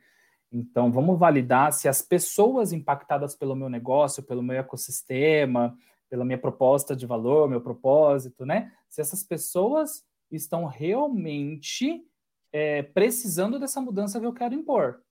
Então, 0.52 0.92
vamos 0.92 1.20
validar 1.20 1.72
se 1.72 1.88
as 1.88 2.02
pessoas 2.02 2.74
impactadas 2.74 3.36
pelo 3.36 3.56
meu 3.56 3.70
negócio, 3.70 4.24
pelo 4.24 4.42
meu 4.42 4.58
ecossistema, 4.58 5.78
pela 6.10 6.26
minha 6.26 6.40
proposta 6.40 6.96
de 6.96 7.06
valor, 7.06 7.48
meu 7.48 7.62
propósito, 7.62 8.46
né? 8.46 8.72
Se 8.90 9.00
essas 9.00 9.24
pessoas 9.24 10.04
estão 10.32 10.66
realmente 10.66 12.04
é, 12.52 12.82
precisando 12.82 13.60
dessa 13.60 13.80
mudança 13.80 14.20
que 14.20 14.26
eu 14.26 14.34
quero 14.34 14.56
impor. 14.56 15.02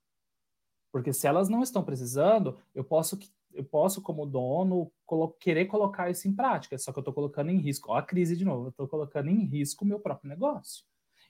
Porque 0.90 1.12
se 1.12 1.26
elas 1.26 1.48
não 1.48 1.62
estão 1.62 1.84
precisando, 1.84 2.58
eu 2.74 2.82
posso 2.82 3.16
eu 3.54 3.64
posso, 3.64 4.00
como 4.00 4.26
dono, 4.26 4.92
colo 5.04 5.30
querer 5.40 5.66
colocar 5.66 6.10
isso 6.10 6.28
em 6.28 6.34
prática, 6.34 6.78
só 6.78 6.92
que 6.92 6.98
eu 6.98 7.00
estou 7.00 7.14
colocando 7.14 7.50
em 7.50 7.56
risco. 7.56 7.90
Ó, 7.90 7.96
a 7.96 8.02
crise 8.02 8.36
de 8.36 8.44
novo, 8.44 8.66
eu 8.66 8.68
estou 8.68 8.86
colocando 8.86 9.28
em 9.30 9.44
risco 9.44 9.84
o 9.84 9.88
meu 9.88 9.98
próprio 9.98 10.28
negócio. 10.28 10.84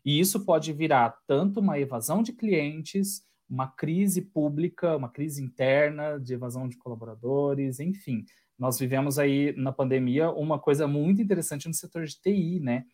E 0.05 0.19
isso 0.21 0.45
pode 0.45 0.73
virar 0.73 1.19
tanto 1.27 1.61
uma 1.61 1.79
evasão 1.79 2.23
de 2.23 2.33
clientes, 2.33 3.25
uma 3.49 3.69
crise 3.69 4.23
pública, 4.23 4.97
uma 4.97 5.09
crise 5.09 5.43
interna 5.43 6.19
de 6.19 6.35
evasão 6.35 6.69
de 6.69 6.77
colaboradores, 6.77 7.81
enfim. 7.81 8.25
Nós 8.59 8.79
vivemos 8.79 9.19
aí 9.19 9.55
na 9.57 9.73
pandemia 9.73 10.31
uma 10.31 10.59
coisa 10.59 10.87
muito 10.87 11.23
interessante 11.23 11.69
no 11.69 11.75
setor 11.75 12.05
de 12.05 12.21
TI, 12.21 12.61
né? 12.61 12.85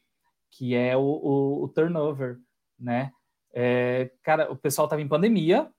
Que 0.50 0.74
é 0.74 0.96
o, 0.96 1.00
o, 1.00 1.64
o 1.64 1.68
turnover, 1.68 2.38
né? 2.78 3.12
É, 3.52 4.10
cara, 4.22 4.50
o 4.52 4.56
pessoal 4.56 4.86
estava 4.86 5.00
em 5.02 5.08
pandemia, 5.08 5.70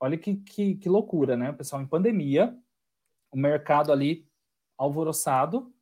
olha 0.00 0.16
que, 0.16 0.36
que, 0.36 0.74
que 0.76 0.88
loucura, 0.88 1.36
né? 1.36 1.50
O 1.50 1.56
pessoal 1.56 1.80
em 1.80 1.86
pandemia, 1.86 2.56
o 3.30 3.36
mercado 3.36 3.92
ali 3.92 4.26
alvoroçado 4.76 5.72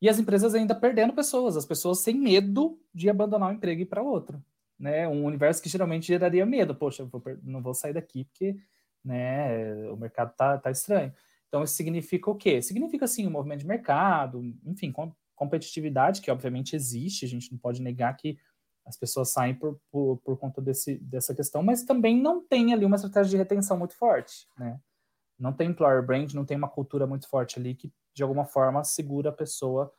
e 0.00 0.08
as 0.08 0.18
empresas 0.18 0.54
ainda 0.54 0.74
perdendo 0.74 1.12
pessoas, 1.14 1.56
as 1.56 1.66
pessoas 1.66 2.00
sem 2.00 2.14
medo 2.14 2.78
de 2.92 3.08
abandonar 3.08 3.50
o 3.50 3.54
emprego 3.54 3.80
e 3.80 3.82
ir 3.84 3.86
para 3.86 4.02
outro, 4.02 4.42
né? 4.78 5.08
Um 5.08 5.24
universo 5.24 5.62
que 5.62 5.68
geralmente 5.68 6.06
geraria 6.06 6.44
medo, 6.44 6.74
poxa, 6.74 7.04
vou, 7.04 7.22
não 7.42 7.62
vou 7.62 7.74
sair 7.74 7.92
daqui 7.92 8.24
porque, 8.24 8.56
né, 9.04 9.90
o 9.90 9.96
mercado 9.96 10.34
tá, 10.36 10.58
tá 10.58 10.70
estranho. 10.70 11.12
Então 11.48 11.62
isso 11.62 11.74
significa 11.74 12.30
o 12.30 12.34
quê? 12.34 12.60
Significa 12.60 13.06
sim 13.06 13.26
um 13.26 13.30
movimento 13.30 13.60
de 13.60 13.66
mercado, 13.66 14.42
enfim, 14.64 14.92
com, 14.92 15.12
competitividade 15.34 16.20
que 16.20 16.30
obviamente 16.30 16.74
existe, 16.74 17.24
a 17.24 17.28
gente 17.28 17.52
não 17.52 17.58
pode 17.58 17.82
negar 17.82 18.16
que 18.16 18.38
as 18.86 18.96
pessoas 18.96 19.30
saem 19.30 19.54
por, 19.54 19.80
por, 19.90 20.16
por 20.18 20.38
conta 20.38 20.62
desse, 20.62 20.96
dessa 20.98 21.34
questão, 21.34 21.62
mas 21.62 21.84
também 21.84 22.20
não 22.20 22.44
tem 22.44 22.72
ali 22.72 22.84
uma 22.84 22.96
estratégia 22.96 23.30
de 23.30 23.36
retenção 23.36 23.76
muito 23.76 23.94
forte, 23.94 24.48
né? 24.56 24.80
não 25.38 25.52
tem 25.52 25.68
employer 25.68 26.04
brand, 26.04 26.32
não 26.32 26.44
tem 26.44 26.56
uma 26.56 26.68
cultura 26.68 27.06
muito 27.06 27.28
forte 27.28 27.58
ali 27.58 27.74
que 27.74 27.92
de 28.14 28.22
alguma 28.22 28.46
forma 28.46 28.82
segura 28.84 29.30
a 29.30 29.32
pessoa 29.32 29.92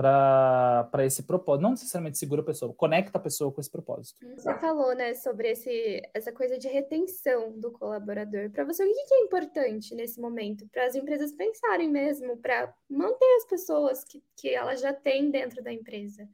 para 0.00 1.04
esse 1.04 1.22
propósito. 1.24 1.62
Não 1.62 1.70
necessariamente 1.70 2.18
segura 2.18 2.40
a 2.40 2.44
pessoa, 2.44 2.72
conecta 2.72 3.18
a 3.18 3.20
pessoa 3.20 3.52
com 3.52 3.60
esse 3.60 3.70
propósito. 3.70 4.18
Você 4.34 4.54
falou, 4.54 4.94
né, 4.94 5.14
sobre 5.14 5.50
esse, 5.50 6.02
essa 6.14 6.32
coisa 6.32 6.58
de 6.58 6.68
retenção 6.68 7.58
do 7.58 7.70
colaborador. 7.70 8.50
Para 8.50 8.64
você, 8.64 8.82
o 8.84 8.86
que 8.86 9.14
é 9.14 9.20
importante 9.20 9.94
nesse 9.94 10.20
momento? 10.20 10.66
Para 10.72 10.86
as 10.86 10.94
empresas 10.94 11.32
pensarem 11.32 11.90
mesmo, 11.90 12.36
para 12.38 12.72
manter 12.88 13.36
as 13.36 13.44
pessoas 13.44 14.02
que, 14.04 14.22
que 14.36 14.48
elas 14.48 14.80
já 14.80 14.92
têm 14.92 15.30
dentro 15.30 15.62
da 15.62 15.72
empresa? 15.72 16.26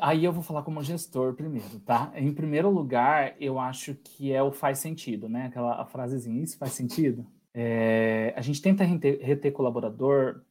Aí 0.00 0.24
eu 0.24 0.32
vou 0.32 0.42
falar 0.42 0.62
como 0.62 0.82
gestor 0.82 1.34
primeiro, 1.34 1.78
tá? 1.80 2.12
Em 2.16 2.32
primeiro 2.32 2.68
lugar, 2.68 3.36
eu 3.40 3.58
acho 3.58 3.94
que 3.94 4.32
é 4.32 4.42
o 4.42 4.50
faz 4.50 4.78
sentido, 4.78 5.28
né? 5.28 5.46
Aquela 5.46 5.84
frasezinha, 5.86 6.42
isso 6.42 6.58
faz 6.58 6.72
sentido? 6.72 7.26
É, 7.54 8.34
a 8.36 8.42
gente 8.42 8.60
tenta 8.60 8.84
reter, 8.84 9.18
reter 9.20 9.52
colaborador 9.52 10.42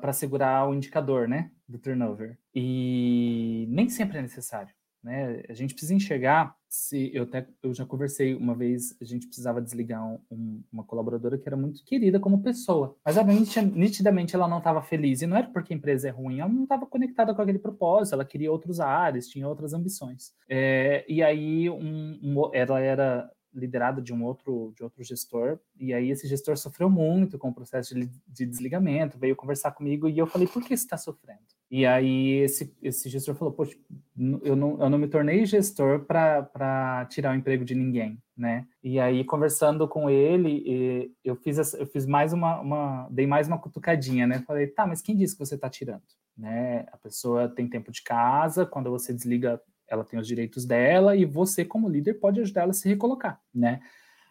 para 0.00 0.12
segurar 0.12 0.68
o 0.68 0.74
indicador, 0.74 1.26
né, 1.26 1.50
do 1.68 1.78
turnover. 1.78 2.38
E 2.54 3.66
nem 3.68 3.88
sempre 3.88 4.18
é 4.18 4.22
necessário, 4.22 4.74
né? 5.02 5.42
A 5.48 5.52
gente 5.52 5.74
precisa 5.74 5.94
enxergar 5.94 6.54
se 6.74 7.10
eu 7.14 7.22
até 7.22 7.46
eu 7.62 7.72
já 7.72 7.86
conversei 7.86 8.34
uma 8.34 8.54
vez, 8.54 8.96
a 9.00 9.04
gente 9.04 9.26
precisava 9.26 9.62
desligar 9.62 10.04
um, 10.04 10.18
um, 10.28 10.62
uma 10.72 10.82
colaboradora 10.82 11.38
que 11.38 11.48
era 11.48 11.56
muito 11.56 11.84
querida 11.84 12.18
como 12.18 12.42
pessoa, 12.42 12.96
mas 13.04 13.16
obviamente 13.16 13.60
nitidamente 13.60 14.34
ela 14.34 14.48
não 14.48 14.58
estava 14.58 14.82
feliz 14.82 15.22
e 15.22 15.26
não 15.26 15.36
era 15.36 15.48
porque 15.48 15.72
a 15.72 15.76
empresa 15.76 16.08
é 16.08 16.10
ruim, 16.10 16.40
ela 16.40 16.52
não 16.52 16.64
estava 16.64 16.84
conectada 16.84 17.32
com 17.32 17.40
aquele 17.40 17.60
propósito, 17.60 18.14
ela 18.14 18.24
queria 18.24 18.50
outros 18.50 18.80
ares, 18.80 19.28
tinha 19.28 19.48
outras 19.48 19.72
ambições. 19.72 20.32
É, 20.48 21.04
e 21.08 21.22
aí 21.22 21.70
um, 21.70 22.50
ela 22.52 22.80
era 22.80 23.30
liderado 23.54 24.02
de 24.02 24.12
um 24.12 24.24
outro 24.24 24.72
de 24.76 24.82
outro 24.82 25.04
gestor 25.04 25.60
e 25.78 25.94
aí 25.94 26.10
esse 26.10 26.26
gestor 26.26 26.56
sofreu 26.56 26.90
muito 26.90 27.38
com 27.38 27.50
o 27.50 27.54
processo 27.54 27.94
de, 27.94 28.10
de 28.26 28.46
desligamento 28.46 29.16
veio 29.16 29.36
conversar 29.36 29.70
comigo 29.70 30.08
e 30.08 30.18
eu 30.18 30.26
falei 30.26 30.48
por 30.48 30.60
que 30.64 30.74
está 30.74 30.96
sofrendo 30.96 31.53
e 31.76 31.84
aí 31.84 32.38
esse, 32.38 32.72
esse 32.80 33.08
gestor 33.08 33.34
falou 33.34 33.52
poxa 33.52 33.76
eu 34.42 34.54
não, 34.54 34.80
eu 34.80 34.88
não 34.88 34.98
me 34.98 35.08
tornei 35.08 35.44
gestor 35.44 36.04
para 36.04 37.06
tirar 37.10 37.32
o 37.32 37.36
emprego 37.36 37.64
de 37.64 37.74
ninguém 37.74 38.16
né? 38.36 38.66
E 38.82 39.00
aí 39.00 39.24
conversando 39.24 39.88
com 39.88 40.08
ele 40.08 41.12
eu 41.24 41.34
fiz 41.34 41.74
eu 41.74 41.86
fiz 41.86 42.06
mais 42.06 42.32
uma, 42.32 42.60
uma 42.60 43.08
dei 43.10 43.26
mais 43.26 43.48
uma 43.48 43.58
cutucadinha 43.58 44.26
né? 44.26 44.44
Falei 44.46 44.68
tá 44.68 44.86
mas 44.86 45.02
quem 45.02 45.16
disse 45.16 45.34
que 45.34 45.44
você 45.44 45.56
está 45.56 45.68
tirando? 45.68 46.02
Né? 46.36 46.86
A 46.92 46.96
pessoa 46.96 47.48
tem 47.48 47.68
tempo 47.68 47.90
de 47.90 48.02
casa 48.02 48.64
quando 48.64 48.90
você 48.90 49.12
desliga 49.12 49.60
ela 49.88 50.04
tem 50.04 50.18
os 50.18 50.26
direitos 50.26 50.64
dela 50.64 51.16
e 51.16 51.24
você, 51.24 51.64
como 51.64 51.88
líder, 51.88 52.14
pode 52.14 52.40
ajudar 52.40 52.62
ela 52.62 52.70
a 52.70 52.74
se 52.74 52.88
recolocar, 52.88 53.40
né? 53.54 53.80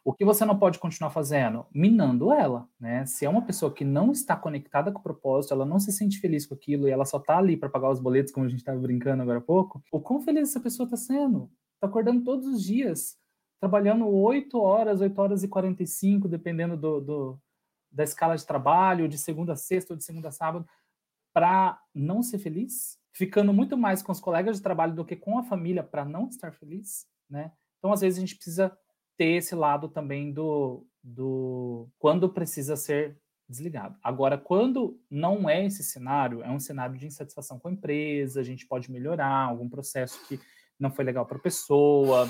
O 0.04 0.14
que 0.14 0.26
você 0.26 0.44
não 0.44 0.60
pode 0.60 0.80
continuar 0.80 1.12
fazendo? 1.12 1.66
Minando 1.74 2.34
ela, 2.34 2.68
né? 2.80 3.06
Se 3.06 3.26
é 3.26 3.30
uma 3.30 3.46
pessoa 3.46 3.74
que 3.74 3.86
não 3.86 4.12
está 4.12 4.36
conectada 4.36 4.92
com 4.92 5.00
o 5.00 5.04
propósito, 5.04 5.54
ela 5.54 5.66
não 5.66 5.80
se 5.80 5.92
sente 5.92 6.20
feliz 6.20 6.46
com 6.46 6.54
aquilo 6.54 6.88
e 6.88 6.92
ela 6.92 7.06
só 7.06 7.18
está 7.18 7.38
ali 7.38 7.56
para 7.56 7.70
pagar 7.70 7.90
os 7.90 8.00
boletos, 8.00 8.34
como 8.34 8.46
a 8.46 8.50
gente 8.50 8.60
estava 8.60 8.80
brincando 8.80 9.24
agora 9.24 9.40
há 9.40 9.42
pouco, 9.42 9.82
o 9.92 10.02
quão 10.02 10.20
feliz 10.22 10.50
essa 10.50 10.60
pessoa 10.60 10.86
está 10.86 10.98
sendo? 10.98 11.50
Está 11.76 11.88
acordando 11.88 12.24
todos 12.24 12.48
os 12.48 12.62
dias, 12.62 13.18
trabalhando 13.60 14.08
8 14.08 14.60
horas, 14.60 15.00
8 15.00 15.18
horas 15.20 15.44
e 15.44 15.48
45, 15.48 16.28
dependendo 16.28 16.76
do, 16.76 17.00
do 17.00 17.40
da 17.92 18.04
escala 18.04 18.36
de 18.36 18.46
trabalho, 18.46 19.08
de 19.08 19.18
segunda 19.18 19.54
a 19.54 19.56
sexta 19.56 19.94
ou 19.94 19.98
de 19.98 20.04
segunda 20.04 20.30
a 20.30 20.32
sábado, 20.32 20.68
para 21.34 21.80
não 21.94 22.22
ser 22.22 22.40
feliz? 22.40 22.98
ficando 23.14 23.54
muito 23.54 23.78
mais 23.78 24.02
com 24.02 24.12
os 24.12 24.20
colegas 24.20 24.58
de 24.58 24.64
trabalho 24.64 24.96
do 24.96 25.06
que 25.06 25.16
com 25.16 25.38
a 25.38 25.44
família 25.44 25.84
para 25.84 26.04
não 26.04 26.28
estar 26.28 26.52
feliz, 26.52 27.08
né? 27.30 27.52
Então, 27.78 27.94
às 27.94 28.02
vezes, 28.02 28.18
a 28.18 28.22
gente 28.22 28.36
precisa 28.36 28.76
ter 29.18 29.38
esse 29.38 29.56
lado 29.56 29.88
também 29.88 30.32
do, 30.32 30.86
do 31.04 31.88
quando 32.00 32.30
precisa 32.30 32.76
ser 32.76 33.18
desligado. 33.48 33.98
Agora, 34.02 34.38
quando 34.38 35.00
não 35.10 35.50
é 35.50 35.66
esse 35.66 35.84
cenário, 35.84 36.42
é 36.42 36.50
um 36.50 36.60
cenário 36.60 36.98
de 36.98 37.06
insatisfação 37.06 37.60
com 37.60 37.68
a 37.68 37.72
empresa, 37.72 38.40
a 38.40 38.44
gente 38.44 38.66
pode 38.66 38.92
melhorar 38.92 39.46
algum 39.46 39.70
processo 39.70 40.20
que 40.28 40.40
não 40.80 40.92
foi 40.92 41.06
legal 41.06 41.26
para 41.26 41.38
a 41.38 41.42
pessoa, 41.42 42.30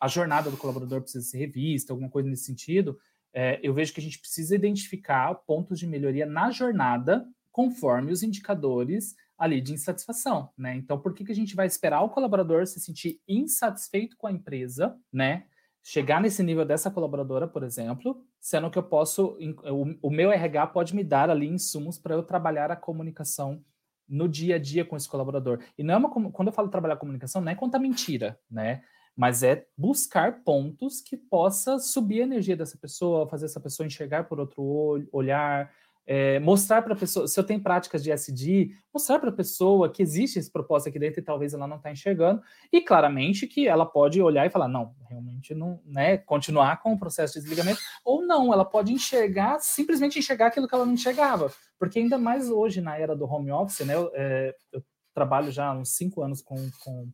a 0.00 0.08
jornada 0.08 0.50
do 0.50 0.56
colaborador 0.56 1.00
precisa 1.00 1.24
ser 1.24 1.38
revista, 1.38 1.92
alguma 1.92 2.10
coisa 2.10 2.28
nesse 2.28 2.44
sentido. 2.44 2.98
É, 3.32 3.58
eu 3.62 3.72
vejo 3.72 3.92
que 3.92 4.00
a 4.00 4.02
gente 4.02 4.18
precisa 4.18 4.54
identificar 4.54 5.34
pontos 5.34 5.78
de 5.78 5.86
melhoria 5.86 6.26
na 6.26 6.50
jornada 6.50 7.26
conforme 7.50 8.12
os 8.12 8.22
indicadores 8.22 9.14
ali 9.36 9.60
de 9.60 9.72
insatisfação, 9.72 10.50
né? 10.56 10.76
Então, 10.76 11.00
por 11.00 11.12
que, 11.12 11.24
que 11.24 11.32
a 11.32 11.34
gente 11.34 11.56
vai 11.56 11.66
esperar 11.66 12.02
o 12.02 12.10
colaborador 12.10 12.66
se 12.66 12.80
sentir 12.80 13.20
insatisfeito 13.26 14.16
com 14.16 14.26
a 14.26 14.32
empresa, 14.32 14.96
né? 15.12 15.46
Chegar 15.86 16.18
nesse 16.18 16.42
nível 16.42 16.64
dessa 16.64 16.90
colaboradora, 16.90 17.46
por 17.46 17.62
exemplo, 17.62 18.24
sendo 18.40 18.70
que 18.70 18.78
eu 18.78 18.82
posso, 18.82 19.36
o, 19.70 20.08
o 20.08 20.10
meu 20.10 20.32
RH 20.32 20.68
pode 20.68 20.96
me 20.96 21.04
dar 21.04 21.28
ali 21.28 21.46
insumos 21.46 21.98
para 21.98 22.14
eu 22.14 22.22
trabalhar 22.22 22.70
a 22.70 22.76
comunicação 22.76 23.62
no 24.08 24.26
dia 24.26 24.56
a 24.56 24.58
dia 24.58 24.82
com 24.82 24.96
esse 24.96 25.06
colaborador. 25.06 25.62
E 25.76 25.82
não 25.82 25.92
é 25.92 25.96
uma, 25.98 26.10
quando 26.32 26.48
eu 26.48 26.54
falo 26.54 26.70
trabalhar 26.70 26.94
a 26.94 26.98
comunicação, 26.98 27.42
não 27.42 27.52
é 27.52 27.54
contar 27.54 27.78
mentira, 27.78 28.40
né? 28.50 28.82
Mas 29.14 29.42
é 29.42 29.66
buscar 29.76 30.42
pontos 30.42 31.02
que 31.02 31.18
possa 31.18 31.78
subir 31.78 32.22
a 32.22 32.24
energia 32.24 32.56
dessa 32.56 32.78
pessoa, 32.78 33.28
fazer 33.28 33.44
essa 33.44 33.60
pessoa 33.60 33.86
enxergar 33.86 34.24
por 34.24 34.40
outro 34.40 35.06
olhar, 35.12 35.70
é, 36.06 36.38
mostrar 36.38 36.82
para 36.82 36.92
a 36.92 36.96
pessoa, 36.96 37.26
se 37.26 37.38
eu 37.38 37.44
tenho 37.44 37.62
práticas 37.62 38.02
de 38.02 38.10
SD, 38.10 38.70
mostrar 38.92 39.18
para 39.18 39.30
a 39.30 39.32
pessoa 39.32 39.90
que 39.90 40.02
existe 40.02 40.38
esse 40.38 40.50
propósito 40.50 40.90
aqui 40.90 40.98
dentro 40.98 41.20
e 41.20 41.24
talvez 41.24 41.54
ela 41.54 41.66
não 41.66 41.76
está 41.76 41.90
enxergando, 41.90 42.42
e 42.72 42.80
claramente 42.80 43.46
que 43.46 43.66
ela 43.66 43.86
pode 43.86 44.20
olhar 44.20 44.46
e 44.46 44.50
falar, 44.50 44.68
não, 44.68 44.94
realmente 45.08 45.54
não, 45.54 45.80
né, 45.84 46.18
continuar 46.18 46.82
com 46.82 46.92
o 46.92 46.98
processo 46.98 47.34
de 47.34 47.40
desligamento, 47.40 47.80
ou 48.04 48.24
não, 48.26 48.52
ela 48.52 48.64
pode 48.64 48.92
enxergar, 48.92 49.58
simplesmente 49.60 50.18
enxergar 50.18 50.48
aquilo 50.48 50.68
que 50.68 50.74
ela 50.74 50.86
não 50.86 50.92
enxergava, 50.92 51.50
porque 51.78 51.98
ainda 51.98 52.18
mais 52.18 52.50
hoje, 52.50 52.80
na 52.80 52.98
era 52.98 53.16
do 53.16 53.24
home 53.24 53.50
office, 53.50 53.86
né, 53.86 53.94
eu, 53.94 54.10
é, 54.14 54.54
eu 54.72 54.82
trabalho 55.14 55.50
já 55.50 55.68
há 55.68 55.72
uns 55.72 55.96
cinco 55.96 56.22
anos 56.22 56.42
com, 56.42 56.56
com 56.82 57.10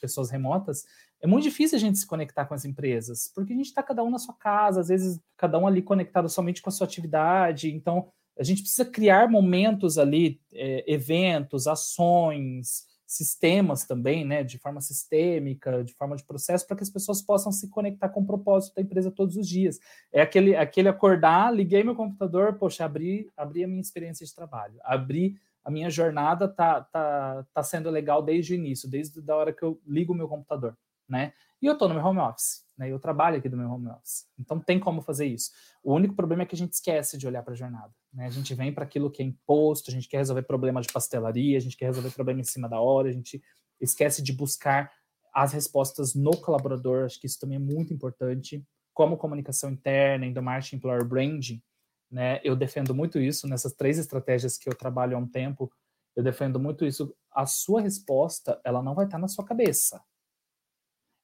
pessoas 0.00 0.30
remotas, 0.30 0.84
é 1.22 1.26
muito 1.26 1.44
difícil 1.44 1.76
a 1.76 1.80
gente 1.80 1.96
se 1.96 2.06
conectar 2.06 2.44
com 2.44 2.52
as 2.52 2.66
empresas, 2.66 3.32
porque 3.34 3.54
a 3.54 3.56
gente 3.56 3.66
está 3.66 3.82
cada 3.82 4.04
um 4.04 4.10
na 4.10 4.18
sua 4.18 4.34
casa, 4.34 4.80
às 4.80 4.88
vezes 4.88 5.18
cada 5.38 5.58
um 5.58 5.66
ali 5.66 5.80
conectado 5.80 6.28
somente 6.28 6.60
com 6.60 6.68
a 6.68 6.72
sua 6.72 6.86
atividade, 6.86 7.72
então 7.72 8.12
a 8.38 8.42
gente 8.42 8.62
precisa 8.62 8.84
criar 8.84 9.28
momentos 9.28 9.98
ali, 9.98 10.40
é, 10.52 10.84
eventos, 10.92 11.66
ações, 11.66 12.84
sistemas 13.06 13.84
também, 13.84 14.24
né, 14.24 14.42
de 14.42 14.58
forma 14.58 14.80
sistêmica, 14.80 15.84
de 15.84 15.94
forma 15.94 16.16
de 16.16 16.24
processo, 16.24 16.66
para 16.66 16.76
que 16.76 16.82
as 16.82 16.90
pessoas 16.90 17.22
possam 17.22 17.52
se 17.52 17.68
conectar 17.68 18.08
com 18.08 18.20
o 18.20 18.26
propósito 18.26 18.74
da 18.74 18.82
empresa 18.82 19.10
todos 19.10 19.36
os 19.36 19.48
dias. 19.48 19.78
É 20.12 20.20
aquele, 20.20 20.56
aquele 20.56 20.88
acordar, 20.88 21.54
liguei 21.54 21.84
meu 21.84 21.94
computador, 21.94 22.54
poxa, 22.54 22.84
abri, 22.84 23.30
abri 23.36 23.62
a 23.62 23.68
minha 23.68 23.80
experiência 23.80 24.26
de 24.26 24.34
trabalho, 24.34 24.80
abri 24.82 25.36
a 25.64 25.70
minha 25.70 25.88
jornada 25.88 26.46
tá, 26.46 26.82
tá, 26.82 27.46
tá 27.52 27.62
sendo 27.62 27.88
legal 27.88 28.22
desde 28.22 28.52
o 28.52 28.56
início, 28.56 28.88
desde 28.88 29.18
a 29.30 29.34
hora 29.34 29.52
que 29.52 29.62
eu 29.62 29.80
ligo 29.86 30.12
o 30.12 30.16
meu 30.16 30.28
computador, 30.28 30.76
né? 31.08 31.32
E 31.62 31.66
eu 31.66 31.72
estou 31.72 31.88
no 31.88 31.94
meu 31.94 32.04
home 32.04 32.20
office, 32.20 32.63
né? 32.76 32.90
Eu 32.90 32.98
trabalho 32.98 33.38
aqui 33.38 33.48
do 33.48 33.56
meu 33.56 33.70
home 33.70 33.88
office. 33.88 34.26
Então 34.38 34.58
tem 34.60 34.78
como 34.78 35.00
fazer 35.00 35.26
isso. 35.26 35.50
O 35.82 35.94
único 35.94 36.14
problema 36.14 36.42
é 36.42 36.46
que 36.46 36.54
a 36.54 36.58
gente 36.58 36.72
esquece 36.72 37.16
de 37.16 37.26
olhar 37.26 37.42
para 37.42 37.52
a 37.52 37.56
jornada. 37.56 37.92
Né? 38.12 38.26
A 38.26 38.30
gente 38.30 38.54
vem 38.54 38.72
para 38.72 38.84
aquilo 38.84 39.10
que 39.10 39.22
é 39.22 39.26
imposto, 39.26 39.90
a 39.90 39.94
gente 39.94 40.08
quer 40.08 40.18
resolver 40.18 40.42
problema 40.42 40.80
de 40.80 40.92
pastelaria, 40.92 41.56
a 41.56 41.60
gente 41.60 41.76
quer 41.76 41.86
resolver 41.86 42.10
problema 42.10 42.40
em 42.40 42.44
cima 42.44 42.68
da 42.68 42.80
hora, 42.80 43.08
a 43.08 43.12
gente 43.12 43.42
esquece 43.80 44.22
de 44.22 44.32
buscar 44.32 44.90
as 45.32 45.52
respostas 45.52 46.14
no 46.14 46.36
colaborador. 46.36 47.04
Acho 47.04 47.20
que 47.20 47.26
isso 47.26 47.38
também 47.38 47.56
é 47.56 47.60
muito 47.60 47.92
importante. 47.92 48.64
Como 48.92 49.16
comunicação 49.16 49.70
interna, 49.70 50.26
endomarketing, 50.26 50.76
employer 50.76 51.04
branding, 51.04 51.62
né? 52.10 52.40
Eu 52.44 52.54
defendo 52.54 52.94
muito 52.94 53.18
isso 53.18 53.48
nessas 53.48 53.72
três 53.72 53.98
estratégias 53.98 54.56
que 54.56 54.68
eu 54.68 54.74
trabalho 54.74 55.16
há 55.16 55.18
um 55.18 55.26
tempo. 55.26 55.70
Eu 56.14 56.22
defendo 56.22 56.60
muito 56.60 56.84
isso. 56.84 57.12
A 57.32 57.44
sua 57.44 57.80
resposta, 57.80 58.60
ela 58.64 58.80
não 58.80 58.94
vai 58.94 59.06
estar 59.06 59.18
na 59.18 59.26
sua 59.26 59.44
cabeça 59.44 60.00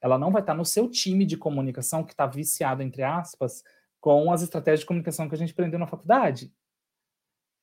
ela 0.00 0.18
não 0.18 0.30
vai 0.30 0.42
estar 0.42 0.54
no 0.54 0.64
seu 0.64 0.88
time 0.88 1.24
de 1.24 1.36
comunicação 1.36 2.02
que 2.02 2.12
está 2.12 2.26
viciado, 2.26 2.82
entre 2.82 3.02
aspas, 3.02 3.62
com 4.00 4.32
as 4.32 4.42
estratégias 4.42 4.80
de 4.80 4.86
comunicação 4.86 5.28
que 5.28 5.34
a 5.34 5.38
gente 5.38 5.52
aprendeu 5.52 5.78
na 5.78 5.86
faculdade. 5.86 6.52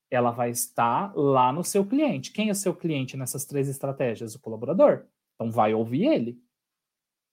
Ela 0.09 0.31
vai 0.31 0.51
estar 0.51 1.13
lá 1.15 1.51
no 1.51 1.63
seu 1.63 1.85
cliente. 1.85 2.31
Quem 2.31 2.49
é 2.49 2.53
seu 2.53 2.75
cliente 2.75 3.17
nessas 3.17 3.43
três 3.43 3.67
estratégias? 3.67 4.35
O 4.35 4.39
colaborador. 4.39 5.05
Então, 5.35 5.51
vai 5.51 5.73
ouvir 5.73 6.05
ele. 6.05 6.39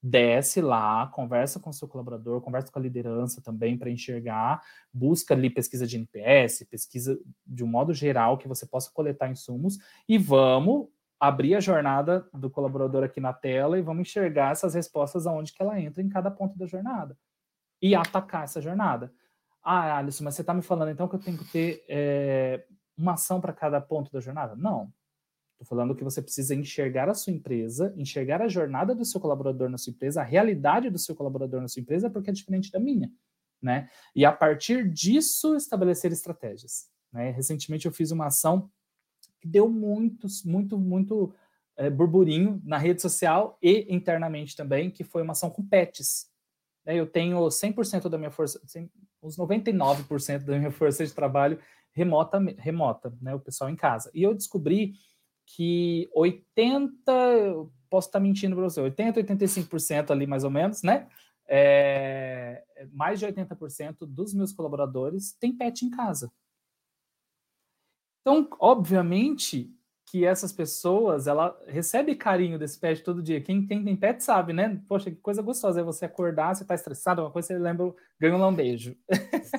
Desce 0.03 0.61
lá, 0.61 1.07
conversa 1.07 1.59
com 1.59 1.71
o 1.71 1.73
seu 1.73 1.89
colaborador, 1.89 2.41
conversa 2.43 2.71
com 2.71 2.79
a 2.79 2.83
liderança 2.83 3.41
também 3.41 3.79
para 3.79 3.89
enxergar, 3.89 4.63
busca 4.93 5.33
ali 5.33 5.49
pesquisa 5.49 5.87
de 5.87 5.97
NPS, 5.97 6.67
pesquisa 6.69 7.19
de 7.47 7.65
um 7.65 7.67
modo 7.67 7.95
geral 7.95 8.37
que 8.37 8.47
você 8.47 8.67
possa 8.67 8.91
coletar 8.93 9.31
insumos 9.31 9.79
e 10.07 10.19
vamos 10.19 10.89
abrir 11.27 11.55
a 11.55 11.61
jornada 11.61 12.29
do 12.33 12.51
colaborador 12.51 13.03
aqui 13.03 13.21
na 13.21 13.33
tela 13.33 13.79
e 13.79 13.83
vamos 13.83 14.03
enxergar 14.03 14.53
essas 14.53 14.75
respostas 14.75 15.27
aonde 15.27 15.53
que 15.53 15.63
ela 15.63 15.81
entra 15.81 16.03
em 16.03 16.09
cada 16.09 16.31
ponto 16.31 16.59
da 16.59 16.67
jornada 16.67 17.17
e 17.81 17.95
atacar 17.95 18.45
essa 18.45 18.61
jornada. 18.61 19.13
Ah, 19.63 19.97
Alisson, 19.97 20.25
mas 20.25 20.35
você 20.35 20.43
está 20.43 20.53
me 20.53 20.61
falando 20.61 20.91
então 20.91 21.09
que 21.09 21.15
eu 21.15 21.21
tenho 21.21 21.39
que 21.39 21.51
ter 21.51 21.85
é, 21.89 22.67
uma 22.97 23.15
ação 23.15 23.41
para 23.41 23.53
cada 23.53 23.81
ponto 23.81 24.13
da 24.13 24.21
jornada? 24.21 24.55
Não. 24.55 24.93
Estou 25.53 25.67
falando 25.67 25.95
que 25.95 26.05
você 26.05 26.21
precisa 26.21 26.55
enxergar 26.55 27.09
a 27.09 27.15
sua 27.15 27.33
empresa, 27.33 27.95
enxergar 27.97 28.43
a 28.43 28.49
jornada 28.49 28.95
do 28.95 29.05
seu 29.05 29.21
colaborador 29.21 29.71
na 29.71 29.79
sua 29.79 29.93
empresa, 29.93 30.21
a 30.21 30.25
realidade 30.25 30.91
do 30.91 30.99
seu 30.99 31.15
colaborador 31.15 31.61
na 31.61 31.69
sua 31.69 31.81
empresa, 31.81 32.11
porque 32.11 32.29
é 32.29 32.33
diferente 32.33 32.71
da 32.71 32.79
minha, 32.79 33.11
né? 33.63 33.89
E 34.15 34.27
a 34.27 34.33
partir 34.33 34.91
disso 34.91 35.55
estabelecer 35.55 36.13
estratégias. 36.13 36.91
Né? 37.11 37.31
Recentemente 37.31 37.87
eu 37.87 37.93
fiz 37.93 38.11
uma 38.11 38.27
ação 38.27 38.71
deu 39.45 39.69
muito, 39.69 40.27
muito, 40.45 40.79
muito 40.79 41.35
é, 41.77 41.91
burburinho 41.91 42.61
na 42.65 42.79
rede 42.79 43.03
social 43.03 43.59
e 43.63 43.87
internamente 43.89 44.57
também, 44.57 44.91
que 44.91 45.05
foi 45.05 45.23
uma 45.23 45.33
ação 45.33 45.51
com 45.51 45.67
pets. 45.67 46.31
Né? 46.85 46.97
Eu 46.97 47.07
tenho 47.07 47.39
100% 47.49 48.09
da 48.09 48.19
minha 48.19 48.31
força, 48.31 48.61
uns 49.23 49.37
99% 49.37 50.45
da 50.45 50.59
minha 50.59 50.71
força 50.73 51.05
de 51.05 51.13
trabalho 51.13 51.59
remota, 51.93 52.39
remota, 52.59 53.17
né? 53.23 53.35
O 53.35 53.41
pessoal 53.41 53.71
em 53.71 53.77
casa. 53.77 54.11
E 54.13 54.23
eu 54.23 54.35
descobri 54.35 54.95
que 55.47 56.09
80, 56.15 57.13
posso 57.89 58.09
estar 58.09 58.21
mentindo 58.21 58.57
para 58.57 58.65
você, 58.65 58.81
80, 58.81 59.23
85% 59.23 60.11
ali 60.11 60.27
mais 60.27 60.43
ou 60.43 60.51
menos, 60.51 60.83
né? 60.83 61.07
É, 61.47 62.65
mais 62.93 63.21
de 63.21 63.27
80% 63.27 63.99
dos 64.07 64.35
meus 64.35 64.53
colaboradores 64.53 65.33
têm 65.39 65.57
pet 65.57 65.85
em 65.85 65.91
casa. 65.91 66.33
Então, 68.25 68.49
obviamente 68.59 69.71
que 70.07 70.25
essas 70.25 70.51
pessoas, 70.51 71.27
ela 71.27 71.55
recebe 71.67 72.15
carinho 72.15 72.59
desse 72.59 72.79
pet 72.79 73.03
todo 73.03 73.23
dia. 73.23 73.41
Quem, 73.41 73.67
quem 73.67 73.85
tem 73.85 73.95
pet 73.95 74.25
sabe, 74.25 74.55
né? 74.55 74.81
Poxa, 74.89 75.11
que 75.11 75.17
coisa 75.17 75.43
gostosa 75.43 75.81
é 75.81 75.85
você 75.85 76.07
acordar, 76.07 76.55
você 76.55 76.65
tá 76.65 76.75
estressado, 76.75 77.21
uma 77.21 77.31
coisa 77.31 77.49
você 77.49 77.59
lembra, 77.59 77.93
ganha 78.19 78.35
um 78.35 78.39
lambejo. 78.39 78.97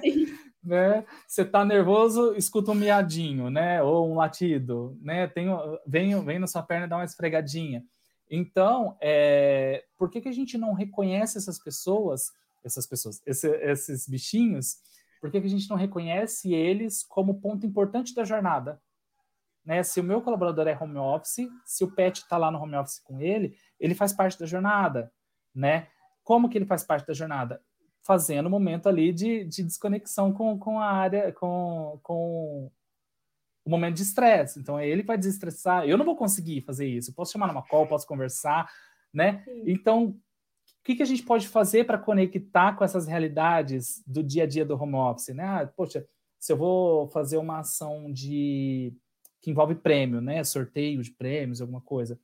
Sim. 0.01 0.28
né? 0.63 1.05
Você 1.28 1.45
tá 1.45 1.63
nervoso, 1.63 2.34
escuta 2.36 2.72
um 2.72 2.76
miadinho, 2.76 3.51
né? 3.51 3.84
Ou 3.84 4.09
um 4.09 4.16
latido, 4.16 4.97
né? 4.99 5.28
Tem, 5.28 5.45
vem, 5.86 6.20
vem 6.24 6.39
na 6.39 6.47
sua 6.47 6.63
perna 6.63 6.88
e 6.88 6.89
dá 6.89 6.95
uma 6.95 7.05
esfregadinha. 7.05 7.84
Então, 8.32 8.97
é, 8.99 9.84
por 9.95 10.09
que, 10.09 10.22
que 10.22 10.30
a 10.30 10.34
gente 10.34 10.57
não 10.57 10.74
reconhece 10.74 11.38
essas 11.38 11.59
pessoas, 11.59 12.32
essas 12.63 12.88
pessoas, 12.88 13.22
esse, 13.28 13.47
esses 13.57 14.07
bichinhos, 14.07 14.78
por 15.20 15.32
que, 15.32 15.39
que 15.41 15.47
a 15.47 15.49
gente 15.49 15.70
não 15.70 15.78
reconhece 15.78 16.53
eles 16.53 17.03
como 17.03 17.39
ponto 17.39 17.66
importante 17.66 18.13
da 18.13 18.24
jornada? 18.24 18.82
Né? 19.66 19.82
Se 19.82 19.99
o 19.99 20.03
meu 20.03 20.22
colaborador 20.22 20.68
é 20.68 20.78
home 20.80 20.97
office, 20.97 21.49
se 21.66 21.84
o 21.84 21.91
pet 21.91 22.18
está 22.18 22.38
lá 22.38 22.51
no 22.51 22.59
home 22.59 22.76
office 22.76 22.99
com 22.99 23.20
ele, 23.20 23.57
ele 23.80 23.95
faz 23.95 24.13
parte 24.13 24.39
da 24.39 24.45
jornada, 24.45 25.11
né? 25.53 25.88
Como 26.24 26.49
que 26.49 26.57
ele 26.57 26.66
faz 26.66 26.84
parte 26.84 27.07
da 27.07 27.13
jornada? 27.13 27.61
Fazendo 28.03 28.45
um 28.45 28.51
momento 28.51 28.88
ali 28.88 29.11
de, 29.11 29.43
de 29.45 29.63
desconexão 29.63 30.32
com, 30.32 30.57
com 30.59 30.80
a 30.80 30.91
área, 30.91 31.32
com, 31.34 31.99
com 32.03 32.72
o 33.66 33.70
momento 33.70 33.95
de 33.95 34.03
estresse. 34.03 34.59
Então, 34.59 34.80
ele 34.80 35.01
vai 35.01 35.18
desestressar. 35.18 35.86
Eu 35.86 35.97
não 35.97 36.05
vou 36.05 36.16
conseguir 36.16 36.61
fazer 36.61 36.88
isso. 36.88 37.09
Eu 37.09 37.16
posso 37.16 37.32
chamar 37.32 37.47
numa 37.47 37.66
call, 37.66 37.88
posso 37.88 38.05
conversar, 38.05 38.70
né? 39.11 39.43
Sim. 39.43 39.63
Então, 39.66 40.16
que, 40.86 40.95
que 40.95 41.03
a 41.03 41.05
gente 41.05 41.23
pode 41.23 41.47
fazer 41.47 41.86
para 41.86 41.97
conectar 41.97 42.73
com 42.75 42.83
essas 42.83 43.07
realidades 43.07 44.03
do 44.05 44.21
dia 44.21 44.43
a 44.43 44.47
dia 44.47 44.63
do 44.63 44.79
home 44.79 44.93
office, 44.93 45.29
né? 45.29 45.43
Ah, 45.43 45.67
poxa, 45.67 46.07
se 46.39 46.53
eu 46.53 46.57
vou 46.57 47.07
fazer 47.07 47.38
uma 47.38 47.59
ação 47.59 48.13
de 48.13 48.93
que 49.41 49.49
envolve 49.49 49.73
prêmio, 49.73 50.21
né? 50.21 50.43
Sorteio 50.43 51.01
de 51.01 51.09
prêmios, 51.09 51.59
alguma 51.59 51.81
coisa. 51.81 52.19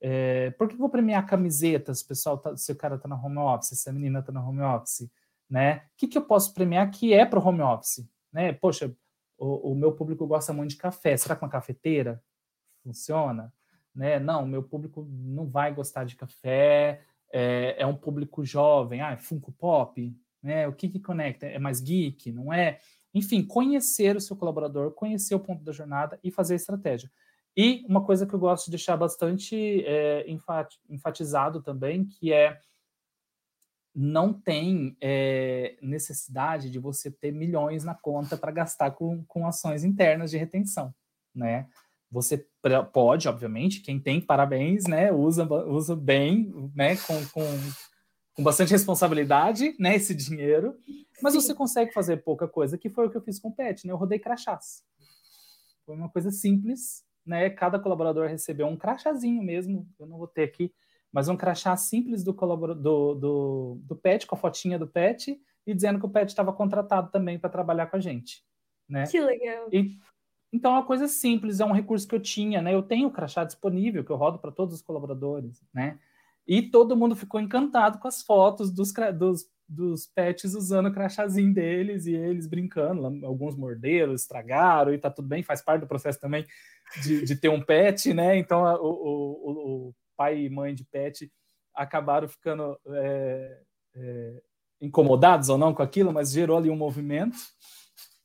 É, 0.00 0.52
por 0.52 0.68
que 0.68 0.74
eu 0.74 0.78
vou 0.78 0.88
premiar 0.88 1.26
camisetas, 1.26 2.00
pessoal, 2.00 2.38
tá, 2.38 2.56
se 2.56 2.70
o 2.70 2.76
cara 2.76 2.94
está 2.94 3.08
na 3.08 3.20
home 3.20 3.38
office, 3.38 3.80
se 3.80 3.90
a 3.90 3.92
menina 3.92 4.20
está 4.20 4.30
na 4.30 4.46
home 4.46 4.62
office, 4.62 5.10
né? 5.50 5.78
O 5.78 5.96
que, 5.96 6.06
que 6.06 6.16
eu 6.16 6.22
posso 6.22 6.54
premiar 6.54 6.88
que 6.92 7.12
é 7.12 7.26
para 7.26 7.40
o 7.40 7.44
home 7.44 7.62
office, 7.62 8.08
né? 8.32 8.52
Poxa, 8.52 8.94
o, 9.36 9.72
o, 9.72 9.74
meu 9.74 9.92
público 9.92 10.24
gosta 10.24 10.52
muito 10.52 10.70
de 10.70 10.76
café. 10.76 11.16
Será 11.16 11.34
que 11.34 11.42
uma 11.42 11.50
cafeteira 11.50 12.22
funciona? 12.84 13.52
Né? 13.92 14.20
Não, 14.20 14.46
meu 14.46 14.62
público 14.62 15.04
não 15.10 15.48
vai 15.48 15.74
gostar 15.74 16.04
de 16.04 16.14
café. 16.14 17.02
É, 17.32 17.76
é 17.78 17.86
um 17.86 17.96
público 17.96 18.44
jovem. 18.44 19.00
Ah, 19.00 19.12
é 19.12 19.16
Funko 19.16 19.52
Pop. 19.52 20.16
Né? 20.42 20.66
O 20.66 20.72
que, 20.72 20.88
que 20.88 21.00
conecta? 21.00 21.46
É 21.46 21.58
mais 21.58 21.80
geek? 21.80 22.32
Não 22.32 22.52
é? 22.52 22.78
Enfim, 23.14 23.44
conhecer 23.44 24.16
o 24.16 24.20
seu 24.20 24.36
colaborador, 24.36 24.92
conhecer 24.92 25.34
o 25.34 25.40
ponto 25.40 25.64
da 25.64 25.72
jornada 25.72 26.18
e 26.22 26.30
fazer 26.30 26.54
a 26.54 26.56
estratégia. 26.56 27.10
E 27.56 27.84
uma 27.88 28.04
coisa 28.04 28.26
que 28.26 28.34
eu 28.34 28.38
gosto 28.38 28.66
de 28.66 28.72
deixar 28.72 28.96
bastante 28.96 29.84
é, 29.84 30.24
enfatizado 30.88 31.60
também, 31.60 32.04
que 32.04 32.32
é 32.32 32.60
não 33.94 34.32
tem 34.32 34.96
é, 35.00 35.76
necessidade 35.82 36.70
de 36.70 36.78
você 36.78 37.10
ter 37.10 37.32
milhões 37.32 37.82
na 37.82 37.96
conta 37.96 38.36
para 38.36 38.52
gastar 38.52 38.92
com, 38.92 39.24
com 39.24 39.44
ações 39.44 39.82
internas 39.82 40.30
de 40.30 40.36
retenção, 40.36 40.94
né? 41.34 41.66
Você 42.10 42.46
pode, 42.92 43.28
obviamente, 43.28 43.80
quem 43.80 44.00
tem, 44.00 44.20
parabéns, 44.20 44.84
né? 44.84 45.12
Usa, 45.12 45.44
usa 45.66 45.94
bem, 45.94 46.52
né? 46.74 46.96
Com, 46.96 47.26
com, 47.26 47.44
com 48.34 48.42
bastante 48.42 48.70
responsabilidade, 48.70 49.74
né? 49.78 49.96
Esse 49.96 50.14
dinheiro, 50.14 50.76
mas 51.22 51.34
Sim. 51.34 51.40
você 51.40 51.54
consegue 51.54 51.92
fazer 51.92 52.18
pouca 52.18 52.48
coisa, 52.48 52.78
que 52.78 52.88
foi 52.88 53.06
o 53.06 53.10
que 53.10 53.16
eu 53.16 53.22
fiz 53.22 53.38
com 53.38 53.48
o 53.48 53.54
Pet, 53.54 53.86
né? 53.86 53.92
Eu 53.92 53.96
rodei 53.96 54.18
crachás. 54.18 54.82
Foi 55.84 55.94
uma 55.94 56.08
coisa 56.08 56.30
simples, 56.30 57.04
né? 57.24 57.50
Cada 57.50 57.78
colaborador 57.78 58.28
recebeu 58.28 58.66
um 58.66 58.76
crachazinho 58.76 59.42
mesmo, 59.42 59.86
eu 59.98 60.06
não 60.06 60.18
vou 60.18 60.26
ter 60.26 60.44
aqui 60.44 60.72
mas 61.12 61.28
um 61.28 61.36
crachá 61.36 61.76
simples 61.76 62.22
do, 62.22 62.32
do, 62.32 63.14
do, 63.14 63.80
do 63.82 63.96
pet, 63.96 64.26
com 64.26 64.34
a 64.34 64.38
fotinha 64.38 64.78
do 64.78 64.86
pet, 64.86 65.40
e 65.66 65.74
dizendo 65.74 65.98
que 65.98 66.06
o 66.06 66.10
pet 66.10 66.28
estava 66.28 66.52
contratado 66.52 67.10
também 67.10 67.38
para 67.38 67.50
trabalhar 67.50 67.86
com 67.86 67.96
a 67.96 68.00
gente. 68.00 68.44
Né? 68.88 69.06
Que 69.06 69.20
legal. 69.20 69.68
E, 69.72 69.96
então, 70.52 70.72
é 70.72 70.74
uma 70.76 70.86
coisa 70.86 71.06
simples, 71.06 71.60
é 71.60 71.64
um 71.64 71.72
recurso 71.72 72.08
que 72.08 72.14
eu 72.14 72.20
tinha, 72.20 72.62
né? 72.62 72.74
Eu 72.74 72.82
tenho 72.82 73.08
o 73.08 73.12
crachá 73.12 73.44
disponível, 73.44 74.04
que 74.04 74.10
eu 74.10 74.16
rodo 74.16 74.38
para 74.38 74.50
todos 74.50 74.74
os 74.74 74.82
colaboradores, 74.82 75.62
né? 75.72 75.98
E 76.46 76.62
todo 76.62 76.96
mundo 76.96 77.14
ficou 77.14 77.40
encantado 77.40 77.98
com 77.98 78.08
as 78.08 78.22
fotos 78.22 78.70
dos, 78.70 78.90
dos, 79.14 79.44
dos 79.68 80.06
pets 80.06 80.54
usando 80.54 80.86
o 80.86 80.92
crachazinho 80.92 81.52
deles 81.52 82.06
e 82.06 82.14
eles 82.14 82.46
brincando. 82.46 83.04
Alguns 83.26 83.54
morderam, 83.54 84.14
estragaram 84.14 84.94
e 84.94 84.98
tá 84.98 85.10
tudo 85.10 85.28
bem, 85.28 85.42
faz 85.42 85.60
parte 85.60 85.82
do 85.82 85.86
processo 85.86 86.18
também 86.18 86.46
de, 87.02 87.26
de 87.26 87.36
ter 87.36 87.50
um 87.50 87.62
pet, 87.62 88.14
né? 88.14 88.38
Então, 88.38 88.62
o, 88.76 88.88
o, 88.88 89.88
o 89.88 89.94
pai 90.16 90.40
e 90.40 90.50
mãe 90.50 90.74
de 90.74 90.84
pet 90.84 91.30
acabaram 91.74 92.26
ficando 92.26 92.78
é, 92.86 93.60
é, 93.94 94.42
incomodados 94.80 95.50
ou 95.50 95.58
não 95.58 95.74
com 95.74 95.82
aquilo, 95.82 96.12
mas 96.12 96.32
gerou 96.32 96.56
ali 96.56 96.70
um 96.70 96.76
movimento. 96.76 97.36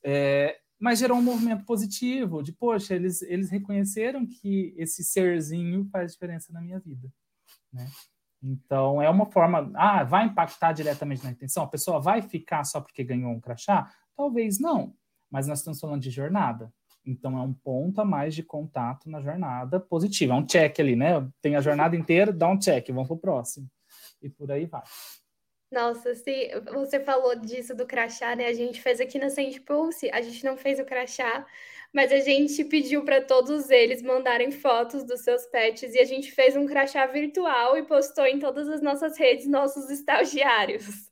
É, 0.02 0.58
mas 0.78 0.98
gerou 0.98 1.18
um 1.18 1.22
movimento 1.22 1.64
positivo, 1.64 2.42
de, 2.42 2.52
poxa, 2.52 2.94
eles, 2.94 3.22
eles 3.22 3.50
reconheceram 3.50 4.26
que 4.26 4.74
esse 4.76 5.02
serzinho 5.04 5.88
faz 5.90 6.12
diferença 6.12 6.52
na 6.52 6.60
minha 6.60 6.78
vida, 6.78 7.08
né? 7.72 7.86
Então, 8.42 9.00
é 9.00 9.08
uma 9.08 9.24
forma, 9.24 9.72
ah, 9.74 10.04
vai 10.04 10.26
impactar 10.26 10.72
diretamente 10.72 11.24
na 11.24 11.30
intenção? 11.30 11.62
A 11.62 11.68
pessoa 11.68 11.98
vai 11.98 12.20
ficar 12.20 12.62
só 12.64 12.78
porque 12.78 13.02
ganhou 13.02 13.32
um 13.32 13.40
crachá? 13.40 13.90
Talvez 14.14 14.58
não, 14.58 14.94
mas 15.30 15.46
nós 15.46 15.60
estamos 15.60 15.80
falando 15.80 16.02
de 16.02 16.10
jornada, 16.10 16.70
então 17.06 17.38
é 17.38 17.42
um 17.42 17.52
ponto 17.52 18.00
a 18.00 18.04
mais 18.04 18.34
de 18.34 18.42
contato 18.42 19.08
na 19.10 19.20
jornada 19.20 19.80
positiva. 19.80 20.34
É 20.34 20.36
um 20.36 20.46
check 20.46 20.78
ali, 20.78 20.94
né? 20.94 21.26
Tem 21.40 21.56
a 21.56 21.60
jornada 21.60 21.96
inteira, 21.96 22.32
dá 22.32 22.48
um 22.48 22.58
check, 22.58 22.88
vamos 22.88 23.08
para 23.08 23.16
o 23.16 23.18
próximo. 23.18 23.66
E 24.22 24.28
por 24.28 24.50
aí 24.50 24.66
vai. 24.66 24.82
Nossa, 25.74 26.14
se 26.14 26.50
você 26.72 27.00
falou 27.00 27.34
disso 27.34 27.74
do 27.74 27.84
crachá, 27.84 28.36
né? 28.36 28.46
A 28.46 28.52
gente 28.52 28.80
fez 28.80 29.00
aqui 29.00 29.18
na 29.18 29.28
Send 29.28 29.60
Pulse, 29.62 30.08
a 30.12 30.22
gente 30.22 30.44
não 30.44 30.56
fez 30.56 30.78
o 30.78 30.84
crachá, 30.84 31.44
mas 31.92 32.12
a 32.12 32.20
gente 32.20 32.64
pediu 32.64 33.04
para 33.04 33.20
todos 33.20 33.68
eles 33.70 34.00
mandarem 34.00 34.52
fotos 34.52 35.02
dos 35.02 35.22
seus 35.22 35.44
pets 35.46 35.92
e 35.92 35.98
a 35.98 36.04
gente 36.04 36.30
fez 36.30 36.54
um 36.54 36.64
crachá 36.64 37.06
virtual 37.06 37.76
e 37.76 37.82
postou 37.82 38.24
em 38.24 38.38
todas 38.38 38.68
as 38.68 38.80
nossas 38.80 39.18
redes, 39.18 39.48
nossos 39.48 39.90
estagiários. 39.90 41.10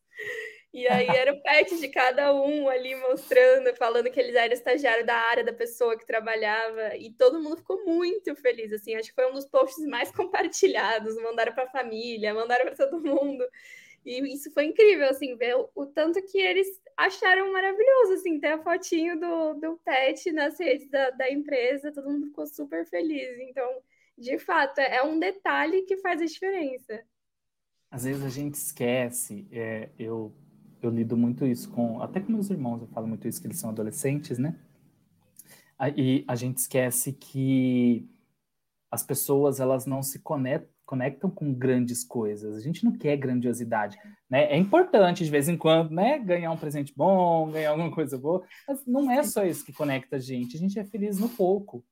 E 0.72 0.86
aí 0.88 1.08
era 1.08 1.32
o 1.32 1.42
pet 1.42 1.78
de 1.80 1.88
cada 1.88 2.32
um 2.32 2.68
ali 2.68 2.94
mostrando, 2.94 3.74
falando 3.76 4.10
que 4.10 4.18
eles 4.18 4.34
eram 4.34 4.54
estagiário 4.54 5.04
da 5.04 5.16
área 5.16 5.44
da 5.44 5.52
pessoa 5.52 5.98
que 5.98 6.06
trabalhava. 6.06 6.96
E 6.96 7.12
todo 7.12 7.42
mundo 7.42 7.58
ficou 7.58 7.84
muito 7.84 8.34
feliz, 8.36 8.72
assim. 8.72 8.94
Acho 8.94 9.10
que 9.10 9.14
foi 9.14 9.28
um 9.30 9.34
dos 9.34 9.44
posts 9.44 9.84
mais 9.86 10.10
compartilhados. 10.16 11.16
Mandaram 11.16 11.52
para 11.52 11.64
a 11.64 11.70
família, 11.70 12.32
mandaram 12.32 12.64
para 12.64 12.76
todo 12.76 13.02
mundo. 13.02 13.44
E 14.05 14.34
isso 14.34 14.50
foi 14.53 14.66
incrível, 14.66 15.09
assim, 15.09 15.36
ver 15.36 15.57
o, 15.57 15.68
o, 15.74 15.86
tanto 15.86 16.20
que 16.22 16.38
eles 16.38 16.66
acharam 16.96 17.53
maravilhoso, 17.53 18.14
assim, 18.14 18.40
ter 18.40 18.48
a 18.48 18.62
fotinho 18.62 19.18
do, 19.18 19.55
do 19.55 19.80
pet 19.84 20.32
nas 20.32 20.59
redes 20.59 20.90
da, 20.90 21.11
da 21.11 21.30
empresa. 21.30 21.92
Todo 21.92 22.11
mundo 22.11 22.26
ficou 22.26 22.46
super 22.46 22.84
feliz. 22.86 23.38
Então, 23.40 23.68
de 24.18 24.38
fato, 24.38 24.78
é, 24.78 24.96
é 24.96 25.03
um 25.03 25.18
detalhe 25.18 25.82
que 25.82 25.96
faz 25.98 26.20
a 26.20 26.26
diferença. 26.26 27.03
Às 27.90 28.05
vezes 28.05 28.24
a 28.24 28.28
gente 28.28 28.55
esquece, 28.55 29.46
é, 29.53 29.90
eu 29.98 30.34
eu 30.82 30.90
lido 30.90 31.16
muito 31.16 31.46
isso 31.46 31.70
com, 31.70 32.03
até 32.03 32.20
com 32.20 32.32
meus 32.32 32.50
irmãos, 32.50 32.82
eu 32.82 32.88
falo 32.88 33.07
muito 33.07 33.28
isso, 33.28 33.40
que 33.40 33.46
eles 33.46 33.59
são 33.59 33.70
adolescentes, 33.70 34.36
né? 34.36 34.59
E 35.96 36.24
a 36.26 36.34
gente 36.34 36.59
esquece 36.59 37.12
que 37.12 38.09
as 38.90 39.03
pessoas, 39.03 39.59
elas 39.59 39.86
não 39.86 40.03
se 40.03 40.18
conectam 40.18 40.72
com 41.30 41.53
grandes 41.53 42.05
coisas. 42.05 42.57
A 42.57 42.61
gente 42.61 42.84
não 42.84 42.93
quer 42.93 43.16
grandiosidade, 43.16 43.99
né? 44.28 44.45
É 44.53 44.57
importante, 44.57 45.24
de 45.24 45.30
vez 45.30 45.49
em 45.49 45.57
quando, 45.57 45.90
né? 45.90 46.18
Ganhar 46.18 46.51
um 46.51 46.57
presente 46.57 46.93
bom, 46.97 47.51
ganhar 47.51 47.70
alguma 47.70 47.90
coisa 47.90 48.18
boa, 48.18 48.45
mas 48.66 48.84
não 48.86 49.11
é 49.11 49.22
só 49.22 49.45
isso 49.45 49.64
que 49.64 49.72
conecta 49.72 50.16
a 50.16 50.18
gente. 50.18 50.57
A 50.57 50.61
gente 50.61 50.78
é 50.78 50.84
feliz 50.84 51.18
no 51.18 51.28
pouco, 51.28 51.84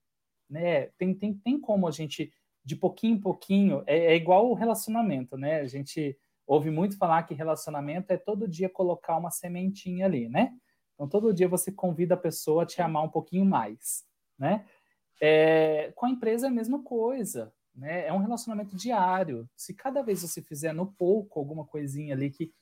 né? 0.49 0.87
Tem, 0.99 1.15
tem, 1.15 1.35
tem 1.35 1.61
como 1.61 1.87
a 1.87 1.91
gente, 1.91 2.33
de 2.65 2.77
pouquinho 2.77 3.17
em 3.17 3.21
pouquinho, 3.21 3.83
é, 3.87 4.13
é 4.13 4.17
igual 4.17 4.51
o 4.51 4.55
relacionamento, 4.55 5.37
né? 5.37 5.61
A 5.61 5.67
gente 5.67 6.17
ouve 6.47 6.71
muito 6.71 6.99
falar 6.99 7.23
que 7.23 7.35
relacionamento 7.35 8.13
é 8.13 8.17
todo 8.17 8.49
dia 8.49 8.69
colocar 8.69 9.17
uma 9.17 9.31
sementinha 9.31 10.07
ali, 10.07 10.29
né? 10.29 10.53
Então, 10.95 11.09
todo 11.09 11.33
dia 11.33 11.49
você 11.49 11.73
convida 11.73 12.15
a 12.15 12.19
pessoa 12.19 12.65
a 12.65 12.67
te 12.67 12.83
amar 12.83 13.05
um 13.05 13.09
pouquinho 13.09 13.45
mais, 13.45 14.05
né? 14.39 14.67
É, 15.21 15.93
com 15.95 16.07
a 16.07 16.11
empresa 16.11 16.47
é 16.47 16.51
a 16.51 16.53
mesma 16.53 16.83
coisa, 16.83 17.53
né? 17.81 18.07
É 18.07 18.13
um 18.13 18.19
relacionamento 18.19 18.77
diário. 18.77 19.49
Se 19.57 19.73
cada 19.73 20.03
vez 20.03 20.21
você 20.21 20.43
fizer 20.43 20.75
no 20.75 20.87
pouco 20.87 21.39
alguma 21.39 21.65
coisinha 21.65 22.15
ali 22.15 22.31
que 22.31 22.53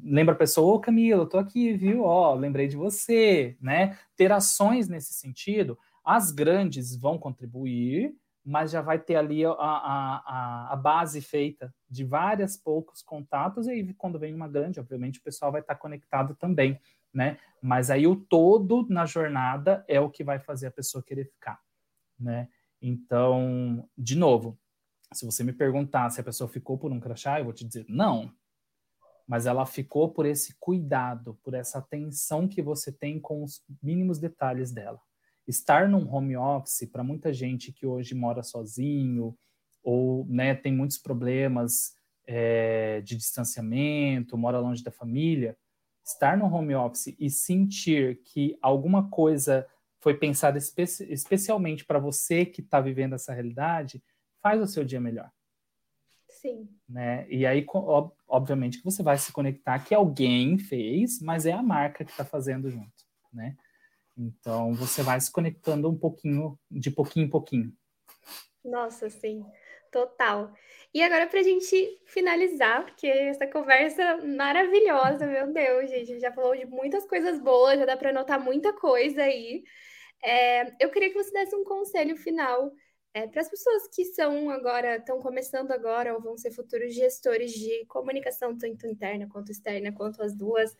lembra 0.00 0.34
a 0.34 0.38
pessoa, 0.38 0.74
ô 0.74 0.76
oh, 0.76 0.80
Camila, 0.80 1.28
tô 1.28 1.38
aqui, 1.38 1.72
viu? 1.72 2.04
Ó, 2.04 2.32
oh, 2.32 2.34
lembrei 2.36 2.68
de 2.68 2.76
você, 2.76 3.56
né? 3.60 3.98
Ter 4.16 4.30
ações 4.30 4.88
nesse 4.88 5.12
sentido, 5.12 5.76
as 6.04 6.30
grandes 6.30 6.94
vão 6.94 7.18
contribuir, 7.18 8.14
mas 8.44 8.70
já 8.70 8.80
vai 8.80 8.98
ter 8.98 9.16
ali 9.16 9.44
a, 9.44 9.50
a, 9.50 10.68
a, 10.72 10.76
base 10.76 11.20
feita 11.20 11.74
de 11.88 12.04
várias 12.04 12.56
poucos 12.56 13.02
contatos, 13.02 13.66
e 13.66 13.70
aí 13.70 13.94
quando 13.94 14.18
vem 14.18 14.34
uma 14.34 14.48
grande, 14.48 14.78
obviamente, 14.78 15.18
o 15.18 15.22
pessoal 15.22 15.50
vai 15.50 15.60
estar 15.62 15.74
conectado 15.74 16.34
também, 16.34 16.80
né? 17.12 17.38
Mas 17.60 17.90
aí 17.90 18.06
o 18.06 18.16
todo 18.16 18.86
na 18.88 19.04
jornada 19.04 19.84
é 19.88 20.00
o 20.00 20.10
que 20.10 20.22
vai 20.22 20.38
fazer 20.38 20.68
a 20.68 20.72
pessoa 20.72 21.02
querer 21.02 21.24
ficar, 21.24 21.60
né? 22.18 22.48
Então, 22.80 23.86
de 23.96 24.16
novo, 24.16 24.58
se 25.12 25.26
você 25.26 25.42
me 25.42 25.52
perguntar 25.52 26.10
se 26.10 26.20
a 26.20 26.24
pessoa 26.24 26.48
ficou 26.48 26.78
por 26.78 26.92
um 26.92 27.00
crachá, 27.00 27.38
eu 27.38 27.44
vou 27.44 27.52
te 27.52 27.64
dizer 27.64 27.84
não. 27.88 28.32
Mas 29.26 29.46
ela 29.46 29.64
ficou 29.66 30.10
por 30.10 30.26
esse 30.26 30.56
cuidado, 30.58 31.38
por 31.42 31.54
essa 31.54 31.78
atenção 31.78 32.48
que 32.48 32.62
você 32.62 32.90
tem 32.90 33.20
com 33.20 33.42
os 33.42 33.62
mínimos 33.82 34.18
detalhes 34.18 34.72
dela 34.72 35.00
estar 35.50 35.88
num 35.88 36.08
home 36.12 36.36
office, 36.36 36.88
para 36.90 37.04
muita 37.04 37.32
gente 37.32 37.72
que 37.72 37.86
hoje 37.86 38.14
mora 38.14 38.42
sozinho, 38.42 39.36
ou 39.82 40.26
né, 40.28 40.54
tem 40.54 40.72
muitos 40.72 40.98
problemas 40.98 41.94
é, 42.26 43.00
de 43.00 43.16
distanciamento, 43.16 44.38
mora 44.38 44.60
longe 44.60 44.82
da 44.82 44.90
família, 44.90 45.56
estar 46.04 46.36
no 46.36 46.46
home 46.46 46.74
office 46.74 47.14
e 47.18 47.28
sentir 47.28 48.20
que 48.24 48.56
alguma 48.62 49.08
coisa 49.08 49.66
foi 50.00 50.14
pensada 50.14 50.56
espe 50.56 50.82
especialmente 51.10 51.84
para 51.84 51.98
você 51.98 52.46
que 52.46 52.62
está 52.62 52.80
vivendo 52.80 53.14
essa 53.14 53.34
realidade, 53.34 54.02
faz 54.42 54.60
o 54.60 54.66
seu 54.66 54.84
dia 54.84 55.00
melhor. 55.00 55.30
Sim. 56.28 56.68
Né? 56.88 57.26
E 57.28 57.44
aí, 57.44 57.64
obviamente, 58.26 58.78
que 58.78 58.84
você 58.84 59.02
vai 59.02 59.18
se 59.18 59.32
conectar 59.32 59.78
que 59.80 59.94
alguém 59.94 60.58
fez, 60.58 61.20
mas 61.20 61.44
é 61.46 61.52
a 61.52 61.62
marca 61.62 62.04
que 62.04 62.10
está 62.10 62.24
fazendo 62.24 62.70
junto, 62.70 63.04
né? 63.32 63.56
Então 64.16 64.74
você 64.74 65.02
vai 65.02 65.20
se 65.20 65.30
conectando 65.30 65.88
um 65.88 65.96
pouquinho, 65.96 66.58
de 66.70 66.90
pouquinho 66.90 67.26
em 67.26 67.30
pouquinho. 67.30 67.72
Nossa, 68.64 69.08
sim, 69.08 69.44
total. 69.90 70.52
E 70.92 71.02
agora 71.02 71.26
para 71.26 71.40
a 71.40 71.42
gente 71.42 72.00
finalizar, 72.06 72.84
porque 72.84 73.06
essa 73.06 73.46
conversa 73.46 74.18
maravilhosa, 74.18 75.26
meu 75.26 75.52
Deus, 75.52 75.90
gente, 75.90 76.20
já 76.20 76.32
falou 76.32 76.56
de 76.56 76.66
muitas 76.66 77.06
coisas 77.06 77.38
boas, 77.40 77.78
já 77.78 77.86
dá 77.86 77.96
para 77.96 78.10
anotar 78.10 78.42
muita 78.42 78.72
coisa 78.72 79.22
aí. 79.22 79.62
É, 80.22 80.74
eu 80.84 80.90
queria 80.90 81.08
que 81.08 81.14
você 81.14 81.32
desse 81.32 81.54
um 81.56 81.64
conselho 81.64 82.16
final 82.16 82.70
é, 83.12 83.26
para 83.26 83.40
as 83.40 83.48
pessoas 83.48 83.88
que 83.88 84.04
são 84.04 84.50
agora, 84.50 84.96
estão 84.96 85.20
começando 85.20 85.72
agora 85.72 86.14
ou 86.14 86.20
vão 86.20 86.36
ser 86.36 86.52
futuros 86.52 86.94
gestores 86.94 87.52
de 87.52 87.84
comunicação, 87.86 88.56
tanto 88.56 88.86
interna 88.86 89.26
quanto 89.28 89.50
externa, 89.50 89.92
quanto 89.92 90.22
as 90.22 90.34
duas. 90.34 90.76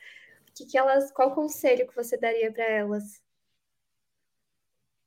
Que 0.54 0.64
que 0.66 0.78
elas, 0.78 1.10
qual 1.12 1.34
conselho 1.34 1.86
que 1.86 1.94
você 1.94 2.16
daria 2.16 2.52
para 2.52 2.64
elas? 2.64 3.22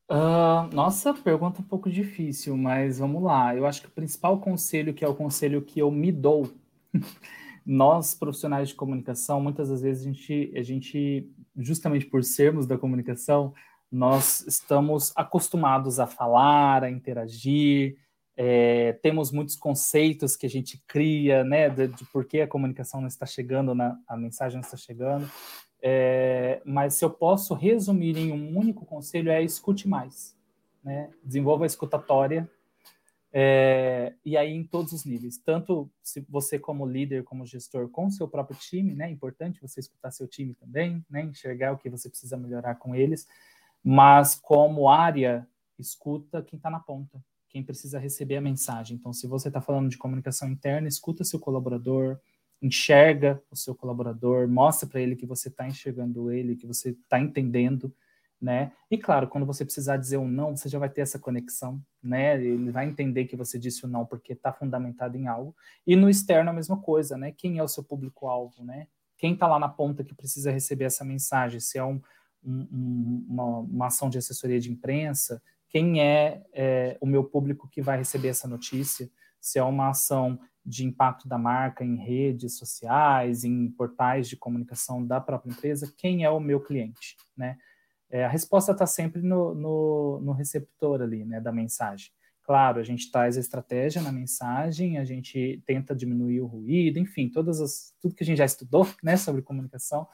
Uh, 0.10 0.74
nossa, 0.74 1.14
pergunta 1.14 1.62
um 1.62 1.66
pouco 1.66 1.90
difícil, 1.90 2.58
mas 2.58 3.00
vamos 3.00 3.24
lá. 3.24 3.56
Eu 3.56 3.66
acho 3.66 3.82
que 3.82 3.88
o 3.88 3.92
principal 3.92 4.40
conselho, 4.40 4.94
que 4.94 5.04
é 5.04 5.08
o 5.08 5.16
conselho 5.16 5.62
que 5.62 5.80
eu 5.80 5.90
me 5.90 6.12
dou, 6.12 6.52
nós 7.66 8.14
profissionais 8.14 8.70
de 8.70 8.76
comunicação, 8.76 9.40
muitas 9.40 9.70
das 9.70 9.82
vezes 9.82 10.04
a 10.04 10.06
gente, 10.06 10.54
a 10.56 10.62
gente, 10.62 11.32
justamente 11.58 12.06
por 12.06 12.24
sermos 12.24 12.68
da 12.68 12.78
comunicação, 12.78 13.54
nós 13.94 14.42
estamos 14.48 15.14
acostumados 15.16 16.00
a 16.00 16.08
falar, 16.08 16.84
a 16.84 16.90
interagir, 16.90 17.96
é, 18.36 18.94
temos 19.04 19.32
muitos 19.32 19.56
conceitos 19.56 20.36
que 20.36 20.48
a 20.48 20.50
gente 20.50 20.84
cria, 20.88 21.44
né, 21.44 21.70
de, 21.70 21.88
de 21.88 22.06
por 22.06 22.26
que 22.26 22.42
a 22.42 22.48
comunicação 22.48 23.00
não 23.00 23.08
está 23.08 23.26
chegando, 23.26 23.76
na, 23.76 23.96
a 24.08 24.18
mensagem 24.18 24.56
não 24.56 24.66
está 24.66 24.78
chegando. 24.78 25.30
É, 25.80 26.62
mas 26.66 26.96
se 26.96 27.06
eu 27.06 27.10
posso 27.10 27.54
resumir 27.54 28.18
em 28.18 28.32
um 28.32 28.58
único 28.58 28.86
conselho 28.86 29.30
é 29.30 29.44
escute 29.44 29.88
mais, 29.88 30.36
né? 30.82 31.10
Desenvolva 31.22 31.66
a 31.66 31.68
escutatória 31.68 32.50
é, 33.34 34.14
e 34.24 34.38
aí 34.38 34.54
em 34.54 34.64
todos 34.64 34.94
os 34.94 35.04
níveis, 35.04 35.38
tanto 35.38 35.92
se 36.02 36.22
você 36.30 36.58
como 36.58 36.86
líder, 36.86 37.24
como 37.24 37.46
gestor, 37.46 37.90
com 37.90 38.10
seu 38.10 38.30
próprio 38.30 38.58
time, 38.58 38.96
né? 38.96 39.08
É 39.08 39.12
importante 39.12 39.62
você 39.62 39.82
escutar 39.82 40.12
seu 40.12 40.26
time 40.28 40.54
também, 40.54 41.06
né? 41.10 41.24
Enxergar 41.24 41.74
o 41.74 41.78
que 41.78 41.90
você 41.90 42.10
precisa 42.10 42.38
melhorar 42.38 42.76
com 42.76 42.96
eles, 42.96 43.28
mas 43.84 44.36
como 44.36 44.88
área, 44.88 45.48
escuta 45.78 46.42
quem 46.42 46.58
está 46.58 46.70
na 46.70 46.80
ponta, 46.80 47.24
quem 47.50 47.64
precisa 47.64 48.00
receber 48.00 48.38
a 48.38 48.42
mensagem. 48.42 48.98
Então, 48.98 49.12
se 49.12 49.28
você 49.28 49.50
está 49.50 49.60
falando 49.60 49.90
de 49.90 49.98
comunicação 49.98 50.50
interna, 50.50 50.88
escuta 50.88 51.24
seu 51.24 51.40
colaborador, 51.40 52.20
enxerga 52.62 53.44
o 53.52 53.56
seu 53.56 53.76
colaborador, 53.76 54.48
mostra 54.48 54.88
para 54.88 55.02
ele 55.02 55.18
que 55.18 55.26
você 55.26 55.50
está 55.50 55.68
enxergando 55.68 56.32
ele, 56.32 56.56
que 56.56 56.66
você 56.66 56.92
está 56.92 57.20
entendendo, 57.20 57.94
né? 58.42 58.72
E 58.90 58.98
claro, 58.98 59.28
quando 59.28 59.46
você 59.46 59.66
precisar 59.66 59.98
dizer 59.98 60.18
um 60.18 60.28
não, 60.28 60.56
você 60.56 60.70
já 60.70 60.80
vai 60.80 60.90
ter 60.90 61.02
essa 61.02 61.20
conexão, 61.20 61.82
né? 62.02 62.42
Ele 62.42 62.72
vai 62.72 62.86
entender 62.86 63.26
que 63.26 63.36
você 63.36 63.60
disse 63.60 63.86
o 63.86 63.88
um 63.88 63.92
não 63.92 64.06
porque 64.06 64.34
está 64.34 64.52
fundamentado 64.52 65.18
em 65.18 65.28
algo. 65.28 65.56
E 65.86 65.96
no 65.96 66.10
externo 66.10 66.50
a 66.50 66.54
mesma 66.54 66.78
coisa, 66.78 67.18
né? 67.18 67.32
Quem 67.32 67.58
é 67.58 67.64
o 67.64 67.68
seu 67.68 67.84
público-alvo, 67.84 68.64
né? 68.64 68.88
Quem 69.18 69.34
está 69.34 69.48
lá 69.48 69.60
na 69.60 69.70
ponta 69.70 70.04
que 70.04 70.16
precisa 70.16 70.52
receber 70.52 70.86
essa 70.86 71.06
mensagem? 71.06 71.60
Se 71.60 71.78
é 71.78 71.84
um, 71.84 72.02
um, 72.46 73.26
uma, 73.30 73.60
uma, 73.60 73.88
ação 73.88 74.10
de 74.10 74.18
assessoria 74.18 74.60
de 74.60 74.72
imprensa, 74.72 75.42
quem 75.70 76.02
é, 76.02 76.44
é 76.54 76.98
o 77.02 77.06
meu 77.06 77.24
público 77.24 77.68
que 77.68 77.82
vai 77.82 77.98
receber 77.98 78.30
essa 78.30 78.48
notícia? 78.48 79.10
Se 79.40 79.58
é 79.58 79.64
uma 79.64 79.90
ação 79.90 80.40
de 80.66 80.86
impacto 80.86 81.28
da 81.28 81.38
marca 81.38 81.84
em 81.84 81.96
redes 81.96 82.58
sociais, 82.58 83.44
em 83.44 83.70
portais 83.72 84.30
de 84.30 84.38
comunicação 84.38 85.06
da 85.06 85.20
própria 85.20 85.52
empresa, 85.52 85.94
quem 85.98 86.24
é 86.24 86.30
o 86.30 86.40
meu 86.40 86.62
cliente, 86.62 87.18
né? 87.36 87.58
É, 88.10 88.26
a 88.26 88.30
resposta 88.30 88.72
está 88.72 88.86
sempre 88.86 89.24
no, 89.24 89.56
no, 89.56 90.22
no, 90.22 90.34
receptor 90.34 91.02
ali, 91.02 91.26
né, 91.26 91.42
da 91.42 91.52
mensagem. 91.52 92.12
Claro, 92.44 92.80
a 92.80 92.84
gente 92.84 93.10
traz 93.10 93.38
a 93.38 93.40
estratégia 93.40 94.04
na 94.04 94.12
mensagem, 94.12 95.00
a 95.00 95.04
gente 95.04 95.64
tenta 95.66 95.96
diminuir 95.96 96.40
o 96.42 96.46
ruído, 96.46 97.00
enfim, 97.00 97.28
todas 97.28 97.60
as, 97.60 97.92
tudo 98.00 98.14
que 98.14 98.24
a 98.24 98.26
gente 98.26 98.38
já 98.38 98.46
estudou, 98.46 98.88
né, 99.02 99.18
sobre 99.18 99.42
comunicação, 99.42 100.08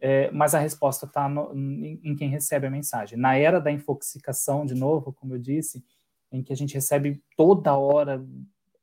é, 0.00 0.30
mas 0.30 0.54
a 0.54 0.58
resposta 0.58 1.06
está 1.06 1.28
em, 1.54 2.00
em 2.02 2.16
quem 2.16 2.28
recebe 2.28 2.66
a 2.66 2.70
mensagem. 2.70 3.18
Na 3.18 3.36
era 3.36 3.60
da 3.60 3.70
infoxicação, 3.70 4.64
de 4.64 4.74
novo, 4.74 5.12
como 5.12 5.34
eu 5.34 5.38
disse, 5.38 5.84
em 6.30 6.42
que 6.42 6.52
a 6.52 6.56
gente 6.56 6.74
recebe 6.74 7.22
toda 7.36 7.76
hora 7.76 8.24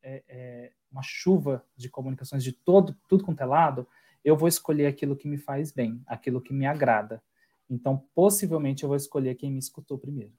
é, 0.02 0.22
é, 0.28 0.72
uma 0.90 1.02
chuva 1.02 1.64
de 1.76 1.88
comunicações 1.88 2.44
de 2.44 2.52
todo, 2.52 2.96
tudo 3.08 3.24
quanto 3.24 3.40
é 3.40 3.46
lado, 3.46 3.86
eu 4.24 4.36
vou 4.36 4.48
escolher 4.48 4.86
aquilo 4.86 5.16
que 5.16 5.28
me 5.28 5.38
faz 5.38 5.72
bem, 5.72 6.02
aquilo 6.06 6.40
que 6.40 6.52
me 6.52 6.66
agrada. 6.66 7.22
Então, 7.68 8.04
possivelmente, 8.14 8.82
eu 8.82 8.88
vou 8.88 8.96
escolher 8.96 9.34
quem 9.34 9.50
me 9.50 9.58
escutou 9.58 9.98
primeiro. 9.98 10.32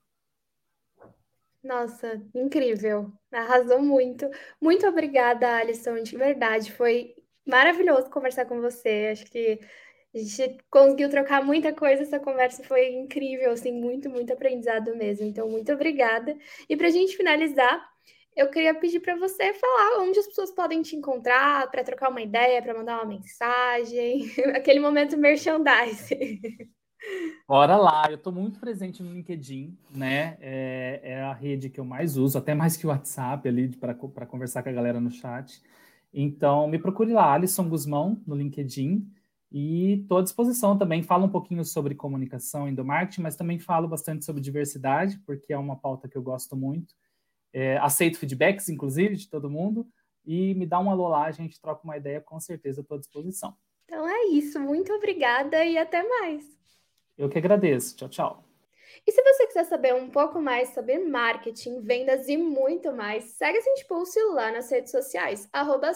Nossa, 1.63 2.21
incrível. 2.33 3.11
Arrasou 3.31 3.81
muito. 3.81 4.29
Muito 4.59 4.85
obrigada, 4.87 5.57
Alisson. 5.57 6.01
De 6.01 6.17
verdade, 6.17 6.71
foi 6.71 7.15
maravilhoso 7.45 8.09
conversar 8.09 8.45
com 8.45 8.59
você. 8.59 9.09
Acho 9.11 9.25
que 9.25 9.59
a 10.13 10.17
gente 10.17 10.57
conseguiu 10.69 11.09
trocar 11.09 11.43
muita 11.43 11.73
coisa. 11.73 12.03
Essa 12.03 12.19
conversa 12.19 12.63
foi 12.63 12.93
incrível, 12.93 13.51
assim, 13.51 13.71
muito, 13.71 14.09
muito 14.09 14.33
aprendizado 14.33 14.95
mesmo. 14.95 15.25
Então, 15.25 15.49
muito 15.49 15.71
obrigada. 15.71 16.35
E 16.69 16.75
para 16.75 16.87
a 16.87 16.91
gente 16.91 17.15
finalizar, 17.15 17.81
eu 18.35 18.49
queria 18.49 18.73
pedir 18.73 18.99
para 18.99 19.15
você 19.15 19.53
falar 19.53 20.01
onde 20.01 20.19
as 20.19 20.27
pessoas 20.27 20.51
podem 20.51 20.81
te 20.81 20.95
encontrar, 20.95 21.69
para 21.71 21.83
trocar 21.83 22.09
uma 22.09 22.21
ideia, 22.21 22.61
para 22.61 22.73
mandar 22.73 22.97
uma 22.97 23.05
mensagem, 23.05 24.31
aquele 24.55 24.79
momento 24.79 25.17
merchandising. 25.17 26.41
Bora 27.47 27.75
lá, 27.77 28.05
eu 28.09 28.15
estou 28.15 28.31
muito 28.31 28.59
presente 28.59 29.01
no 29.01 29.11
LinkedIn, 29.11 29.75
né? 29.93 30.37
É, 30.39 31.01
é, 31.03 31.21
a 31.21 31.33
rede 31.33 31.69
que 31.69 31.79
eu 31.79 31.85
mais 31.85 32.15
uso, 32.15 32.37
até 32.37 32.53
mais 32.53 32.77
que 32.77 32.85
o 32.85 32.89
WhatsApp 32.89 33.47
ali 33.47 33.69
para 33.75 34.25
conversar 34.25 34.61
com 34.61 34.69
a 34.69 34.73
galera 34.73 34.99
no 34.99 35.09
chat. 35.09 35.61
Então, 36.13 36.67
me 36.67 36.77
procure 36.77 37.11
lá, 37.11 37.33
Alisson 37.33 37.67
Guzmão, 37.67 38.21
no 38.27 38.35
LinkedIn, 38.35 39.09
e 39.51 40.01
estou 40.01 40.19
à 40.19 40.21
disposição 40.21 40.77
também. 40.77 41.03
Falo 41.03 41.25
um 41.25 41.29
pouquinho 41.29 41.65
sobre 41.65 41.93
comunicação 41.93 42.69
e 42.69 42.71
do 42.71 42.85
marketing, 42.85 43.21
mas 43.21 43.35
também 43.35 43.59
falo 43.59 43.87
bastante 43.87 44.23
sobre 44.23 44.41
diversidade, 44.41 45.19
porque 45.25 45.51
é 45.51 45.57
uma 45.57 45.75
pauta 45.75 46.07
que 46.07 46.17
eu 46.17 46.21
gosto 46.21 46.55
muito. 46.55 46.95
É, 47.51 47.77
aceito 47.79 48.17
feedbacks, 48.17 48.69
inclusive, 48.69 49.15
de 49.15 49.29
todo 49.29 49.49
mundo. 49.49 49.85
E 50.25 50.53
me 50.55 50.65
dá 50.65 50.79
um 50.79 50.89
alô 50.89 51.09
lá, 51.09 51.25
a 51.25 51.31
gente 51.31 51.59
troca 51.59 51.83
uma 51.83 51.97
ideia, 51.97 52.21
com 52.21 52.39
certeza 52.39 52.81
estou 52.81 52.95
à 52.95 52.99
disposição. 52.99 53.55
Então 53.85 54.07
é 54.07 54.27
isso. 54.27 54.57
Muito 54.59 54.93
obrigada 54.93 55.65
e 55.65 55.77
até 55.77 56.01
mais. 56.07 56.45
Eu 57.17 57.27
que 57.27 57.37
agradeço. 57.37 57.97
Tchau, 57.97 58.07
tchau. 58.07 58.43
E 59.05 59.11
se 59.11 59.21
você 59.21 59.47
quiser 59.47 59.65
saber 59.65 59.95
um 59.95 60.09
pouco 60.09 60.41
mais 60.41 60.69
sobre 60.69 60.97
marketing, 60.99 61.81
vendas 61.81 62.29
e 62.29 62.37
muito 62.37 62.93
mais, 62.93 63.25
segue 63.31 63.57
a 63.57 63.61
Sente 63.61 63.85
Pulse 63.85 64.19
lá 64.33 64.51
nas 64.51 64.71
redes 64.71 64.91
sociais, 64.91 65.49
arroba. 65.51 65.91